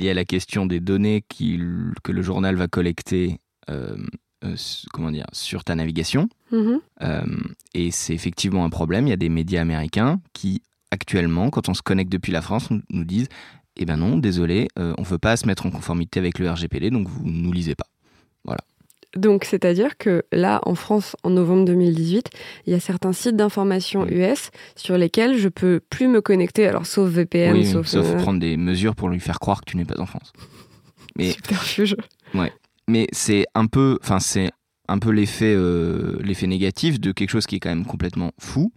y, 0.00 0.08
a, 0.08 0.14
la 0.14 0.24
question 0.24 0.66
des 0.66 0.80
données 0.80 1.22
que 1.28 2.12
le 2.12 2.22
journal 2.22 2.56
va 2.56 2.66
collecter 2.66 3.38
euh, 3.70 3.96
euh, 4.42 4.56
comment 4.94 5.10
dire, 5.10 5.26
sur 5.32 5.64
ta 5.64 5.74
navigation. 5.74 6.28
Mm-hmm. 6.50 6.78
Euh, 7.02 7.22
et 7.74 7.90
c'est 7.90 8.14
effectivement 8.14 8.64
un 8.64 8.70
problème. 8.70 9.06
Il 9.06 9.10
y 9.10 9.12
a 9.12 9.18
des 9.18 9.28
médias 9.28 9.60
américains 9.60 10.18
qui, 10.32 10.62
actuellement, 10.90 11.50
quand 11.50 11.68
on 11.68 11.74
se 11.74 11.82
connecte 11.82 12.10
depuis 12.10 12.32
la 12.32 12.40
France, 12.40 12.70
nous, 12.70 13.04
disent 13.04 13.28
Eh 13.76 13.84
ben 13.84 13.98
non, 13.98 14.16
désolé, 14.16 14.68
on 14.76 15.02
ne 15.02 15.06
veut 15.06 15.18
pas 15.18 15.36
se 15.36 15.46
mettre 15.46 15.66
en 15.66 15.70
conformité 15.70 16.18
avec 16.18 16.38
le 16.38 16.50
RGPD, 16.50 16.90
donc 16.90 17.06
vous 17.06 17.26
ne 17.26 17.42
nous 17.42 17.52
lisez 17.52 17.74
pas. 17.74 17.86
Voilà. 18.44 18.62
Donc, 19.16 19.44
c'est-à-dire 19.44 19.96
que 19.96 20.24
là, 20.30 20.60
en 20.64 20.74
France, 20.74 21.16
en 21.24 21.30
novembre 21.30 21.64
2018, 21.64 22.30
il 22.66 22.72
y 22.72 22.76
a 22.76 22.80
certains 22.80 23.12
sites 23.12 23.36
d'information 23.36 24.06
US 24.06 24.50
sur 24.76 24.96
lesquels 24.96 25.36
je 25.36 25.48
peux 25.48 25.80
plus 25.90 26.06
me 26.06 26.20
connecter, 26.20 26.66
alors 26.66 26.86
sauf 26.86 27.08
VPN, 27.10 27.64
sauf, 27.64 27.86
sauf 27.86 28.06
euh, 28.06 28.16
prendre 28.18 28.38
des 28.38 28.56
mesures 28.56 28.94
pour 28.94 29.08
lui 29.08 29.18
faire 29.18 29.40
croire 29.40 29.60
que 29.62 29.70
tu 29.70 29.76
n'es 29.76 29.84
pas 29.84 30.00
en 30.00 30.06
France. 30.06 30.32
Mais 31.16 31.30
Superfuge. 31.32 31.96
Ouais. 32.34 32.52
Mais 32.88 33.08
c'est 33.12 33.46
un 33.54 33.66
peu, 33.66 33.98
enfin 34.02 34.20
c'est 34.20 34.50
un 34.88 34.98
peu 34.98 35.10
l'effet 35.10 35.54
euh, 35.56 36.18
l'effet 36.22 36.46
négatif 36.46 37.00
de 37.00 37.12
quelque 37.12 37.30
chose 37.30 37.46
qui 37.46 37.56
est 37.56 37.60
quand 37.60 37.68
même 37.68 37.86
complètement 37.86 38.32
fou, 38.38 38.72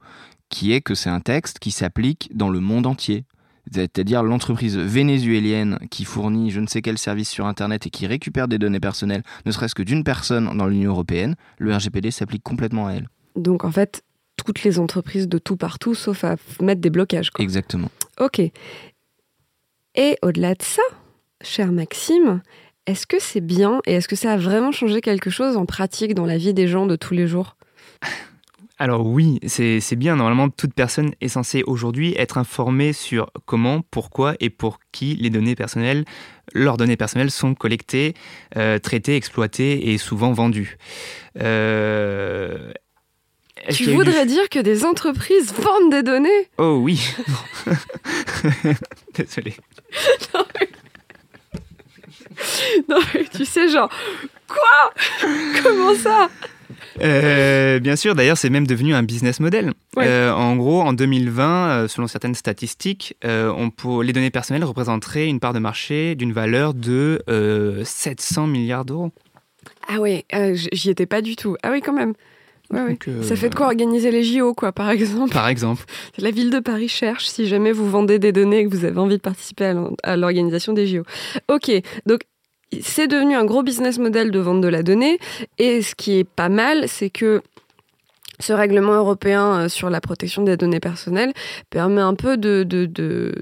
qui 0.49 0.71
est 0.71 0.81
que 0.81 0.95
c'est 0.95 1.09
un 1.09 1.19
texte 1.19 1.59
qui 1.59 1.71
s'applique 1.71 2.29
dans 2.33 2.49
le 2.49 2.59
monde 2.59 2.85
entier 2.85 3.25
c'est-à-dire 3.73 4.23
l'entreprise 4.23 4.77
vénézuélienne 4.77 5.79
qui 5.89 6.05
fournit 6.05 6.51
je 6.51 6.59
ne 6.59 6.67
sais 6.67 6.81
quel 6.81 6.97
service 6.97 7.29
sur 7.29 7.45
Internet 7.45 7.87
et 7.87 7.89
qui 7.89 8.07
récupère 8.07 8.47
des 8.47 8.57
données 8.57 8.79
personnelles, 8.79 9.23
ne 9.45 9.51
serait-ce 9.51 9.75
que 9.75 9.83
d'une 9.83 10.03
personne 10.03 10.57
dans 10.57 10.67
l'Union 10.67 10.91
européenne, 10.91 11.35
le 11.57 11.75
RGPD 11.75 12.11
s'applique 12.11 12.43
complètement 12.43 12.87
à 12.87 12.93
elle. 12.93 13.09
Donc 13.35 13.63
en 13.63 13.71
fait, 13.71 14.03
toutes 14.37 14.63
les 14.63 14.79
entreprises 14.79 15.27
de 15.27 15.37
tout 15.37 15.57
partout, 15.57 15.95
sauf 15.95 16.23
à 16.23 16.35
mettre 16.61 16.81
des 16.81 16.89
blocages. 16.89 17.29
Exactement. 17.39 17.89
Ok. 18.19 18.39
Et 19.95 20.17
au-delà 20.21 20.55
de 20.55 20.61
ça, 20.61 20.81
cher 21.41 21.71
Maxime, 21.71 22.41
est-ce 22.85 23.07
que 23.07 23.17
c'est 23.19 23.41
bien 23.41 23.79
et 23.85 23.93
est-ce 23.93 24.07
que 24.07 24.15
ça 24.15 24.33
a 24.33 24.37
vraiment 24.37 24.71
changé 24.71 25.01
quelque 25.01 25.29
chose 25.29 25.55
en 25.55 25.65
pratique 25.65 26.15
dans 26.15 26.25
la 26.25 26.37
vie 26.37 26.53
des 26.53 26.67
gens 26.67 26.85
de 26.85 26.95
tous 26.95 27.13
les 27.13 27.27
jours? 27.27 27.55
alors 28.83 29.05
oui, 29.05 29.39
c'est 29.47 29.95
bien. 29.95 30.17
Normalement, 30.17 30.49
toute 30.49 30.73
personne 30.73 31.13
est 31.21 31.29
censée 31.29 31.63
aujourd'hui 31.65 32.15
être 32.17 32.37
informée 32.37 32.91
sur 32.91 33.31
comment, 33.45 33.81
pourquoi 33.81 34.35
et 34.41 34.49
pour 34.49 34.79
qui 34.91 35.15
les 35.15 35.29
données 35.29 35.55
personnelles, 35.55 36.03
leurs 36.51 36.75
données 36.75 36.97
personnelles 36.97 37.31
sont 37.31 37.55
collectées, 37.55 38.13
euh, 38.57 38.79
traitées, 38.79 39.15
exploitées 39.15 39.93
et 39.93 39.97
souvent 39.97 40.33
vendues. 40.33 40.77
Euh, 41.39 42.73
tu 43.69 43.89
voudrais 43.91 44.25
dire 44.25 44.49
que 44.49 44.59
des 44.59 44.83
entreprises 44.83 45.53
vendent 45.53 45.89
des 45.89 46.03
données? 46.03 46.49
Oh 46.57 46.79
oui. 46.81 46.99
Désolé. 49.15 49.55
non 52.89 52.99
mais 53.13 53.23
tu 53.33 53.45
sais 53.45 53.69
genre 53.69 53.89
quoi? 54.49 54.93
Comment 55.63 55.95
ça? 55.95 56.29
Euh, 57.01 57.79
bien 57.79 57.95
sûr, 57.95 58.15
d'ailleurs, 58.15 58.37
c'est 58.37 58.49
même 58.49 58.67
devenu 58.67 58.93
un 58.93 59.03
business 59.03 59.39
model. 59.39 59.73
Euh, 59.97 60.31
en 60.31 60.55
gros, 60.55 60.81
en 60.81 60.93
2020, 60.93 61.69
euh, 61.69 61.87
selon 61.87 62.07
certaines 62.07 62.35
statistiques, 62.35 63.15
on 63.23 63.71
les 64.01 64.13
données 64.13 64.31
personnelles 64.31 64.63
représenteraient 64.63 65.27
une 65.27 65.39
part 65.39 65.53
de 65.53 65.59
marché 65.59 66.15
d'une 66.15 66.33
valeur 66.33 66.73
de 66.73 67.23
700 67.83 68.47
milliards 68.47 68.85
d'euros. 68.85 69.11
Ah 69.87 69.99
oui, 69.99 70.25
j'y 70.71 70.89
étais 70.89 71.05
pas 71.05 71.21
du 71.21 71.35
tout. 71.35 71.55
Ah 71.63 71.71
oui, 71.71 71.81
quand 71.81 71.93
même. 71.93 72.13
Ça 73.21 73.35
fait 73.35 73.49
de 73.49 73.55
quoi 73.55 73.67
organiser 73.67 74.09
les 74.11 74.23
JO, 74.23 74.53
quoi, 74.53 74.71
par 74.71 74.89
exemple. 74.89 75.31
Par 75.31 75.47
exemple. 75.47 75.83
La 76.17 76.31
ville 76.31 76.49
de 76.49 76.59
Paris 76.59 76.87
cherche 76.87 77.27
si 77.27 77.47
jamais 77.47 77.71
vous 77.71 77.89
vendez 77.89 78.19
des 78.19 78.31
données 78.31 78.59
et 78.59 78.65
que 78.65 78.69
vous 78.69 78.85
avez 78.85 78.97
envie 78.97 79.17
de 79.17 79.21
participer 79.21 79.73
à 80.03 80.17
l'organisation 80.17 80.73
des 80.73 80.87
JO. 80.87 81.03
Ok, 81.49 81.71
donc 82.05 82.21
c'est 82.81 83.07
devenu 83.07 83.35
un 83.35 83.45
gros 83.45 83.63
business 83.63 83.97
model 83.99 84.31
de 84.31 84.39
vente 84.39 84.61
de 84.61 84.67
la 84.67 84.83
donnée. 84.83 85.19
Et 85.57 85.81
ce 85.81 85.95
qui 85.95 86.19
est 86.19 86.23
pas 86.23 86.49
mal, 86.49 86.87
c'est 86.87 87.09
que 87.09 87.41
ce 88.39 88.53
règlement 88.53 88.93
européen 88.93 89.59
euh, 89.59 89.69
sur 89.69 89.89
la 89.89 90.01
protection 90.01 90.43
des 90.43 90.57
données 90.57 90.79
personnelles 90.79 91.33
permet 91.69 92.01
un 92.01 92.15
peu 92.15 92.37
de, 92.37 92.63
de, 92.63 92.85
de, 92.85 93.33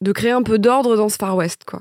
de, 0.00 0.12
créer 0.12 0.32
un 0.32 0.42
peu 0.42 0.58
d'ordre 0.58 0.96
dans 0.96 1.08
ce 1.08 1.16
Far 1.16 1.36
West, 1.36 1.62
quoi, 1.66 1.80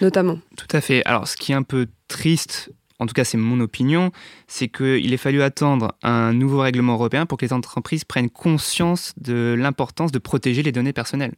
notamment. 0.00 0.38
Tout 0.56 0.66
à 0.72 0.80
fait. 0.80 1.04
Alors, 1.04 1.28
ce 1.28 1.36
qui 1.36 1.52
est 1.52 1.54
un 1.54 1.62
peu 1.62 1.86
triste, 2.08 2.70
en 2.98 3.06
tout 3.06 3.14
cas 3.14 3.24
c'est 3.24 3.38
mon 3.38 3.60
opinion, 3.60 4.10
c'est 4.46 4.68
qu'il 4.68 5.12
ait 5.12 5.18
fallu 5.18 5.42
attendre 5.42 5.94
un 6.02 6.32
nouveau 6.32 6.60
règlement 6.60 6.94
européen 6.94 7.26
pour 7.26 7.38
que 7.38 7.44
les 7.44 7.52
entreprises 7.52 8.04
prennent 8.04 8.30
conscience 8.30 9.12
de 9.16 9.54
l'importance 9.58 10.12
de 10.12 10.18
protéger 10.18 10.62
les 10.62 10.72
données 10.72 10.92
personnelles. 10.92 11.34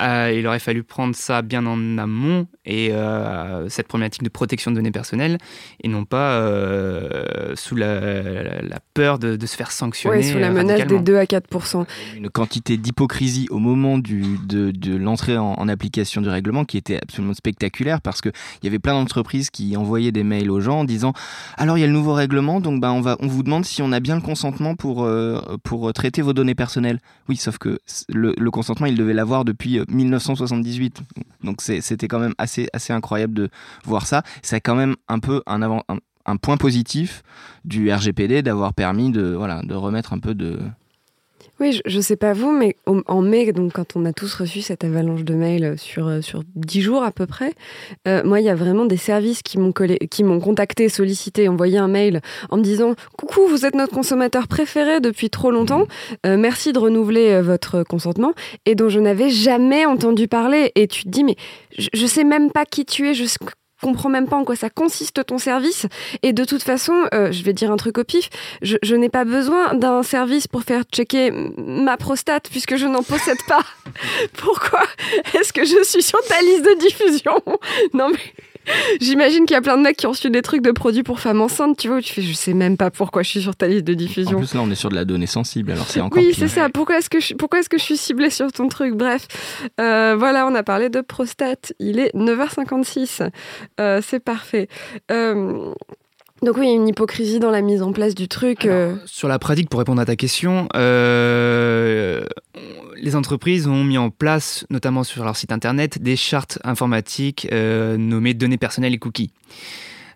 Euh, 0.00 0.32
il 0.34 0.46
aurait 0.46 0.58
fallu 0.58 0.82
prendre 0.82 1.14
ça 1.14 1.42
bien 1.42 1.66
en 1.66 1.98
amont 1.98 2.46
et 2.64 2.92
euh, 2.92 3.68
cette 3.68 3.88
problématique 3.88 4.22
de 4.22 4.30
protection 4.30 4.70
de 4.70 4.76
données 4.76 4.90
personnelles 4.90 5.36
et 5.82 5.88
non 5.88 6.06
pas 6.06 6.32
euh, 6.32 7.52
sous 7.56 7.76
la, 7.76 8.78
peur 8.94 9.18
de, 9.18 9.36
se 9.44 9.54
faire 9.54 9.70
sanctionner. 9.70 10.16
Oui, 10.16 10.24
sous 10.24 10.38
la 10.38 10.50
menace 10.50 10.86
des 10.86 10.98
2 10.98 11.16
à 11.16 11.24
4% 11.24 11.84
Une 12.16 12.30
quantité 12.30 12.78
d'hypocrisie 12.78 13.48
au 13.50 13.58
moment 13.58 13.98
du, 13.98 14.38
de, 14.46 14.96
l'entrée 14.96 15.36
en, 15.36 15.68
application 15.68 16.22
du 16.22 16.28
règlement 16.30 16.64
qui 16.64 16.78
était 16.78 16.96
absolument 16.96 17.34
spectaculaire 17.34 18.00
parce 18.00 18.22
qu'il 18.22 18.32
y 18.62 18.66
avait 18.68 18.78
plein 18.78 18.94
d'entreprises 18.94 19.50
qui 19.50 19.76
envoyaient 19.76 20.12
des 20.12 20.24
mails 20.24 20.50
aux 20.50 20.60
gens 20.60 20.80
en 20.80 20.84
disant 20.84 21.12
alors 21.58 21.76
il 21.76 21.82
y 21.82 21.84
a 21.84 21.86
le 21.86 21.92
nouveau 21.92 22.14
règlement 22.14 22.60
donc 22.60 22.80
ben, 22.80 22.92
on, 22.92 23.00
va, 23.00 23.16
on 23.20 23.26
vous 23.26 23.42
demande 23.42 23.66
si 23.66 23.82
on 23.82 23.92
a 23.92 24.00
bien 24.00 24.14
le 24.14 24.22
consentement 24.22 24.74
pour, 24.74 25.06
pour 25.62 25.92
traiter 25.92 26.22
vos 26.22 26.32
données 26.32 26.54
personnelles. 26.54 27.00
Oui, 27.28 27.36
sauf 27.36 27.58
que 27.58 27.78
le, 28.08 28.34
le 28.38 28.50
consentement 28.50 28.86
il 28.86 28.96
devait 28.96 29.14
l'avoir 29.14 29.44
depuis 29.44 29.81
1978. 29.88 31.02
Donc 31.44 31.60
c'était 31.60 32.08
quand 32.08 32.18
même 32.18 32.34
assez, 32.38 32.68
assez 32.72 32.92
incroyable 32.92 33.34
de 33.34 33.50
voir 33.84 34.06
ça. 34.06 34.22
C'est 34.42 34.60
quand 34.60 34.74
même 34.74 34.96
un 35.08 35.18
peu 35.18 35.42
un, 35.46 35.62
un, 36.26 36.36
point 36.36 36.56
positif 36.56 37.22
du 37.64 37.92
RGPD 37.92 38.42
d'avoir 38.42 38.74
permis 38.74 39.10
de, 39.10 39.34
voilà, 39.36 39.62
de 39.62 39.74
remettre 39.74 40.12
un 40.12 40.18
peu 40.18 40.34
de... 40.34 40.60
Oui, 41.60 41.80
je, 41.84 41.96
ne 41.96 42.02
sais 42.02 42.16
pas 42.16 42.32
vous, 42.32 42.50
mais 42.50 42.76
en 42.86 43.22
mai, 43.22 43.52
donc 43.52 43.74
quand 43.74 43.94
on 43.94 44.04
a 44.04 44.12
tous 44.12 44.34
reçu 44.34 44.62
cette 44.62 44.84
avalanche 44.84 45.22
de 45.22 45.34
mails 45.34 45.78
sur 45.78 46.08
euh, 46.08 46.20
sur 46.20 46.42
dix 46.56 46.80
jours 46.80 47.04
à 47.04 47.12
peu 47.12 47.26
près, 47.26 47.52
euh, 48.08 48.22
moi 48.24 48.40
il 48.40 48.46
y 48.46 48.48
a 48.48 48.54
vraiment 48.54 48.84
des 48.84 48.96
services 48.96 49.42
qui 49.42 49.58
m'ont 49.58 49.72
qui 50.10 50.24
m'ont 50.24 50.40
contacté, 50.40 50.88
sollicité, 50.88 51.48
envoyé 51.48 51.78
un 51.78 51.88
mail 51.88 52.20
en 52.50 52.56
me 52.56 52.62
disant 52.62 52.94
coucou, 53.16 53.46
vous 53.46 53.64
êtes 53.64 53.76
notre 53.76 53.92
consommateur 53.94 54.48
préféré 54.48 55.00
depuis 55.00 55.30
trop 55.30 55.50
longtemps, 55.50 55.86
euh, 56.26 56.36
merci 56.36 56.72
de 56.72 56.78
renouveler 56.78 57.40
votre 57.42 57.84
consentement 57.84 58.32
et 58.66 58.74
dont 58.74 58.88
je 58.88 58.98
n'avais 58.98 59.30
jamais 59.30 59.86
entendu 59.86 60.26
parler. 60.28 60.72
Et 60.74 60.88
tu 60.88 61.04
te 61.04 61.08
dis 61.10 61.22
mais 61.22 61.36
je, 61.78 61.88
je 61.92 62.06
sais 62.06 62.24
même 62.24 62.50
pas 62.50 62.64
qui 62.64 62.84
tu 62.84 63.08
es, 63.08 63.14
comprends 63.82 64.08
même 64.08 64.28
pas 64.28 64.36
en 64.36 64.44
quoi 64.44 64.56
ça 64.56 64.70
consiste 64.70 65.26
ton 65.26 65.38
service. 65.38 65.86
Et 66.22 66.32
de 66.32 66.44
toute 66.44 66.62
façon, 66.62 66.94
euh, 67.12 67.32
je 67.32 67.42
vais 67.42 67.52
dire 67.52 67.70
un 67.70 67.76
truc 67.76 67.98
au 67.98 68.04
pif, 68.04 68.30
je, 68.62 68.76
je 68.82 68.94
n'ai 68.94 69.10
pas 69.10 69.24
besoin 69.24 69.74
d'un 69.74 70.02
service 70.02 70.46
pour 70.46 70.62
faire 70.62 70.84
checker 70.90 71.30
ma 71.58 71.96
prostate 71.96 72.48
puisque 72.48 72.76
je 72.76 72.86
n'en 72.86 73.02
possède 73.02 73.42
pas. 73.46 73.64
Pourquoi 74.38 74.84
est-ce 75.34 75.52
que 75.52 75.64
je 75.64 75.82
suis 75.84 76.02
sur 76.02 76.20
ta 76.22 76.40
liste 76.40 76.64
de 76.64 76.78
diffusion? 76.78 77.34
Non 77.92 78.08
mais 78.08 78.18
J'imagine 79.00 79.44
qu'il 79.44 79.54
y 79.54 79.58
a 79.58 79.60
plein 79.60 79.76
de 79.76 79.82
mecs 79.82 79.96
qui 79.96 80.06
ont 80.06 80.10
reçu 80.10 80.30
des 80.30 80.42
trucs 80.42 80.62
de 80.62 80.70
produits 80.70 81.02
pour 81.02 81.20
femmes 81.20 81.40
enceintes, 81.40 81.76
tu 81.78 81.88
vois, 81.88 82.00
tu 82.00 82.12
fais, 82.12 82.22
je 82.22 82.32
sais 82.32 82.54
même 82.54 82.76
pas 82.76 82.90
pourquoi 82.90 83.22
je 83.22 83.28
suis 83.28 83.42
sur 83.42 83.56
ta 83.56 83.66
liste 83.66 83.84
de 83.84 83.94
diffusion. 83.94 84.36
En 84.36 84.40
plus, 84.40 84.54
là, 84.54 84.60
on 84.62 84.70
est 84.70 84.76
sur 84.76 84.90
de 84.90 84.94
la 84.94 85.04
donnée 85.04 85.26
sensible, 85.26 85.72
alors 85.72 85.88
c'est 85.88 86.00
encore 86.00 86.22
Oui, 86.22 86.32
c'est 86.36 86.48
ça. 86.48 86.68
Pourquoi 86.68 86.98
est-ce 86.98 87.10
que, 87.10 87.20
je, 87.20 87.34
pourquoi 87.34 87.60
est-ce 87.60 87.68
que 87.68 87.78
je 87.78 87.84
suis 87.84 87.96
ciblée 87.96 88.30
sur 88.30 88.52
ton 88.52 88.68
truc? 88.68 88.94
Bref, 88.94 89.26
euh, 89.80 90.14
voilà, 90.18 90.46
on 90.46 90.54
a 90.54 90.62
parlé 90.62 90.88
de 90.88 91.00
prostate. 91.00 91.72
Il 91.78 91.98
est 91.98 92.14
9h56. 92.14 93.30
Euh, 93.80 94.00
c'est 94.02 94.20
parfait. 94.20 94.68
Euh, 95.10 95.72
donc 96.42 96.56
oui, 96.56 96.66
il 96.66 96.68
y 96.68 96.72
a 96.72 96.76
une 96.76 96.88
hypocrisie 96.88 97.38
dans 97.38 97.50
la 97.50 97.62
mise 97.62 97.82
en 97.82 97.92
place 97.92 98.14
du 98.14 98.28
truc. 98.28 98.68
Sur 99.06 99.28
la 99.28 99.38
pratique, 99.38 99.68
pour 99.68 99.78
répondre 99.78 100.00
à 100.00 100.04
ta 100.04 100.16
question, 100.16 100.68
euh, 100.74 102.24
les 103.02 103.16
entreprises 103.16 103.66
ont 103.66 103.84
mis 103.84 103.98
en 103.98 104.10
place, 104.10 104.64
notamment 104.70 105.02
sur 105.02 105.24
leur 105.24 105.36
site 105.36 105.52
internet, 105.52 106.00
des 106.00 106.16
chartes 106.16 106.60
informatiques 106.62 107.48
euh, 107.52 107.96
nommées 107.96 108.32
données 108.32 108.58
personnelles 108.58 108.94
et 108.94 108.98
cookies. 108.98 109.32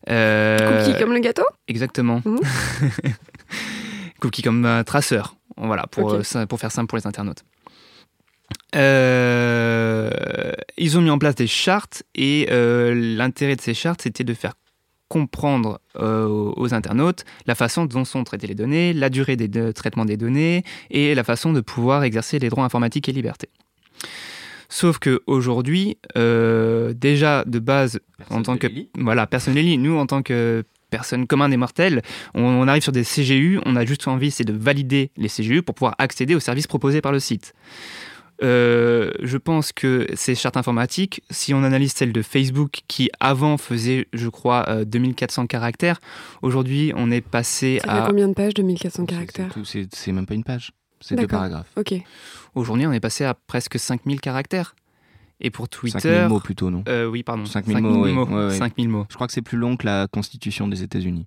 Euh, 0.09 0.85
cookies 0.85 0.99
comme 0.99 1.12
le 1.12 1.19
gâteau? 1.19 1.43
Exactement. 1.67 2.23
Mhm. 2.25 2.39
cookies 4.21 4.43
comme 4.43 4.65
un 4.65 4.85
traceur. 4.85 5.35
Voilà, 5.57 5.87
pour, 5.89 6.12
euh, 6.12 6.23
pour 6.49 6.61
faire 6.61 6.71
simple 6.71 6.87
pour 6.87 6.99
les 6.99 7.07
internautes. 7.07 7.45
ils 8.73 8.81
ont 10.99 11.01
mis 11.01 11.11
en 11.11 11.19
place 11.19 11.35
des 11.35 11.49
chartes 11.49 12.05
et 12.15 12.47
l'intérêt 12.49 13.57
de 13.57 13.61
ces 13.61 13.75
chartes, 13.75 14.03
c'était 14.03 14.25
de 14.25 14.35
faire 14.35 14.55
comprendre 15.09 15.81
euh, 15.99 16.53
aux 16.57 16.75
internautes 16.75 17.25
la 17.47 17.55
façon 17.55 17.85
dont 17.87 18.05
sont 18.05 18.25
traitées 18.25 18.47
les 18.47 18.55
données, 18.55 18.92
la 18.92 19.09
durée 19.09 19.37
des 19.37 19.49
de 19.49 19.73
traitement 19.73 20.05
des 20.05 20.16
données 20.16 20.64
et 20.90 21.14
la 21.14 21.25
façon 21.25 21.53
de 21.53 21.61
pouvoir 21.61 22.05
exercer 22.05 22.38
les 22.38 22.49
droits 22.49 22.64
informatiques 22.64 23.09
et 23.09 23.12
libertés. 23.12 23.49
Sauf 24.69 24.99
que 24.99 25.23
aujourd'hui, 25.27 25.97
euh, 26.16 26.92
déjà 26.92 27.45
de 27.45 27.59
base, 27.61 28.01
en 28.31 28.42
tant 28.42 28.57
que 28.57 28.66
voilà, 28.99 29.27
personne 29.27 29.55
nous 29.55 29.97
en 29.97 30.07
tant 30.07 30.23
que 30.23 30.64
personnes 30.90 31.27
communes 31.27 31.53
et 31.53 31.57
mortelles, 31.57 32.03
on, 32.35 32.42
on, 32.42 32.69
arrive 32.69 32.83
sur 32.83 32.92
des 32.92 33.05
CGU, 33.05 33.61
on 33.64 33.77
a 33.77 33.85
juste 33.85 34.09
envie 34.09 34.31
c'est 34.31 34.45
de 34.45 34.53
valider 34.53 35.11
les 35.16 35.29
CGU 35.29 35.62
pour 35.62 35.75
pouvoir 35.75 35.95
accéder 35.99 36.35
aux 36.35 36.40
services 36.40 36.66
proposés 36.66 37.01
par 37.01 37.12
le 37.12 37.21
site. 37.21 37.55
Euh, 38.42 39.12
je 39.22 39.38
pense 39.38 39.72
que 39.72 40.07
ces 40.14 40.35
chartes 40.35 40.57
informatiques, 40.57 41.22
si 41.31 41.55
on 41.55 41.62
analyse 41.62 41.92
celle 41.94 42.12
de 42.12 42.22
Facebook, 42.22 42.81
qui 42.88 43.09
avant 43.20 43.57
faisait, 43.57 44.09
je 44.12 44.29
crois, 44.29 44.85
2400 44.85 45.42
euh, 45.42 45.46
caractères, 45.46 46.01
aujourd'hui 46.42 46.92
on 46.96 47.11
est 47.11 47.22
passé 47.22 47.81
Ça 47.85 47.92
à. 47.92 48.01
Fait 48.03 48.09
combien 48.09 48.29
de 48.29 48.35
pages 48.35 48.55
2400 48.55 49.07
caractères 49.07 49.55
C'est 49.64 50.12
même 50.12 50.27
pas 50.27 50.35
une 50.35 50.44
page, 50.44 50.72
c'est 51.01 51.16
deux 51.16 51.27
paragraphes. 51.27 51.70
Ok. 51.77 51.94
Aujourd'hui 52.55 52.87
on 52.87 52.92
est 52.92 53.01
passé 53.01 53.25
à 53.25 53.35
presque 53.35 53.79
5000 53.79 54.20
caractères. 54.20 54.75
Et 55.38 55.51
pour 55.51 55.68
Twitter. 55.68 56.01
5000 56.01 56.29
mots 56.29 56.40
plutôt, 56.40 56.70
non 56.70 56.83
euh, 56.88 57.07
Oui, 57.07 57.22
pardon. 57.22 57.44
5000 57.44 57.79
mots. 57.83 58.27
mots. 58.27 58.51
5000 58.51 58.88
mots. 58.88 59.07
Je 59.11 59.16
crois 59.16 59.27
que 59.27 59.35
c'est 59.35 59.42
plus 59.42 59.59
long 59.59 59.77
que 59.77 59.85
la 59.85 60.07
constitution 60.11 60.66
des 60.66 60.83
États-Unis. 60.83 61.27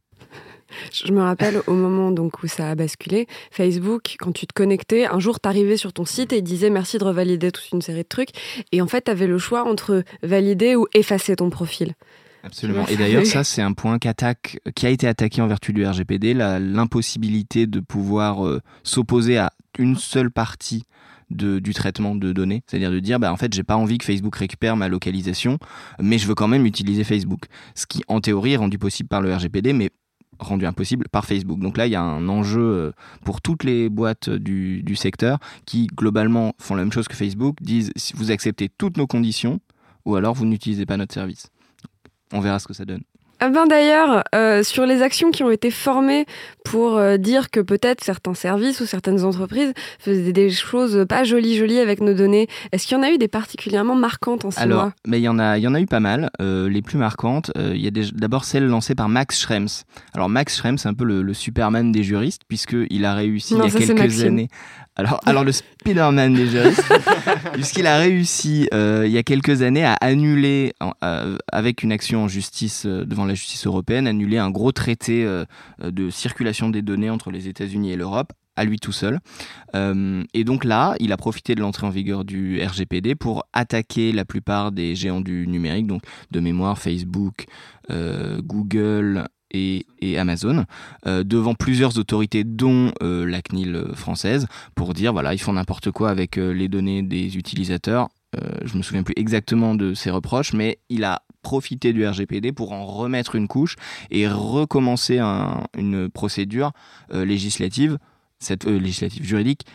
Je 0.93 1.11
me 1.11 1.21
rappelle 1.21 1.61
au 1.67 1.73
moment 1.73 2.11
donc 2.11 2.43
où 2.43 2.47
ça 2.47 2.69
a 2.69 2.75
basculé, 2.75 3.27
Facebook, 3.51 4.15
quand 4.19 4.31
tu 4.31 4.47
te 4.47 4.53
connectais, 4.53 5.05
un 5.05 5.19
jour 5.19 5.39
t'arrivais 5.39 5.77
sur 5.77 5.93
ton 5.93 6.05
site 6.05 6.33
et 6.33 6.37
il 6.37 6.43
disait 6.43 6.69
merci 6.69 6.97
de 6.97 7.03
revalider 7.03 7.51
toute 7.51 7.69
une 7.71 7.81
série 7.81 8.03
de 8.03 8.07
trucs. 8.07 8.29
Et 8.71 8.81
en 8.81 8.87
fait, 8.87 9.05
tu 9.05 9.11
avais 9.11 9.27
le 9.27 9.37
choix 9.37 9.67
entre 9.67 10.03
valider 10.23 10.75
ou 10.75 10.87
effacer 10.93 11.35
ton 11.35 11.49
profil. 11.49 11.95
Absolument. 12.43 12.87
Et 12.87 12.95
d'ailleurs, 12.95 13.25
ça, 13.25 13.43
c'est 13.43 13.61
un 13.61 13.73
point 13.73 13.97
qui 13.99 14.07
a 14.07 14.89
été 14.89 15.07
attaqué 15.07 15.41
en 15.41 15.47
vertu 15.47 15.73
du 15.73 15.85
RGPD, 15.85 16.33
l'impossibilité 16.33 17.67
de 17.67 17.79
pouvoir 17.79 18.45
euh, 18.45 18.61
s'opposer 18.83 19.37
à 19.37 19.51
une 19.77 19.97
seule 19.97 20.31
partie 20.31 20.83
du 21.29 21.73
traitement 21.73 22.15
de 22.15 22.33
données, 22.33 22.63
c'est-à-dire 22.65 22.91
de 22.91 22.99
dire 22.99 23.19
bah 23.19 23.31
en 23.31 23.37
fait 23.37 23.53
j'ai 23.53 23.61
pas 23.61 23.75
envie 23.75 23.99
que 23.99 24.05
Facebook 24.05 24.35
récupère 24.35 24.75
ma 24.75 24.87
localisation, 24.87 25.59
mais 25.99 26.17
je 26.17 26.27
veux 26.27 26.33
quand 26.33 26.47
même 26.47 26.65
utiliser 26.65 27.03
Facebook, 27.03 27.41
ce 27.75 27.85
qui 27.85 28.01
en 28.07 28.19
théorie 28.19 28.53
est 28.53 28.57
rendu 28.57 28.79
possible 28.79 29.09
par 29.09 29.21
le 29.21 29.31
RGPD, 29.33 29.73
mais 29.73 29.91
rendu 30.39 30.65
impossible 30.65 31.07
par 31.11 31.25
Facebook. 31.25 31.59
Donc 31.59 31.77
là, 31.77 31.87
il 31.87 31.91
y 31.91 31.95
a 31.95 32.01
un 32.01 32.27
enjeu 32.29 32.61
euh, 32.61 32.91
pour 33.23 33.41
toutes 33.41 33.63
les 33.63 33.89
boîtes 33.89 34.29
du, 34.29 34.95
secteur 34.95 35.39
qui, 35.65 35.87
globalement, 35.87 36.53
font 36.59 36.75
la 36.75 36.83
même 36.83 36.91
chose 36.91 37.07
que 37.07 37.15
Facebook, 37.15 37.57
disent 37.61 37.91
vous 38.15 38.31
acceptez 38.31 38.69
toutes 38.69 38.97
nos 38.97 39.07
conditions 39.07 39.59
ou 40.05 40.15
alors 40.15 40.33
vous 40.33 40.45
n'utilisez 40.45 40.85
pas 40.85 40.97
notre 40.97 41.13
service. 41.13 41.49
On 42.33 42.39
verra 42.39 42.59
ce 42.59 42.67
que 42.67 42.73
ça 42.73 42.85
donne. 42.85 43.03
Ah 43.41 43.49
ben 43.49 43.67
d'ailleurs, 43.67 44.23
euh, 44.35 44.63
sur 44.63 44.85
les 44.85 45.01
actions 45.01 45.31
qui 45.31 45.43
ont 45.43 45.49
été 45.49 45.71
formées 45.71 46.25
pour 46.65 46.97
euh, 46.97 47.17
dire 47.17 47.49
que 47.49 47.61
peut-être 47.61 48.03
certains 48.03 48.33
services 48.33 48.81
ou 48.81 48.85
certaines 48.85 49.23
entreprises 49.23 49.73
faisaient 49.97 50.33
des 50.33 50.49
choses 50.49 51.05
pas 51.07 51.23
jolies 51.23 51.55
jolies 51.55 51.79
avec 51.79 52.01
nos 52.01 52.13
données, 52.13 52.47
est-ce 52.71 52.85
qu'il 52.85 52.97
y 52.97 52.99
en 52.99 53.03
a 53.03 53.11
eu 53.11 53.17
des 53.17 53.29
particulièrement 53.29 53.95
marquantes 53.95 54.43
en 54.43 54.51
ce 54.51 54.59
Alors, 54.59 54.91
mais 55.07 55.19
il 55.19 55.23
y 55.23 55.29
en 55.29 55.39
a, 55.39 55.57
il 55.57 55.63
y 55.63 55.67
en 55.67 55.73
a 55.73 55.79
eu 55.79 55.85
pas 55.85 56.01
mal. 56.01 56.29
Euh, 56.41 56.67
les 56.67 56.81
plus 56.81 56.97
marquantes, 56.97 57.51
il 57.57 57.77
y 57.77 57.87
a 57.87 57.91
d'abord 58.13 58.43
celle 58.43 58.67
lancée 58.67 58.95
par 58.95 59.07
Max 59.07 59.39
Schrems. 59.39 59.83
Alors 60.13 60.27
Max 60.27 60.57
Schrems, 60.57 60.77
c'est 60.77 60.89
un 60.89 60.93
peu 60.93 61.05
le, 61.05 61.21
le, 61.21 61.33
Superman 61.33 61.91
des 61.91 62.03
juristes 62.03 62.41
puisqu'il 62.47 63.05
a 63.05 63.13
réussi 63.13 63.53
il 63.53 63.59
y 63.59 63.61
a 63.61 63.69
quelques 63.69 64.23
années 64.23 64.49
alors, 64.99 65.21
alors 65.25 65.43
le 65.45 65.53
Spider-Man 65.53 66.33
des 66.33 66.47
juristes, 66.47 66.83
puisqu'il 67.53 67.87
a 67.87 67.97
réussi 67.97 68.67
euh, 68.73 69.03
il 69.05 69.11
y 69.13 69.17
a 69.17 69.23
quelques 69.23 69.61
années 69.61 69.85
à 69.85 69.93
annuler, 69.93 70.73
euh, 71.03 71.37
avec 71.53 71.83
une 71.83 71.93
action 71.93 72.25
en 72.25 72.27
justice 72.27 72.85
euh, 72.85 73.05
devant 73.05 73.23
la 73.23 73.33
justice 73.33 73.65
européenne, 73.65 74.07
annuler 74.07 74.37
un 74.37 74.51
gros 74.51 74.73
traité 74.73 75.25
de 75.81 76.09
circulation 76.09 76.69
des 76.69 76.81
données 76.81 77.09
entre 77.09 77.31
les 77.31 77.47
États-Unis 77.47 77.91
et 77.91 77.95
l'Europe 77.95 78.33
à 78.55 78.65
lui 78.65 78.77
tout 78.77 78.91
seul. 78.91 79.19
et 79.73 80.43
donc 80.43 80.65
là, 80.65 80.95
il 80.99 81.13
a 81.13 81.17
profité 81.17 81.55
de 81.55 81.61
l'entrée 81.61 81.87
en 81.87 81.91
vigueur 81.91 82.25
du 82.25 82.61
RGPD 82.61 83.15
pour 83.15 83.45
attaquer 83.53 84.11
la 84.11 84.25
plupart 84.25 84.73
des 84.73 84.95
géants 84.95 85.21
du 85.21 85.47
numérique, 85.47 85.87
donc 85.87 86.01
de 86.31 86.41
mémoire 86.41 86.77
Facebook, 86.77 87.45
Google, 87.89 89.27
et, 89.51 89.85
Amazon 90.17 90.65
euh, 91.05 91.23
devant 91.23 91.53
plusieurs 91.53 91.97
autorités 91.97 92.43
dont 92.43 92.91
euh, 93.03 93.25
la 93.25 93.41
CNIL 93.41 93.89
française 93.93 94.47
pour 94.75 94.93
dire 94.93 95.13
voilà 95.13 95.33
ils 95.33 95.39
font 95.39 95.53
n'importe 95.53 95.91
quoi 95.91 96.09
avec 96.09 96.37
euh, 96.37 96.51
les 96.51 96.67
données 96.67 97.01
des 97.01 97.37
utilisateurs. 97.37 98.09
Je 98.63 98.77
me 98.77 98.83
souviens 98.83 99.01
plus 99.01 99.15
exactement 99.17 99.73
de 99.73 99.95
ses 99.95 100.11
reproches 100.11 100.53
mais 100.53 100.77
il 100.89 101.03
a 101.03 101.23
profité 101.41 101.93
du 101.93 102.07
RGPD 102.07 102.51
pour 102.51 102.73
en 102.73 102.85
remettre 102.85 103.33
une 103.33 103.47
couche 103.47 103.75
et 104.11 104.27
recommencer 104.27 105.19
une 105.19 106.09
procédure 106.09 106.71
législative 107.11 107.97
législative 108.65 109.23
juridique 109.23 109.65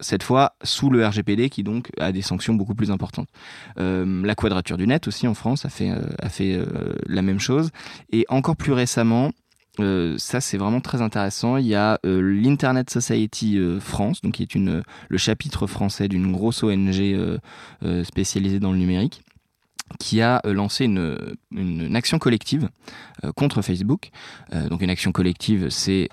cette 0.00 0.22
fois 0.22 0.54
sous 0.62 0.90
le 0.90 1.06
RGPD 1.06 1.50
qui 1.50 1.62
donc 1.62 1.90
a 1.98 2.12
des 2.12 2.22
sanctions 2.22 2.54
beaucoup 2.54 2.74
plus 2.74 2.90
importantes. 2.90 3.28
Euh, 3.78 4.24
la 4.24 4.34
Quadrature 4.34 4.76
du 4.76 4.86
Net 4.86 5.08
aussi 5.08 5.26
en 5.26 5.34
France 5.34 5.64
a 5.64 5.68
fait, 5.68 5.90
euh, 5.90 6.02
a 6.20 6.28
fait 6.28 6.54
euh, 6.54 6.94
la 7.06 7.22
même 7.22 7.40
chose. 7.40 7.70
Et 8.10 8.26
encore 8.28 8.56
plus 8.56 8.72
récemment, 8.72 9.32
ça 10.16 10.40
c'est 10.40 10.56
vraiment 10.56 10.80
très 10.80 11.02
intéressant, 11.02 11.58
il 11.58 11.66
y 11.66 11.74
a 11.74 12.00
l'Internet 12.02 12.88
Society 12.88 13.60
France, 13.78 14.22
donc 14.22 14.32
qui 14.32 14.42
est 14.42 14.54
une, 14.54 14.82
le 15.10 15.18
chapitre 15.18 15.66
français 15.66 16.08
d'une 16.08 16.32
grosse 16.32 16.62
ONG 16.62 17.38
spécialisée 18.04 18.58
dans 18.58 18.72
le 18.72 18.78
numérique 18.78 19.20
qui 19.98 20.22
a 20.22 20.40
lancé 20.46 20.86
une, 20.86 21.18
une, 21.50 21.94
action 21.94 22.18
collective 22.18 22.70
contre 23.34 23.60
Facebook. 23.60 24.08
donc 24.70 24.80
une 24.80 24.88
action 24.88 25.12
collective, 25.12 25.68
c'est 25.68 26.08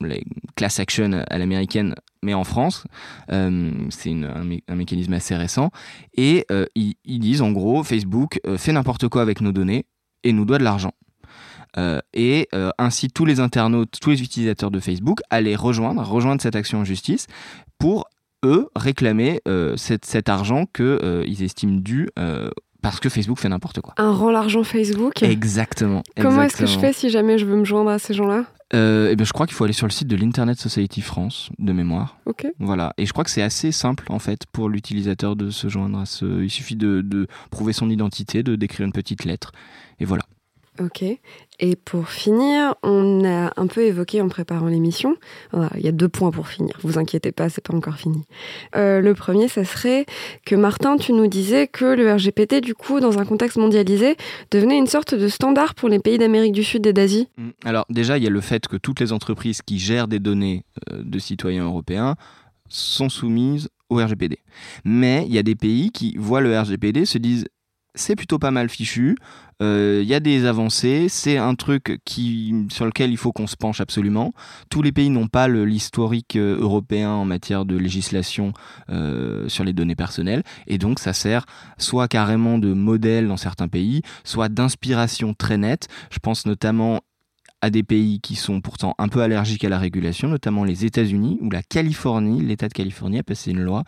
les 0.00 0.24
class 0.54 0.78
action 0.78 1.24
à 1.28 1.38
l'américaine, 1.38 1.94
mais 2.24 2.34
en 2.34 2.42
France. 2.42 2.84
Euh, 3.30 3.70
c'est 3.90 4.10
un, 4.10 4.74
mécanisme 4.74 5.12
assez 5.12 5.36
récent. 5.36 5.70
Et 6.16 6.44
euh, 6.50 6.66
ils, 6.74 6.96
disent 7.20 7.42
en 7.42 7.52
gros, 7.52 7.84
Facebook 7.84 8.40
euh, 8.46 8.56
fait 8.56 8.72
n'importe 8.72 9.08
quoi 9.08 9.22
avec 9.22 9.40
nos 9.40 9.52
données 9.52 9.86
et 10.24 10.32
nous 10.32 10.44
doit 10.44 10.58
de 10.58 10.64
l'argent. 10.64 10.92
et 12.14 12.48
ainsi 12.78 13.08
tous 13.08 13.26
les 13.26 13.40
internautes, 13.40 13.98
tous 14.00 14.10
les 14.10 14.22
utilisateurs 14.22 14.70
de 14.70 14.80
Facebook 14.80 15.20
à 15.28 15.40
les 15.40 15.54
rejoindre, 15.54 16.02
rejoindre 16.02 16.40
cette 16.40 16.56
action 16.56 16.78
en 16.78 16.84
justice 16.84 17.26
pour 17.78 18.08
eux 18.44 18.68
réclamer 18.74 19.40
cet, 19.76 20.28
argent 20.28 20.64
qu'ils 20.72 21.42
estiment 21.42 21.80
dû 21.80 22.08
parce 22.80 23.00
que 23.00 23.08
Facebook 23.08 23.38
fait 23.38 23.48
n'importe 23.48 23.80
quoi. 23.80 23.94
Un 23.96 24.12
rend 24.12 24.30
l'argent 24.30 24.62
Facebook? 24.62 25.22
Exactement. 25.22 26.02
Comment 26.18 26.42
est-ce 26.42 26.56
que 26.56 26.66
je 26.66 26.78
fais 26.78 26.92
si 26.92 27.10
jamais 27.10 27.38
je 27.38 27.44
veux 27.44 27.56
me 27.56 27.64
joindre 27.64 27.90
à 27.90 27.98
ces 27.98 28.14
gens-là? 28.14 28.44
Euh, 28.72 29.08
eh 29.10 29.16
bien, 29.16 29.24
Je 29.24 29.32
crois 29.32 29.46
qu'il 29.46 29.54
faut 29.54 29.64
aller 29.64 29.72
sur 29.72 29.86
le 29.86 29.92
site 29.92 30.08
de 30.08 30.16
l'Internet 30.16 30.58
Society 30.58 31.00
France, 31.00 31.50
de 31.58 31.72
mémoire. 31.72 32.18
Ok. 32.26 32.46
Voilà. 32.58 32.92
Et 32.96 33.06
je 33.06 33.12
crois 33.12 33.24
que 33.24 33.30
c'est 33.30 33.42
assez 33.42 33.72
simple, 33.72 34.06
en 34.08 34.18
fait, 34.18 34.46
pour 34.50 34.68
l'utilisateur 34.68 35.36
de 35.36 35.50
se 35.50 35.68
joindre 35.68 35.98
à 35.98 36.06
ce. 36.06 36.42
Il 36.42 36.50
suffit 36.50 36.76
de, 36.76 37.02
de 37.02 37.26
prouver 37.50 37.72
son 37.72 37.90
identité, 37.90 38.42
de 38.42 38.56
d'écrire 38.56 38.86
une 38.86 38.92
petite 38.92 39.24
lettre. 39.24 39.52
Et 40.00 40.04
voilà. 40.04 40.24
Ok. 40.80 41.04
Et 41.60 41.76
pour 41.76 42.08
finir, 42.08 42.74
on 42.82 43.24
a 43.24 43.52
un 43.56 43.66
peu 43.68 43.82
évoqué 43.82 44.20
en 44.20 44.28
préparant 44.28 44.66
l'émission, 44.66 45.16
il 45.52 45.80
y 45.80 45.88
a 45.88 45.92
deux 45.92 46.08
points 46.08 46.32
pour 46.32 46.48
finir, 46.48 46.76
vous 46.82 46.98
inquiétez 46.98 47.30
pas, 47.30 47.48
c'est 47.48 47.62
pas 47.62 47.74
encore 47.74 47.94
fini. 47.94 48.24
Euh, 48.74 49.00
le 49.00 49.14
premier, 49.14 49.46
ça 49.46 49.64
serait 49.64 50.04
que 50.44 50.56
Martin, 50.56 50.96
tu 50.96 51.12
nous 51.12 51.28
disais 51.28 51.68
que 51.68 51.84
le 51.84 52.12
RGPD, 52.12 52.60
du 52.60 52.74
coup, 52.74 52.98
dans 52.98 53.18
un 53.18 53.24
contexte 53.24 53.56
mondialisé, 53.56 54.16
devenait 54.50 54.76
une 54.76 54.88
sorte 54.88 55.14
de 55.14 55.28
standard 55.28 55.76
pour 55.76 55.88
les 55.88 56.00
pays 56.00 56.18
d'Amérique 56.18 56.52
du 56.52 56.64
Sud 56.64 56.86
et 56.88 56.92
d'Asie. 56.92 57.28
Mm. 57.38 57.50
Alors 57.64 57.84
déjà, 57.88 58.18
il 58.18 58.24
y 58.24 58.26
a 58.26 58.30
le 58.30 58.40
fait 58.40 58.66
que 58.66 58.76
toutes 58.76 58.98
les 58.98 59.12
entreprises 59.12 59.62
qui 59.62 59.78
gèrent 59.78 60.08
des 60.08 60.18
données 60.18 60.64
euh, 60.90 61.02
de 61.04 61.18
citoyens 61.20 61.66
européens 61.66 62.16
sont 62.68 63.08
soumises 63.08 63.68
au 63.90 63.96
RGPD. 63.96 64.38
Mais 64.84 65.24
il 65.28 65.34
y 65.34 65.38
a 65.38 65.44
des 65.44 65.54
pays 65.54 65.92
qui 65.92 66.16
voient 66.18 66.40
le 66.40 66.58
RGPD, 66.58 67.04
se 67.04 67.18
disent 67.18 67.46
c'est 67.94 68.16
plutôt 68.16 68.38
pas 68.38 68.50
mal 68.50 68.68
fichu. 68.68 69.16
Il 69.60 69.66
euh, 69.66 70.02
y 70.02 70.14
a 70.14 70.20
des 70.20 70.46
avancées, 70.46 71.06
c'est 71.08 71.36
un 71.36 71.54
truc 71.54 72.00
qui, 72.04 72.66
sur 72.70 72.86
lequel 72.86 73.10
il 73.12 73.16
faut 73.16 73.32
qu'on 73.32 73.46
se 73.46 73.56
penche 73.56 73.80
absolument. 73.80 74.34
Tous 74.68 74.82
les 74.82 74.90
pays 74.90 75.10
n'ont 75.10 75.28
pas 75.28 75.46
l'historique 75.46 76.34
euh, 76.34 76.58
européen 76.58 77.10
en 77.10 77.24
matière 77.24 77.64
de 77.64 77.76
législation 77.76 78.52
euh, 78.90 79.48
sur 79.48 79.62
les 79.62 79.72
données 79.72 79.94
personnelles, 79.94 80.42
et 80.66 80.76
donc 80.76 80.98
ça 80.98 81.12
sert 81.12 81.46
soit 81.78 82.08
carrément 82.08 82.58
de 82.58 82.72
modèle 82.72 83.28
dans 83.28 83.36
certains 83.36 83.68
pays, 83.68 84.02
soit 84.24 84.48
d'inspiration 84.48 85.34
très 85.34 85.56
nette. 85.56 85.86
Je 86.10 86.18
pense 86.18 86.46
notamment 86.46 87.00
à 87.64 87.70
des 87.70 87.82
pays 87.82 88.20
qui 88.20 88.34
sont 88.34 88.60
pourtant 88.60 88.94
un 88.98 89.08
peu 89.08 89.22
allergiques 89.22 89.64
à 89.64 89.70
la 89.70 89.78
régulation, 89.78 90.28
notamment 90.28 90.64
les 90.64 90.84
États-Unis, 90.84 91.38
où 91.40 91.48
la 91.48 91.62
Californie, 91.62 92.42
l'État 92.42 92.68
de 92.68 92.74
Californie 92.74 93.18
a 93.18 93.22
passé 93.22 93.52
une 93.52 93.62
loi 93.62 93.84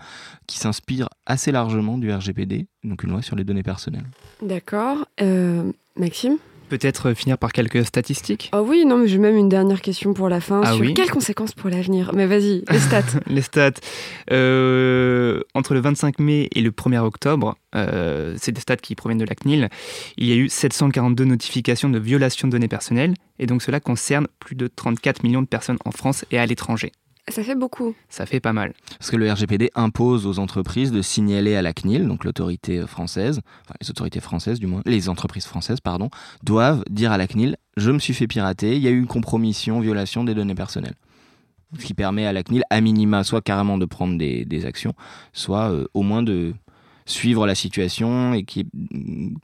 qui 0.46 0.58
s'inspire 0.58 1.10
assez 1.26 1.52
largement 1.52 1.98
du 1.98 2.10
RGPD, 2.10 2.68
donc 2.84 3.02
une 3.02 3.10
loi 3.10 3.20
sur 3.20 3.36
les 3.36 3.44
données 3.44 3.62
personnelles. 3.62 4.06
D'accord. 4.40 5.06
Euh, 5.20 5.72
Maxime? 5.94 6.38
Peut-être 6.68 7.14
finir 7.14 7.38
par 7.38 7.52
quelques 7.52 7.84
statistiques 7.84 8.50
Ah 8.52 8.62
oui, 8.62 8.84
non, 8.84 8.98
mais 8.98 9.08
j'ai 9.08 9.18
même 9.18 9.36
une 9.36 9.48
dernière 9.48 9.80
question 9.80 10.14
pour 10.14 10.28
la 10.28 10.40
fin. 10.40 10.62
Ah 10.64 10.72
sur 10.74 10.94
quelles 10.94 11.10
conséquences 11.10 11.52
pour 11.52 11.70
l'avenir 11.70 12.10
Mais 12.14 12.26
vas-y, 12.26 12.64
les 12.70 12.78
stats. 12.80 13.02
les 13.26 13.42
stats. 13.42 13.70
Euh, 14.32 15.40
entre 15.54 15.74
le 15.74 15.80
25 15.80 16.18
mai 16.18 16.48
et 16.54 16.60
le 16.60 16.70
1er 16.70 16.98
octobre, 16.98 17.56
euh, 17.74 18.34
c'est 18.38 18.52
des 18.52 18.60
stats 18.60 18.76
qui 18.76 18.94
proviennent 18.94 19.18
de 19.18 19.24
la 19.24 19.34
CNIL, 19.34 19.68
il 20.16 20.26
y 20.26 20.32
a 20.32 20.36
eu 20.36 20.48
742 20.48 21.24
notifications 21.24 21.88
de 21.88 21.98
violation 21.98 22.48
de 22.48 22.52
données 22.52 22.68
personnelles, 22.68 23.14
et 23.38 23.46
donc 23.46 23.62
cela 23.62 23.80
concerne 23.80 24.26
plus 24.40 24.56
de 24.56 24.66
34 24.66 25.22
millions 25.22 25.42
de 25.42 25.46
personnes 25.46 25.78
en 25.84 25.90
France 25.90 26.24
et 26.30 26.38
à 26.38 26.46
l'étranger. 26.46 26.92
Ça 27.28 27.42
fait 27.42 27.56
beaucoup. 27.56 27.94
Ça 28.08 28.24
fait 28.24 28.38
pas 28.38 28.52
mal. 28.52 28.72
Parce 28.98 29.10
que 29.10 29.16
le 29.16 29.30
RGPD 29.30 29.70
impose 29.74 30.26
aux 30.26 30.38
entreprises 30.38 30.92
de 30.92 31.02
signaler 31.02 31.56
à 31.56 31.62
la 31.62 31.72
CNIL, 31.72 32.06
donc 32.06 32.24
l'autorité 32.24 32.86
française, 32.86 33.40
enfin 33.64 33.74
les 33.80 33.90
autorités 33.90 34.20
françaises 34.20 34.60
du 34.60 34.66
moins, 34.68 34.82
les 34.86 35.08
entreprises 35.08 35.46
françaises, 35.46 35.80
pardon, 35.80 36.08
doivent 36.44 36.84
dire 36.88 37.10
à 37.10 37.18
la 37.18 37.26
CNIL 37.26 37.56
je 37.76 37.90
me 37.90 37.98
suis 37.98 38.14
fait 38.14 38.26
pirater, 38.26 38.76
il 38.76 38.82
y 38.82 38.88
a 38.88 38.90
eu 38.90 38.98
une 38.98 39.06
compromission, 39.06 39.80
violation 39.80 40.24
des 40.24 40.34
données 40.34 40.54
personnelles. 40.54 40.94
Ce 41.78 41.84
qui 41.84 41.94
permet 41.94 42.26
à 42.26 42.32
la 42.32 42.42
CNIL, 42.42 42.62
à 42.70 42.80
minima, 42.80 43.24
soit 43.24 43.42
carrément 43.42 43.76
de 43.76 43.84
prendre 43.84 44.16
des, 44.16 44.64
actions, 44.64 44.94
soit 45.32 45.72
euh, 45.72 45.86
au 45.94 46.02
moins 46.02 46.22
de 46.22 46.54
suivre 47.06 47.46
la 47.46 47.54
situation 47.54 48.34
et 48.34 48.42
qui 48.42 48.66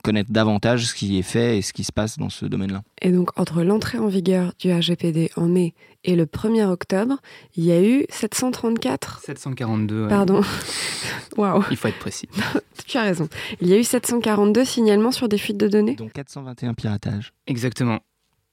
connaître 0.03 0.31
davantage 0.31 0.85
ce 0.85 0.93
qui 0.93 1.17
est 1.17 1.23
fait 1.23 1.57
et 1.57 1.61
ce 1.61 1.73
qui 1.73 1.83
se 1.83 1.91
passe 1.91 2.17
dans 2.17 2.29
ce 2.29 2.45
domaine-là. 2.45 2.83
Et 3.01 3.11
donc, 3.11 3.29
entre 3.39 3.63
l'entrée 3.63 3.97
en 3.97 4.07
vigueur 4.07 4.53
du 4.59 4.71
RGPD 4.71 5.31
en 5.37 5.47
mai 5.47 5.73
et 6.03 6.15
le 6.15 6.25
1er 6.25 6.65
octobre, 6.65 7.17
il 7.55 7.63
y 7.63 7.71
a 7.71 7.81
eu 7.81 8.05
734 8.09 9.21
742. 9.25 10.07
Pardon. 10.09 10.41
Waouh. 11.37 11.63
Il 11.71 11.77
faut 11.77 11.87
être 11.87 11.99
précis. 11.99 12.27
tu 12.85 12.97
as 12.97 13.03
raison. 13.03 13.29
Il 13.61 13.69
y 13.69 13.73
a 13.73 13.77
eu 13.77 13.83
742 13.83 14.65
signalements 14.65 15.11
sur 15.11 15.29
des 15.29 15.37
fuites 15.37 15.57
de 15.57 15.67
données. 15.67 15.95
Donc 15.95 16.11
421 16.13 16.73
piratages. 16.73 17.33
Exactement. 17.47 17.99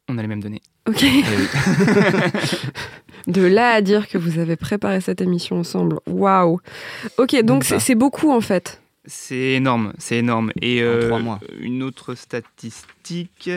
On 0.09 0.19
a 0.19 0.23
les 0.23 0.29
mêmes 0.29 0.43
données. 0.43 0.63
Ok. 0.89 1.05
Eh 1.05 1.23
de 3.31 3.43
là 3.43 3.73
à 3.73 3.81
dire 3.81 4.09
que 4.09 4.19
vous 4.19 4.39
avez 4.39 4.57
préparé 4.57 5.01
cette 5.01 5.21
émission 5.21 5.59
ensemble, 5.59 6.01
waouh. 6.07 6.59
Ok, 7.19 7.41
donc 7.43 7.65
c'est 7.65 7.95
beaucoup 7.95 8.33
en 8.33 8.41
fait. 8.41 8.81
C'est 9.07 9.53
énorme, 9.53 9.95
c'est 9.99 10.17
énorme. 10.17 10.53
Et 10.61 10.83
euh, 10.83 11.11
une 11.59 11.83
autre 11.83 12.15
statistique, 12.15 13.51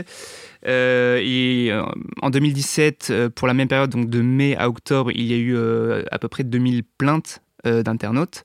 euh, 0.65 1.19
et, 1.21 1.69
euh, 1.69 1.83
en 2.21 2.29
2017, 2.29 3.13
pour 3.35 3.47
la 3.47 3.53
même 3.53 3.67
période, 3.67 3.89
donc 3.89 4.09
de 4.09 4.21
mai 4.21 4.55
à 4.55 4.69
octobre, 4.69 5.11
il 5.13 5.25
y 5.25 5.33
a 5.33 5.37
eu 5.37 5.57
à 6.11 6.19
peu 6.19 6.29
près 6.29 6.43
2000 6.43 6.83
plaintes 6.97 7.41
d'internautes. 7.65 8.43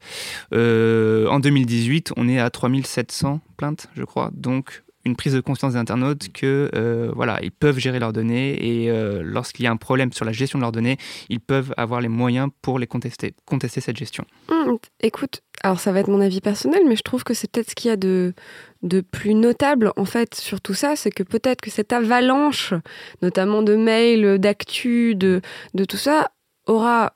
en 0.52 1.40
2018, 1.40 2.12
on 2.16 2.28
est 2.28 2.40
à 2.40 2.50
3700 2.50 3.40
plaintes, 3.56 3.88
je 3.96 4.02
crois. 4.02 4.30
Donc 4.32 4.82
une 5.08 5.16
prise 5.16 5.34
de 5.34 5.40
conscience 5.40 5.72
des 5.72 5.78
internautes 5.78 6.28
que 6.32 6.70
euh, 6.74 7.10
voilà, 7.14 7.38
ils 7.42 7.50
peuvent 7.50 7.78
gérer 7.78 7.98
leurs 7.98 8.12
données 8.12 8.82
et 8.82 8.90
euh, 8.90 9.22
lorsqu'il 9.24 9.64
y 9.64 9.68
a 9.68 9.70
un 9.70 9.76
problème 9.76 10.12
sur 10.12 10.24
la 10.24 10.32
gestion 10.32 10.58
de 10.58 10.62
leurs 10.62 10.72
données, 10.72 10.98
ils 11.28 11.40
peuvent 11.40 11.74
avoir 11.76 12.00
les 12.00 12.08
moyens 12.08 12.50
pour 12.62 12.78
les 12.78 12.86
contester, 12.86 13.34
contester 13.44 13.80
cette 13.80 13.96
gestion. 13.96 14.24
Mmh, 14.50 14.76
écoute, 15.00 15.42
alors 15.62 15.80
ça 15.80 15.92
va 15.92 16.00
être 16.00 16.08
mon 16.08 16.20
avis 16.20 16.40
personnel, 16.40 16.82
mais 16.86 16.96
je 16.96 17.02
trouve 17.02 17.24
que 17.24 17.34
c'est 17.34 17.50
peut-être 17.50 17.70
ce 17.70 17.74
qu'il 17.74 17.88
y 17.88 17.92
a 17.92 17.96
de, 17.96 18.34
de 18.82 19.00
plus 19.00 19.34
notable 19.34 19.92
en 19.96 20.04
fait 20.04 20.34
sur 20.34 20.60
tout 20.60 20.74
ça, 20.74 20.94
c'est 20.94 21.10
que 21.10 21.22
peut-être 21.22 21.60
que 21.60 21.70
cette 21.70 21.92
avalanche, 21.92 22.74
notamment 23.22 23.62
de 23.62 23.74
mails, 23.74 24.38
d'actu, 24.38 25.14
de, 25.14 25.40
de 25.74 25.84
tout 25.84 25.96
ça, 25.96 26.30
aura 26.66 27.14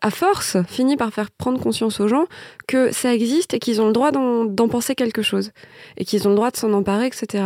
à 0.00 0.10
force, 0.10 0.56
finit 0.66 0.96
par 0.96 1.12
faire 1.12 1.30
prendre 1.30 1.60
conscience 1.60 2.00
aux 2.00 2.08
gens 2.08 2.26
que 2.66 2.92
ça 2.92 3.14
existe 3.14 3.54
et 3.54 3.58
qu'ils 3.58 3.80
ont 3.80 3.86
le 3.86 3.92
droit 3.92 4.12
d'en 4.12 4.68
penser 4.68 4.94
quelque 4.94 5.22
chose 5.22 5.52
et 5.96 6.04
qu'ils 6.04 6.26
ont 6.26 6.30
le 6.30 6.36
droit 6.36 6.50
de 6.50 6.56
s'en 6.56 6.72
emparer, 6.72 7.06
etc. 7.06 7.44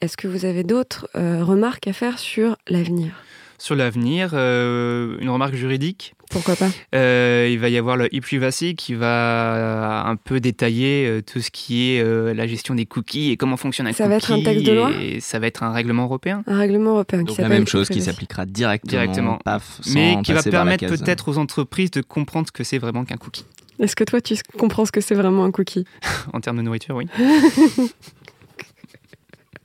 Est-ce 0.00 0.16
que 0.16 0.28
vous 0.28 0.44
avez 0.44 0.64
d'autres 0.64 1.08
euh, 1.16 1.44
remarques 1.44 1.86
à 1.88 1.92
faire 1.92 2.18
sur 2.18 2.56
l'avenir? 2.68 3.12
Sur 3.60 3.76
l'avenir, 3.76 4.30
euh, 4.32 5.16
une 5.20 5.28
remarque 5.30 5.54
juridique 5.54 6.14
pourquoi 6.30 6.54
pas 6.54 6.68
euh, 6.94 7.48
Il 7.50 7.58
va 7.58 7.68
y 7.68 7.76
avoir 7.76 7.96
le 7.96 8.06
e-privacy 8.06 8.76
qui 8.76 8.94
va 8.94 10.06
un 10.06 10.14
peu 10.14 10.38
détailler 10.38 11.06
euh, 11.06 11.22
tout 11.22 11.40
ce 11.40 11.50
qui 11.50 11.90
est 11.90 12.00
euh, 12.00 12.32
la 12.32 12.46
gestion 12.46 12.76
des 12.76 12.86
cookies 12.86 13.32
et 13.32 13.36
comment 13.36 13.56
fonctionne 13.56 13.88
un 13.88 13.92
ça 13.92 14.04
cookie. 14.04 14.20
Ça 14.20 14.34
va 14.34 14.36
être 14.36 14.40
un 14.40 14.52
texte 14.52 14.64
de 14.64 14.72
loi 14.72 14.92
Et 15.00 15.18
ça 15.18 15.40
va 15.40 15.48
être 15.48 15.64
un 15.64 15.72
règlement 15.72 16.04
européen. 16.04 16.44
Un 16.46 16.58
règlement 16.58 16.92
européen 16.92 17.24
qui 17.24 17.34
s'appelle 17.34 17.50
la 17.50 17.56
même 17.56 17.66
chose 17.66 17.88
qui 17.88 18.00
s'appliquera 18.00 18.46
directement, 18.46 19.02
directement. 19.02 19.38
Paf, 19.44 19.80
mais 19.92 20.18
qui 20.22 20.32
va 20.32 20.44
permettre 20.44 20.86
peut-être 20.86 21.28
aux 21.28 21.38
entreprises 21.38 21.90
de 21.90 22.00
comprendre 22.00 22.46
ce 22.46 22.52
que 22.52 22.62
c'est 22.62 22.78
vraiment 22.78 23.04
qu'un 23.04 23.16
cookie. 23.16 23.44
Est-ce 23.80 23.96
que 23.96 24.04
toi 24.04 24.20
tu 24.20 24.36
comprends 24.56 24.84
ce 24.84 24.92
que 24.92 25.00
c'est 25.00 25.14
vraiment 25.14 25.44
un 25.44 25.50
cookie? 25.50 25.84
En 26.32 26.40
termes 26.40 26.58
de 26.58 26.62
nourriture, 26.62 26.94
oui. 26.94 27.06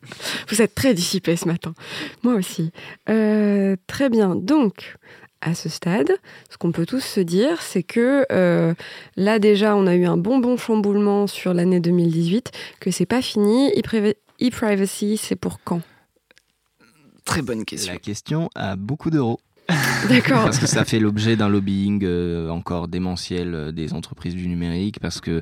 Vous 0.49 0.61
êtes 0.61 0.75
très 0.75 0.93
dissipé 0.93 1.35
ce 1.35 1.47
matin. 1.47 1.73
Moi 2.23 2.33
aussi. 2.33 2.71
très 3.05 4.09
bien. 4.09 4.35
Donc, 4.35 4.95
à 5.45 5.53
ce 5.53 5.69
stade, 5.69 6.11
ce 6.49 6.57
qu'on 6.57 6.71
peut 6.71 6.85
tous 6.85 7.03
se 7.03 7.19
dire, 7.19 7.61
c'est 7.61 7.83
que 7.83 8.25
euh, 8.31 8.73
là 9.15 9.39
déjà, 9.39 9.75
on 9.75 9.85
a 9.85 9.95
eu 9.95 10.05
un 10.05 10.17
bon 10.17 10.39
bon 10.39 10.57
chamboulement 10.57 11.27
sur 11.27 11.53
l'année 11.53 11.79
2018, 11.79 12.51
que 12.79 12.91
c'est 12.91 13.05
pas 13.05 13.21
fini. 13.21 13.71
E-privacy, 14.41 15.17
c'est 15.17 15.35
pour 15.35 15.59
quand? 15.63 15.81
Très 17.25 17.41
bonne 17.41 17.63
question. 17.63 17.93
La 17.93 17.99
question 17.99 18.49
a 18.55 18.75
beaucoup 18.75 19.11
d'euros. 19.11 19.39
D'accord. 20.09 20.43
parce 20.43 20.59
que 20.59 20.67
ça 20.67 20.85
fait 20.85 20.99
l'objet 20.99 21.35
d'un 21.35 21.49
lobbying 21.49 22.03
euh, 22.03 22.49
encore 22.49 22.87
démentiel 22.87 23.55
euh, 23.55 23.71
des 23.71 23.93
entreprises 23.93 24.35
du 24.35 24.47
numérique, 24.47 24.99
parce 24.99 25.21
que 25.21 25.41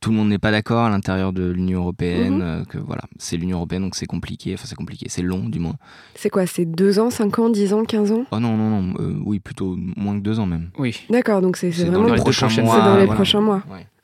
tout 0.00 0.10
le 0.10 0.16
monde 0.16 0.28
n'est 0.28 0.38
pas 0.38 0.50
d'accord 0.50 0.86
à 0.86 0.90
l'intérieur 0.90 1.32
de 1.32 1.48
l'Union 1.48 1.80
européenne, 1.80 2.36
mhm. 2.36 2.42
euh, 2.42 2.64
que 2.64 2.78
voilà, 2.78 3.02
c'est 3.18 3.36
l'Union 3.36 3.58
européenne, 3.58 3.82
donc 3.82 3.94
c'est 3.94 4.06
compliqué, 4.06 4.54
enfin 4.54 4.64
c'est 4.66 4.74
compliqué, 4.74 5.06
c'est 5.08 5.22
long 5.22 5.48
du 5.48 5.60
moins. 5.60 5.74
C'est 6.14 6.30
quoi, 6.30 6.46
c'est 6.46 6.64
2 6.64 6.98
ans, 6.98 7.10
5 7.10 7.38
ans, 7.38 7.48
10 7.48 7.72
ans, 7.72 7.84
15 7.84 8.12
ans? 8.12 8.24
Oh 8.32 8.40
non, 8.40 8.56
non, 8.56 8.82
non, 8.82 9.22
oui, 9.24 9.38
plutôt 9.38 9.76
moins 9.96 10.18
que 10.18 10.22
2 10.22 10.40
ans 10.40 10.46
même. 10.46 10.70
Oui. 10.78 10.96
D'accord, 11.08 11.40
donc 11.40 11.56
c'est 11.56 11.70
vraiment 11.70 12.08
dans 12.08 12.14
les 12.14 12.20
prochains 12.20 12.48
mois. 12.48 12.74
C'est 12.74 12.82
dans 12.82 12.96
les 12.96 13.06
prochains 13.06 13.40
mois. 13.40 13.62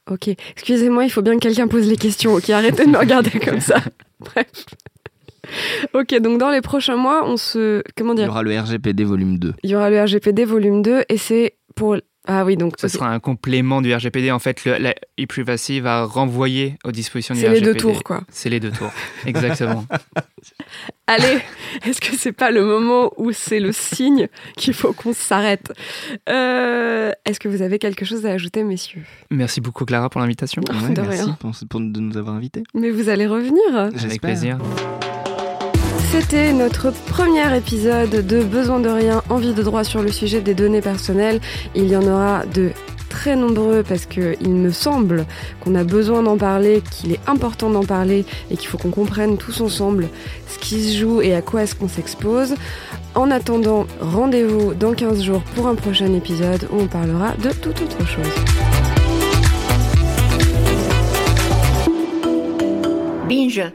Ok, 0.08 0.28
excusez-moi, 0.52 1.04
il 1.04 1.10
faut 1.10 1.22
bien 1.22 1.34
que 1.34 1.40
quelqu'un 1.40 1.66
pose 1.66 1.88
les 1.88 1.96
questions, 1.96 2.34
ok, 2.34 2.50
arrêtez 2.50 2.84
de 2.84 2.90
me 2.90 2.98
regarder 2.98 3.40
comme 3.40 3.60
ça. 3.60 3.80
Bref. 4.20 4.46
ok, 5.94 6.18
donc 6.20 6.38
dans 6.38 6.50
les 6.50 6.60
prochains 6.60 6.96
mois, 6.96 7.26
on 7.26 7.36
se. 7.36 7.82
Comment 7.96 8.14
dire? 8.14 8.24
Il 8.24 8.28
y 8.28 8.30
aura 8.30 8.42
le 8.42 8.58
RGPD 8.58 9.04
volume 9.04 9.38
2. 9.38 9.54
Il 9.62 9.70
y 9.70 9.76
aura 9.76 9.90
le 9.90 10.02
RGPD 10.02 10.44
volume 10.44 10.82
2 10.82 11.04
et 11.08 11.18
c'est 11.18 11.54
pour. 11.74 11.96
Ah 12.28 12.44
oui, 12.44 12.56
donc. 12.56 12.74
Ce 12.78 12.88
sera 12.88 13.08
un 13.08 13.20
complément 13.20 13.80
du 13.80 13.94
RGPD. 13.94 14.32
En 14.32 14.40
fait, 14.40 14.64
le, 14.64 14.78
la 14.78 14.94
e-privacy 15.20 15.78
va 15.78 16.04
renvoyer 16.04 16.76
aux 16.84 16.90
dispositions 16.90 17.34
du 17.34 17.40
RGPD. 17.40 17.58
C'est 17.58 17.64
les 17.64 17.72
deux 17.72 17.78
tours, 17.78 18.02
quoi. 18.02 18.22
C'est 18.30 18.50
les 18.50 18.58
deux 18.58 18.72
tours, 18.72 18.90
exactement. 19.26 19.84
Allez, 21.06 21.38
est-ce 21.84 22.00
que 22.00 22.16
c'est 22.16 22.32
pas 22.32 22.50
le 22.50 22.64
moment 22.64 23.12
où 23.16 23.30
c'est 23.30 23.60
le 23.60 23.70
signe 23.70 24.26
qu'il 24.56 24.74
faut 24.74 24.92
qu'on 24.92 25.12
s'arrête? 25.12 25.72
Euh, 26.28 27.12
Est-ce 27.24 27.38
que 27.38 27.48
vous 27.48 27.62
avez 27.62 27.78
quelque 27.78 28.04
chose 28.04 28.26
à 28.26 28.30
ajouter, 28.30 28.64
messieurs? 28.64 29.02
Merci 29.30 29.60
beaucoup, 29.60 29.84
Clara, 29.84 30.10
pour 30.10 30.20
l'invitation. 30.20 30.62
merci 30.96 31.30
pour, 31.68 31.80
de 31.80 32.00
nous 32.00 32.16
avoir 32.16 32.34
invités. 32.34 32.64
Mais 32.74 32.90
vous 32.90 33.08
allez 33.08 33.28
revenir 33.28 33.76
Avec 33.76 34.20
plaisir. 34.20 34.58
C'était 36.18 36.54
notre 36.54 36.92
premier 36.92 37.54
épisode 37.54 38.26
de 38.26 38.42
Besoin 38.42 38.80
de 38.80 38.88
rien, 38.88 39.22
envie 39.28 39.52
de 39.52 39.62
droit 39.62 39.84
sur 39.84 40.00
le 40.00 40.10
sujet 40.10 40.40
des 40.40 40.54
données 40.54 40.80
personnelles. 40.80 41.42
Il 41.74 41.88
y 41.88 41.94
en 41.94 42.02
aura 42.02 42.46
de 42.46 42.70
très 43.10 43.36
nombreux 43.36 43.84
parce 43.86 44.06
qu'il 44.06 44.54
me 44.54 44.70
semble 44.70 45.26
qu'on 45.60 45.74
a 45.74 45.84
besoin 45.84 46.22
d'en 46.22 46.38
parler, 46.38 46.82
qu'il 46.90 47.12
est 47.12 47.20
important 47.26 47.68
d'en 47.68 47.84
parler 47.84 48.24
et 48.50 48.56
qu'il 48.56 48.66
faut 48.66 48.78
qu'on 48.78 48.90
comprenne 48.90 49.36
tous 49.36 49.60
ensemble 49.60 50.08
ce 50.48 50.58
qui 50.58 50.82
se 50.82 50.98
joue 50.98 51.20
et 51.20 51.34
à 51.34 51.42
quoi 51.42 51.64
est-ce 51.64 51.74
qu'on 51.74 51.86
s'expose. 51.86 52.54
En 53.14 53.30
attendant, 53.30 53.86
rendez-vous 54.00 54.72
dans 54.72 54.94
15 54.94 55.22
jours 55.22 55.42
pour 55.54 55.66
un 55.66 55.74
prochain 55.74 56.12
épisode 56.14 56.66
où 56.72 56.80
on 56.80 56.86
parlera 56.86 57.34
de 57.42 57.50
toute 57.50 57.82
autre 57.82 58.06
chose. 58.06 58.24
Binge 63.28 63.70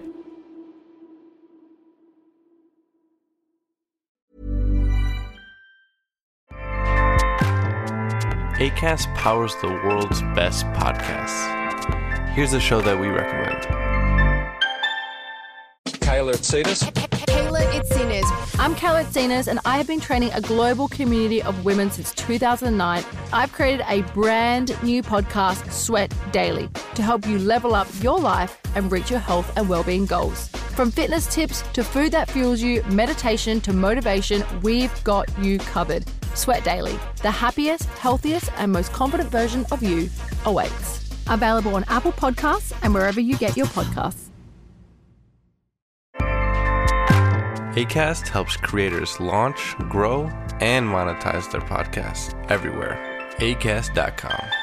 ACAST 8.61 9.11
powers 9.15 9.55
the 9.55 9.69
world's 9.69 10.21
best 10.35 10.67
podcasts. 10.67 12.29
Here's 12.35 12.53
a 12.53 12.59
show 12.59 12.79
that 12.81 12.99
we 12.99 13.07
recommend. 13.07 13.63
Kayla 15.85 16.33
Itsinas. 16.33 16.83
Kayla 17.25 17.63
Itsinas. 17.71 18.59
I'm 18.59 18.75
Kayla 18.75 19.05
Itsinas, 19.05 19.47
and 19.47 19.59
I 19.65 19.77
have 19.77 19.87
been 19.87 19.99
training 19.99 20.29
a 20.33 20.41
global 20.41 20.87
community 20.89 21.41
of 21.41 21.65
women 21.65 21.89
since 21.89 22.13
2009. 22.13 23.03
I've 23.33 23.51
created 23.51 23.83
a 23.89 24.03
brand 24.13 24.77
new 24.83 25.01
podcast, 25.01 25.71
Sweat 25.71 26.13
Daily, 26.31 26.69
to 26.93 27.01
help 27.01 27.25
you 27.25 27.39
level 27.39 27.73
up 27.73 27.87
your 28.03 28.19
life 28.19 28.61
and 28.75 28.91
reach 28.91 29.09
your 29.09 29.21
health 29.21 29.51
and 29.57 29.67
well-being 29.69 30.05
goals. 30.05 30.51
From 30.71 30.89
fitness 30.89 31.27
tips 31.27 31.63
to 31.73 31.83
food 31.83 32.13
that 32.13 32.31
fuels 32.31 32.61
you, 32.61 32.81
meditation 32.83 33.59
to 33.61 33.73
motivation, 33.73 34.43
we've 34.61 35.03
got 35.03 35.27
you 35.39 35.59
covered. 35.59 36.05
Sweat 36.33 36.63
Daily, 36.63 36.97
the 37.21 37.29
happiest, 37.29 37.83
healthiest, 37.99 38.49
and 38.57 38.71
most 38.71 38.93
confident 38.93 39.29
version 39.29 39.65
of 39.71 39.83
you 39.83 40.09
awaits. 40.45 41.09
Available 41.27 41.75
on 41.75 41.83
Apple 41.89 42.13
Podcasts 42.13 42.73
and 42.83 42.93
wherever 42.93 43.19
you 43.19 43.37
get 43.37 43.57
your 43.57 43.67
podcasts. 43.67 44.29
ACAST 47.75 48.27
helps 48.27 48.57
creators 48.57 49.19
launch, 49.19 49.75
grow, 49.89 50.23
and 50.59 50.87
monetize 50.87 51.49
their 51.51 51.61
podcasts 51.61 52.33
everywhere. 52.49 52.97
ACAST.com. 53.39 54.60